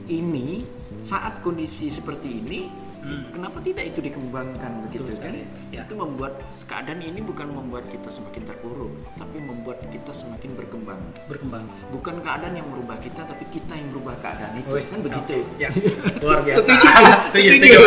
[0.07, 0.63] Ini
[1.05, 2.61] saat kondisi seperti ini,
[3.05, 3.29] Hmm.
[3.37, 5.37] kenapa tidak itu dikembangkan begitu Betul kan?
[5.69, 5.85] Ya.
[5.85, 11.05] Itu membuat keadaan ini bukan membuat kita semakin terpuruk, tapi membuat kita semakin berkembang.
[11.29, 14.73] berkembang Bukan keadaan yang merubah kita, tapi kita yang merubah keadaan itu.
[14.73, 15.37] Wih, kan begitu.
[15.37, 15.61] oke.
[15.61, 15.69] Ya,
[16.25, 16.57] luar biasa.
[16.65, 16.89] Setuju?
[17.21, 17.81] setuju, Setuju.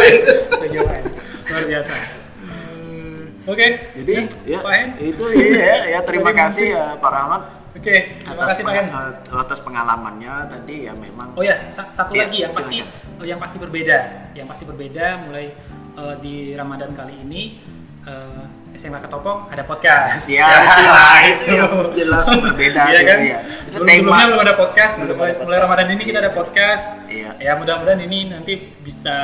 [0.53, 0.80] setuju.
[1.49, 1.94] Luar biasa.
[3.48, 3.68] Oke.
[3.98, 4.14] Jadi
[4.45, 4.89] ya, Hen.
[5.02, 7.41] itu ya, ya terima kasih ya Pak Rahmat
[7.78, 8.88] Oke, terima atas kasih Pak Hen.
[8.88, 13.18] peng- atas pengalamannya tadi ya memang Oh ya, sa- satu Iya, lagi yang pasti silakan.
[13.18, 13.98] oh, yang pasti berbeda,
[14.34, 15.45] yang pasti berbeda mulai
[15.94, 17.41] eh, di Ramadan kali ini
[18.04, 18.44] eh,
[18.74, 20.26] SMA Ketopong ada podcast.
[20.28, 20.45] ya
[21.34, 21.54] itu
[21.95, 23.20] jelas berbeda Iya gitu kan?
[23.20, 23.38] ya.
[23.68, 26.94] Sebelumnya belum ada podcast, Belum mulai, mulai Ramadan ini kita ada podcast.
[27.08, 27.38] Iya.
[27.38, 29.18] Ya mudah-mudahan ini nanti bisa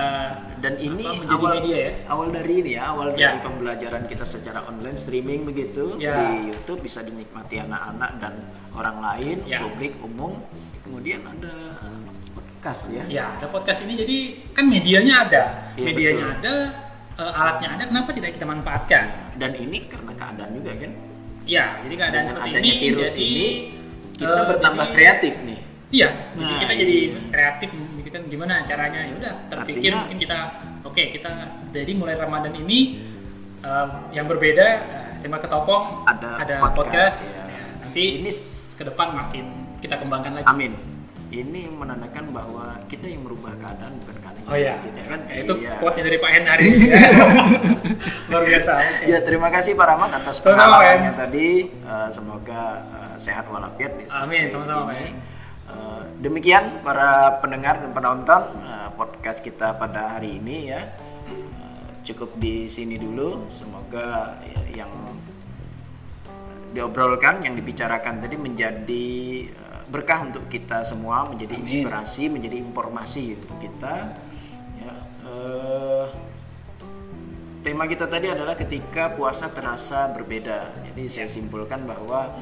[0.64, 1.92] dan ini apa, menjadi awal, media ya.
[2.08, 3.28] awal dari ini ya awal Ya.
[3.28, 6.16] dari pembelajaran kita secara online streaming begitu Ya.
[6.16, 8.34] di YouTube bisa dinikmati anak-anak dan
[8.72, 9.60] orang lain Ya.
[9.60, 10.40] publik umum
[10.82, 11.52] kemudian ada
[12.32, 14.18] podcast ya Ya, ada podcast ini jadi
[14.52, 16.40] kan medianya ada, Iya, medianya betul.
[16.40, 16.56] ada,
[17.20, 19.06] eh, alatnya ada, kenapa tidak kita manfaatkan?
[19.34, 20.92] dan ini karena keadaan juga kan
[21.44, 23.48] Ya, jadi keadaan dengan seperti adanya ini, virus jadi ini
[24.16, 25.62] kita eh, bertambah jadi- kreatif nih
[25.92, 27.20] Iya, jadi Nah, kita jadi iya.
[27.30, 27.70] kreatif
[28.14, 29.00] memikirkan gimana caranya.
[29.02, 30.38] Ya udah, terpikir Artinya- mungkin kita
[30.86, 31.32] oke, kita
[31.74, 32.80] jadi mulai Ramadan ini
[33.60, 34.68] eh, yang berbeda
[35.10, 37.50] eh, SMA Ketopong Ada podcast, podcast, ya.
[37.50, 39.46] Ya, nanti Ini- ke depan makin
[39.80, 40.48] kita kembangkan lagi.
[40.48, 40.74] amin
[41.30, 45.54] ini menandakan bahwa kita yang merubah keadaan bukan keadaan Oh iya, gitu kan Ya, itu
[45.56, 45.74] Iya.
[45.82, 46.98] quote dari Pak Hen hari ini ya.
[48.30, 48.72] Luar biasa.
[48.76, 49.06] oke.
[49.10, 51.50] Ya terima kasih Pak Rahmat atas pengalamannya tadi.
[51.72, 55.33] Eh, semoga eh, sehat walafiat Amin, sama-sama, Pak.
[55.64, 60.82] Eh, demikian para pendengar dan penonton eh, podcast kita pada hari ini ya.
[61.32, 63.48] Eh, cukup di sini dulu.
[63.48, 64.92] Semoga ya, yang
[66.74, 69.16] diobrolkan, yang dibicarakan tadi menjadi
[69.94, 71.70] berkah untuk kita semua, menjadi Amin.
[71.70, 74.18] inspirasi, menjadi informasi untuk kita.
[74.82, 74.94] Ya,
[75.30, 76.06] eh,
[77.62, 80.74] tema kita tadi adalah ketika puasa terasa berbeda.
[80.92, 82.34] Jadi saya simpulkan bahwa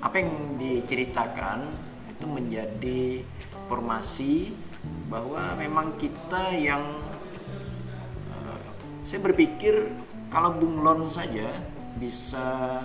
[0.00, 1.68] apa yang diceritakan
[2.08, 3.02] itu menjadi
[3.64, 4.56] informasi
[5.12, 6.82] bahwa memang kita yang
[8.32, 8.60] eh,
[9.04, 9.92] saya berpikir
[10.30, 11.50] kalau bunglon saja
[11.98, 12.80] bisa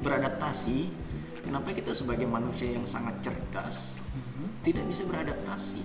[0.00, 0.88] beradaptasi,
[1.42, 3.92] kenapa kita sebagai manusia yang sangat cerdas
[4.62, 5.82] tidak bisa beradaptasi?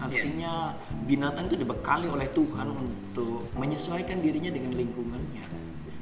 [0.00, 0.72] Artinya
[1.04, 5.44] binatang itu dibekali oleh Tuhan untuk menyesuaikan dirinya dengan lingkungannya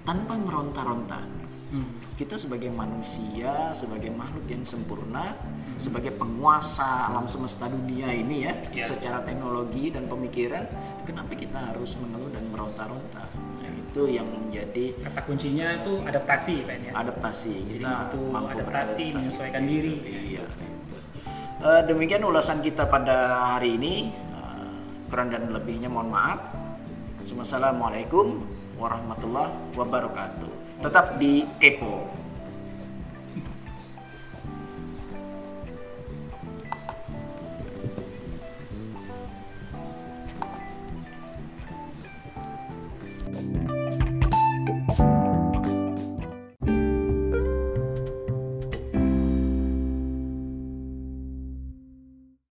[0.07, 1.38] tanpa meronta-ronta.
[1.69, 1.85] Hmm.
[2.17, 5.37] Kita sebagai manusia, sebagai makhluk yang sempurna,
[5.77, 8.85] sebagai penguasa alam semesta dunia ini ya, Ya.
[8.89, 10.65] secara teknologi dan pemikiran,
[11.05, 13.29] kenapa kita harus mengeluh dan meronta-ronta?
[13.61, 16.93] Nah, itu yang menjadi Kata kuncinya itu adaptasi, Pak ya.
[16.97, 17.55] adaptasi.
[17.69, 19.05] Jadi Kita mampu mampu adaptasi, beradaptasi.
[19.13, 19.95] menyesuaikan diri.
[20.03, 20.45] Iya.
[21.59, 23.17] Eh, demikian ulasan kita pada
[23.55, 24.09] hari ini.
[24.09, 24.69] Eh,
[25.13, 26.41] kurang dan lebihnya mohon maaf.
[27.29, 28.41] Wassalamualaikum
[28.81, 30.51] warahmatullahi wabarakatuh.
[30.79, 32.18] Tetap di Kepo.